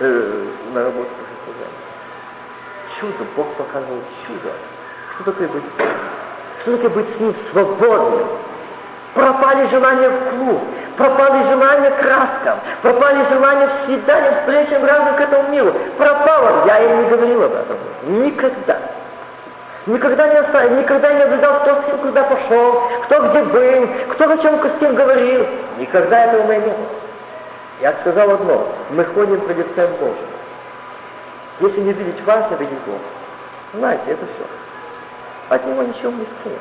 э, 0.00 0.46
на 0.72 0.84
работу 0.84 1.10
после 1.10 1.36
служения. 1.44 1.82
Чудо, 2.98 3.30
Бог 3.36 3.48
показывал 3.54 4.00
чудо. 4.26 4.52
Что 5.14 5.24
такое 5.24 5.48
быть? 5.48 5.62
Что 6.60 6.76
такое 6.76 6.90
быть 6.90 7.08
с 7.10 7.20
ним 7.20 7.34
свободным? 7.50 8.26
Пропали 9.14 9.66
желания 9.66 10.08
в 10.08 10.30
клуб, 10.30 10.62
пропали 10.96 11.42
желания 11.42 11.90
к 11.90 12.00
краскам, 12.00 12.58
пропали 12.80 13.24
желания 13.28 13.68
в 13.68 13.72
свиданиям, 13.84 14.34
встречам 14.36 14.84
равным 14.84 15.16
к 15.16 15.20
этому 15.20 15.50
миру. 15.50 15.74
Пропало. 15.98 16.64
Я 16.66 16.78
им 16.78 17.02
не 17.02 17.10
говорил 17.10 17.44
об 17.44 17.52
этом. 17.52 17.76
Никогда. 18.04 18.78
Никогда 19.84 20.28
не 20.28 20.36
оставил, 20.36 20.76
никогда 20.76 21.12
не 21.12 21.24
наблюдал, 21.24 21.60
кто 21.60 21.74
с 21.74 21.84
кем 21.84 21.98
куда 21.98 22.22
пошел, 22.22 22.82
кто 23.04 23.28
где 23.28 23.42
был, 23.42 23.88
кто 24.12 24.30
о 24.30 24.38
чем 24.38 24.70
с 24.70 24.78
кем 24.78 24.94
говорил. 24.94 25.46
Никогда 25.78 26.26
этого 26.26 26.50
не 26.50 26.58
было. 26.60 26.74
Я 27.80 27.92
сказал 27.94 28.30
одно, 28.30 28.68
мы 28.90 29.04
ходим 29.04 29.40
по 29.40 29.50
лицем 29.50 29.90
Божьим. 29.98 30.16
Если 31.60 31.80
не 31.80 31.92
видеть 31.92 32.24
вас, 32.24 32.46
это 32.50 32.62
его. 32.62 32.98
Знаете, 33.74 34.02
это 34.06 34.24
все. 34.24 34.46
От 35.48 35.66
него 35.66 35.82
ничего 35.82 36.12
не 36.12 36.24
скрыто. 36.24 36.60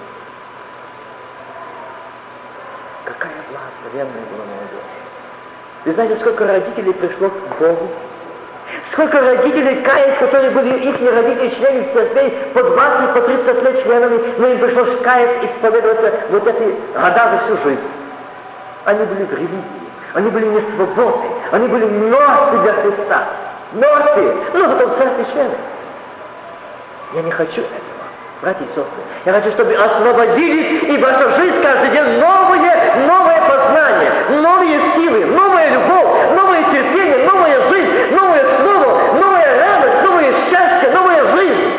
Какая 3.17 3.33
благословенная 3.49 4.25
была 4.31 4.45
молодежь. 4.45 4.91
Вы 5.85 5.91
знаете, 5.93 6.15
сколько 6.17 6.45
родителей 6.45 6.93
пришло 6.93 7.29
к 7.29 7.59
Богу? 7.59 7.89
Сколько 8.91 9.19
родителей 9.19 9.81
каялись, 9.81 10.17
которые 10.17 10.51
были 10.51 10.87
их 10.87 10.95
родители, 11.01 11.49
члены 11.49 11.89
церквей, 11.93 12.29
по 12.53 12.63
20, 12.63 13.13
по 13.13 13.21
30 13.21 13.63
лет 13.63 13.83
членами, 13.83 14.19
но 14.37 14.47
им 14.47 14.59
пришлось 14.59 14.95
каяться, 15.01 15.45
исповедоваться 15.45 16.13
вот 16.29 16.47
эти 16.47 16.75
года 16.93 17.31
за 17.31 17.37
всю 17.45 17.63
жизнь. 17.67 17.89
Они 18.85 19.05
были 19.05 19.23
в 19.25 19.33
религии, 19.33 19.63
они 20.13 20.29
были 20.29 20.45
не 20.45 20.61
свободны, 20.61 21.25
они 21.51 21.67
были 21.67 21.85
мертвы 21.85 22.59
для 22.59 22.73
Христа. 22.73 23.23
Мертвы, 23.73 24.35
но 24.53 24.67
зато 24.67 24.87
в 24.87 24.97
церкви 24.97 25.25
члены. 25.31 25.55
Я 27.13 27.21
не 27.23 27.31
хочу 27.31 27.61
этого, 27.61 28.05
братья 28.41 28.63
и 28.63 28.67
сестры. 28.67 29.01
Я 29.25 29.33
хочу, 29.33 29.51
чтобы 29.51 29.73
освободились, 29.73 30.83
и 30.83 30.97
ваша 30.97 31.29
жизнь 31.31 31.61
каждый 31.61 31.89
день 31.89 32.19
новое, 32.19 32.70
новое 33.07 33.41
познание, 33.47 34.11
новые 34.41 34.81
силы, 34.95 35.25
новая 35.25 35.69
любовь, 35.69 36.35
новое 36.35 36.63
терпение, 36.71 37.25
новая 37.25 37.61
жизнь, 37.63 38.15
новое 38.15 38.45
слово, 38.57 39.13
новая 39.13 39.67
радость, 39.67 40.03
новое 40.03 40.33
счастье, 40.49 40.91
новая 40.91 41.25
жизнь. 41.35 41.71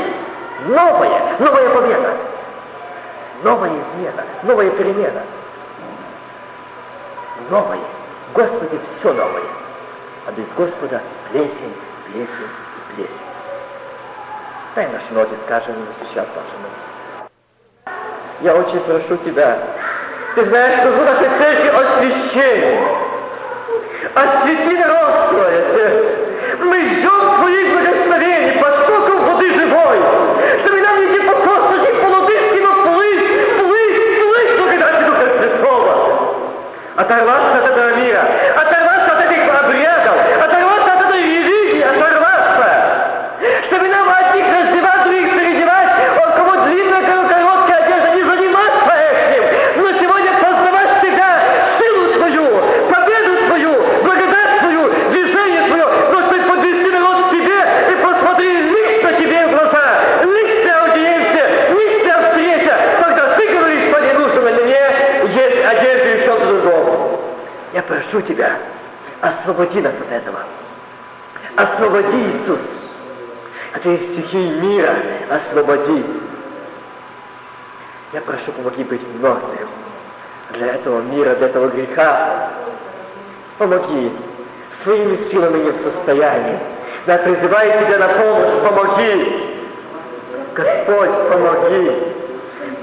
Новая, 0.67 1.39
новая 1.39 1.69
победа. 1.71 2.17
Новая 3.43 3.71
измена, 3.71 4.25
новая 4.45 4.71
перемена. 4.71 5.23
Новое. 7.51 7.81
Господи, 8.35 8.81
все 8.99 9.13
новое. 9.13 9.43
А 10.27 10.33
без 10.33 10.47
Господа 10.57 11.03
плесень, 11.31 11.75
плесень 12.07 12.29
и 12.29 12.95
плесень. 12.95 13.13
Ставим 14.71 14.93
наши 14.93 15.13
ноги, 15.13 15.37
скажем 15.45 15.75
ему 15.75 15.87
сейчас 15.99 16.27
наши 16.29 16.57
ноги. 16.63 16.93
Я 18.41 18.57
очень 18.57 18.81
прошу 18.81 19.17
Тебя, 19.19 19.59
Ты 20.35 20.45
знаешь, 20.45 20.77
что 20.77 20.91
в 20.91 21.05
нашей 21.05 21.29
церкви 21.39 21.69
освящение. 21.69 22.81
Освети 24.15 24.77
народ 24.79 25.29
свой, 25.29 25.59
Отец. 25.63 26.05
Мы 26.61 26.85
ждем 26.87 27.37
Твоих 27.37 27.73
благословений, 27.73 28.59
потоком 28.59 29.25
воды 29.27 29.53
живой, 29.53 29.99
чтобы 30.61 30.81
нам 30.81 31.01
не 31.01 31.07
идти 31.07 31.21
по 31.27 31.35
космосе, 31.35 31.95
по 31.95 32.07
лодыжке, 32.07 32.61
но 32.63 32.73
плыть, 32.83 33.59
плыть, 33.59 34.21
плыть 34.21 34.59
благодати 34.59 35.05
Духа 35.05 35.39
Святого. 35.39 35.93
Оторваться 36.97 37.59
от 37.59 37.71
этого 37.71 37.95
мира, 37.97 38.25
оторваться 38.57 39.13
от 39.13 39.31
этих 39.31 39.43
обрядов, 39.55 40.17
оторваться 40.43 40.93
от 40.95 41.01
этой 41.09 41.23
религии, 41.23 41.83
оторваться. 41.83 42.69
Чтобы 43.65 43.89
нам 43.89 44.09
одних 44.09 44.47
раздевать, 44.47 45.03
других 45.05 45.33
переодевать, 45.35 45.91
у 46.17 46.37
кого 46.37 46.65
длинная, 46.65 47.03
кого 47.03 47.29
короткая 47.29 47.85
одежда, 47.85 48.11
не 48.15 48.23
заниматься 48.23 48.93
этим, 48.93 49.83
но 49.83 49.93
сегодня 49.99 50.33
познавать 50.35 51.01
себя, 51.01 51.41
силу 51.79 52.13
Твою, 52.13 52.47
победу 52.91 53.47
Твою, 53.47 53.73
благодать 54.03 54.59
Твою, 54.61 54.93
движение 55.11 55.63
Твое, 55.69 55.87
Господи, 56.13 56.43
подвести 56.43 56.91
народ 56.91 57.27
к 57.27 57.31
Тебе 57.31 57.59
и 57.91 57.97
посмотри 57.97 58.63
лично 58.63 59.13
Тебе 59.15 59.47
в 59.47 59.51
глаза, 59.51 60.03
личная 60.23 60.83
аудиенция, 60.83 61.71
личная 61.71 62.21
встреча, 62.23 62.79
когда 63.01 63.37
Ты 63.37 63.49
говоришь, 63.49 63.85
что 63.85 63.99
не 64.01 64.13
нужно 64.13 64.41
на 64.43 64.51
мне, 64.51 64.83
есть 65.35 65.65
одежда 65.65 66.09
и 66.09 66.21
все 66.21 66.39
другое. 66.39 66.83
Я 67.73 67.83
прошу 68.13 68.27
Тебя, 68.27 68.59
освободи 69.21 69.81
нас 69.81 69.95
от 69.95 70.13
этого. 70.13 70.41
Освободи, 71.57 72.19
Иисус 72.19 72.61
от 73.75 73.87
этих 73.87 74.03
стихий 74.11 74.51
мира 74.61 74.95
освободи. 75.31 76.05
Я 78.13 78.21
прошу, 78.21 78.53
помоги 78.53 78.85
быть 78.85 79.01
мертвым 79.19 79.69
для 80.53 80.75
этого 80.75 81.01
мира, 81.01 81.35
для 81.37 81.47
этого 81.47 81.69
греха. 81.69 82.51
Помоги. 83.57 84.13
Своими 84.83 85.17
силами 85.31 85.65
не 85.65 85.71
в 85.71 85.77
состоянии. 85.77 86.59
Я 87.07 87.19
призываю 87.19 87.87
Тебя 87.87 87.99
на 87.99 88.09
помощь, 88.09 88.63
помоги. 88.63 89.49
Господь, 90.55 91.31
помоги. 91.31 91.93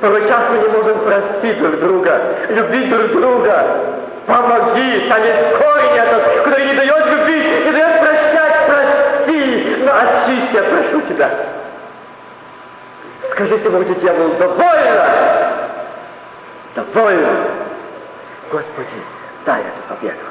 Порой 0.01 0.27
часто 0.27 0.57
не 0.57 0.67
можем 0.69 0.99
простить 0.99 1.59
друг 1.59 1.79
друга, 1.79 2.35
любить 2.49 2.89
друг 2.89 3.11
друга. 3.11 3.98
Помоги, 4.29 4.91
есть 4.91 5.57
корень 5.57 5.97
этот, 5.97 6.43
который 6.43 6.65
не 6.67 6.73
дает 6.75 7.05
любить, 7.07 7.65
не 7.65 7.71
дает 7.71 7.99
прощать, 7.99 8.67
прости, 8.67 9.75
но 9.83 9.91
очисти, 9.91 10.55
я 10.55 10.63
прошу 10.63 11.01
тебя. 11.01 11.31
Скажи 13.31 13.57
сегодня 13.57 13.95
дьяволу, 13.95 14.35
довольно, 14.35 15.69
довольно. 16.75 17.29
Господи, 18.51 18.87
дай 19.45 19.61
эту 19.61 19.81
победу. 19.87 20.25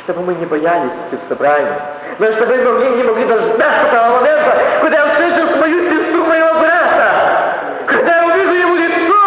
Чтобы 0.00 0.22
мы 0.22 0.34
не 0.34 0.46
боялись 0.46 0.92
идти 1.06 1.16
в 1.16 1.28
собрание, 1.28 1.80
но 2.18 2.32
чтобы 2.32 2.56
мы 2.56 2.96
не 2.96 3.02
могли 3.02 3.24
дождаться 3.24 3.92
того 3.92 4.16
момента, 4.16 4.58
когда 4.80 4.98
я 4.98 5.06
встречу 5.06 5.56
мою 5.58 5.88
сестру, 5.88 6.24
моего 6.24 6.58
брата, 6.58 7.58
когда 7.86 8.16
я 8.16 8.26
увижу 8.26 8.52
его 8.52 8.74
лицо, 8.74 9.22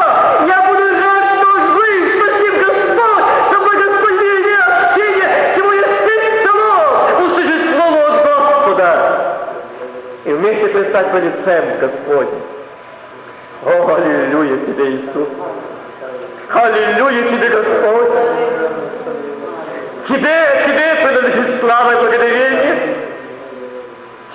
я 0.47 0.63
буду 0.67 0.81
рад, 0.81 1.25
что 1.29 1.47
жив, 1.75 2.13
что 2.13 2.25
с 2.29 2.41
ним 2.41 2.59
Господь, 2.59 3.25
со 3.51 3.59
мной 3.59 3.75
Господь 3.77 4.13
имеет 4.13 4.67
общение, 4.67 5.53
сегодня 5.55 5.83
спит 5.83 6.41
столом, 6.41 7.25
услышать 7.25 7.63
слово 7.73 7.99
от 8.07 8.15
Господа. 8.25 8.89
И 10.25 10.33
по 11.03 11.17
лицем 11.17 11.79
Господним. 11.79 12.41
О, 13.63 13.95
аллилуйя 13.95 14.57
Тебе, 14.65 14.95
Иисус! 14.95 15.27
Аллилуйя 16.51 17.29
Тебе, 17.29 17.49
Господь! 17.49 18.11
Тебе, 20.07 20.63
Тебе 20.65 20.95
принадлежит 21.03 21.59
слава 21.59 21.91
и 21.91 21.99
благодарение. 21.99 22.95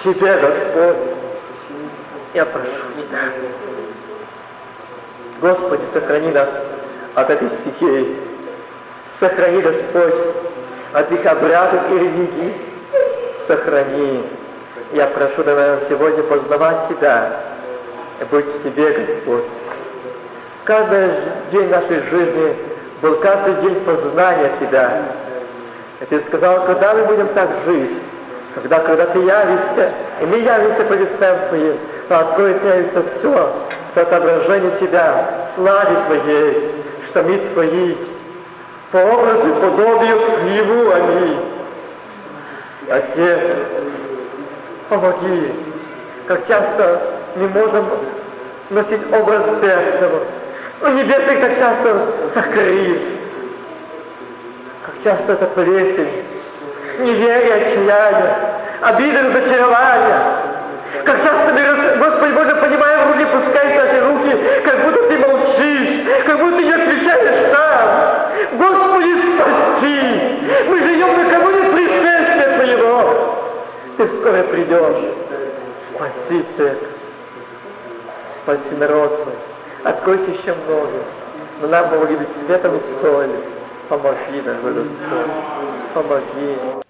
Тебе, 0.03 0.37
Господь, 0.37 0.97
я 2.35 2.45
прошу 2.45 2.93
Тебя. 2.97 3.19
Господи, 5.41 5.82
сохрани 5.93 6.31
нас 6.32 6.49
от 7.15 7.31
этой 7.31 7.49
стихии. 7.61 8.16
Сохрани, 9.19 9.61
Господь, 9.62 10.15
от 10.93 11.12
их 11.12 11.24
обрядов 11.24 11.91
и 11.91 11.95
религий. 11.95 12.55
Сохрани. 13.47 14.40
Я 14.93 15.07
прошу 15.07 15.45
Тебя 15.45 15.79
сегодня 15.89 16.25
познавать 16.25 16.89
Тебя 16.89 17.41
и 18.21 18.25
быть 18.25 18.47
в 18.47 18.62
Тебе, 18.65 18.91
Господь. 18.91 19.45
Каждый 20.65 21.12
день 21.53 21.69
нашей 21.69 22.01
жизни 22.01 22.57
был 23.01 23.15
каждый 23.17 23.55
день 23.62 23.77
познания 23.85 24.51
Тебя. 24.59 25.03
И 26.01 26.05
Ты 26.07 26.21
сказал, 26.23 26.67
когда 26.67 26.95
мы 26.95 27.05
будем 27.05 27.29
так 27.29 27.51
жить, 27.67 28.03
когда, 28.57 28.81
когда 28.81 29.07
Ты 29.07 29.21
явишься, 29.21 29.93
и 30.23 30.27
мы 30.27 30.39
явимся 30.39 30.83
по 30.83 30.93
лицем 30.95 31.37
Твоим, 31.49 31.79
то 32.09 32.19
откроется 32.19 32.67
явится 32.67 33.03
все, 33.03 33.53
что 33.93 34.01
отображение 34.01 34.73
Тебя, 34.81 35.47
славе 35.55 35.97
Твоей, 36.07 36.85
что 37.05 37.23
мы 37.23 37.39
Твои, 37.55 37.95
по 38.91 38.99
образу, 38.99 39.55
подобию 39.55 40.19
Твоему 40.33 40.91
они. 40.91 41.37
Отец, 42.89 43.57
помоги, 44.91 45.53
как 46.27 46.47
часто 46.47 47.01
мы 47.37 47.49
можем 47.49 47.87
носить 48.69 49.01
образ 49.12 49.47
Небесного, 49.47 50.25
но 50.83 50.89
Небесный 50.91 51.37
так 51.37 51.59
часто 51.59 52.07
закрыт, 52.35 53.03
как 54.85 54.95
часто 55.05 55.33
это 55.33 55.47
плесень, 55.47 56.25
неверие, 56.99 57.55
отчаяние, 57.55 58.37
обиды, 58.83 59.23
разочарования. 59.23 60.23
Как 61.05 61.23
часто 61.23 61.53
мы, 61.53 61.99
Господи 61.99 62.33
Боже, 62.33 62.57
понимаем, 62.57 63.12
руки 63.12 63.25
пускаешь 63.27 63.77
наши 63.77 64.01
руки, 64.01 64.37
как 64.65 64.85
будто 64.85 65.09
Ты 65.09 65.19
молчишь, 65.19 66.25
как 66.27 66.39
будто 66.41 66.57
Ты 66.57 66.65
не 66.65 66.73
отвечаешь 66.73 67.53
нам. 67.53 68.59
Господи, 68.59 69.15
спаси! 69.37 70.41
Мы 70.69 70.83
живем 70.83 71.11
Твоего. 71.15 71.30
Ты 74.01 74.09
скоро 74.16 74.43
придешь. 74.44 75.12
Спаси 75.90 76.43
церковь. 76.56 76.89
Спаси 78.39 78.74
народ 78.77 79.24
Твой. 79.24 79.35
Откройся 79.85 80.31
еще 80.31 80.55
много. 80.55 81.05
Но 81.60 81.68
нам 81.68 81.90
помоги 81.90 82.16
быть 82.16 82.28
светом 82.39 82.77
и 82.77 82.81
солью. 83.02 83.44
Помоги 83.90 84.40
нам, 84.40 84.62
Господь. 84.62 84.89
Помоги. 85.93 86.81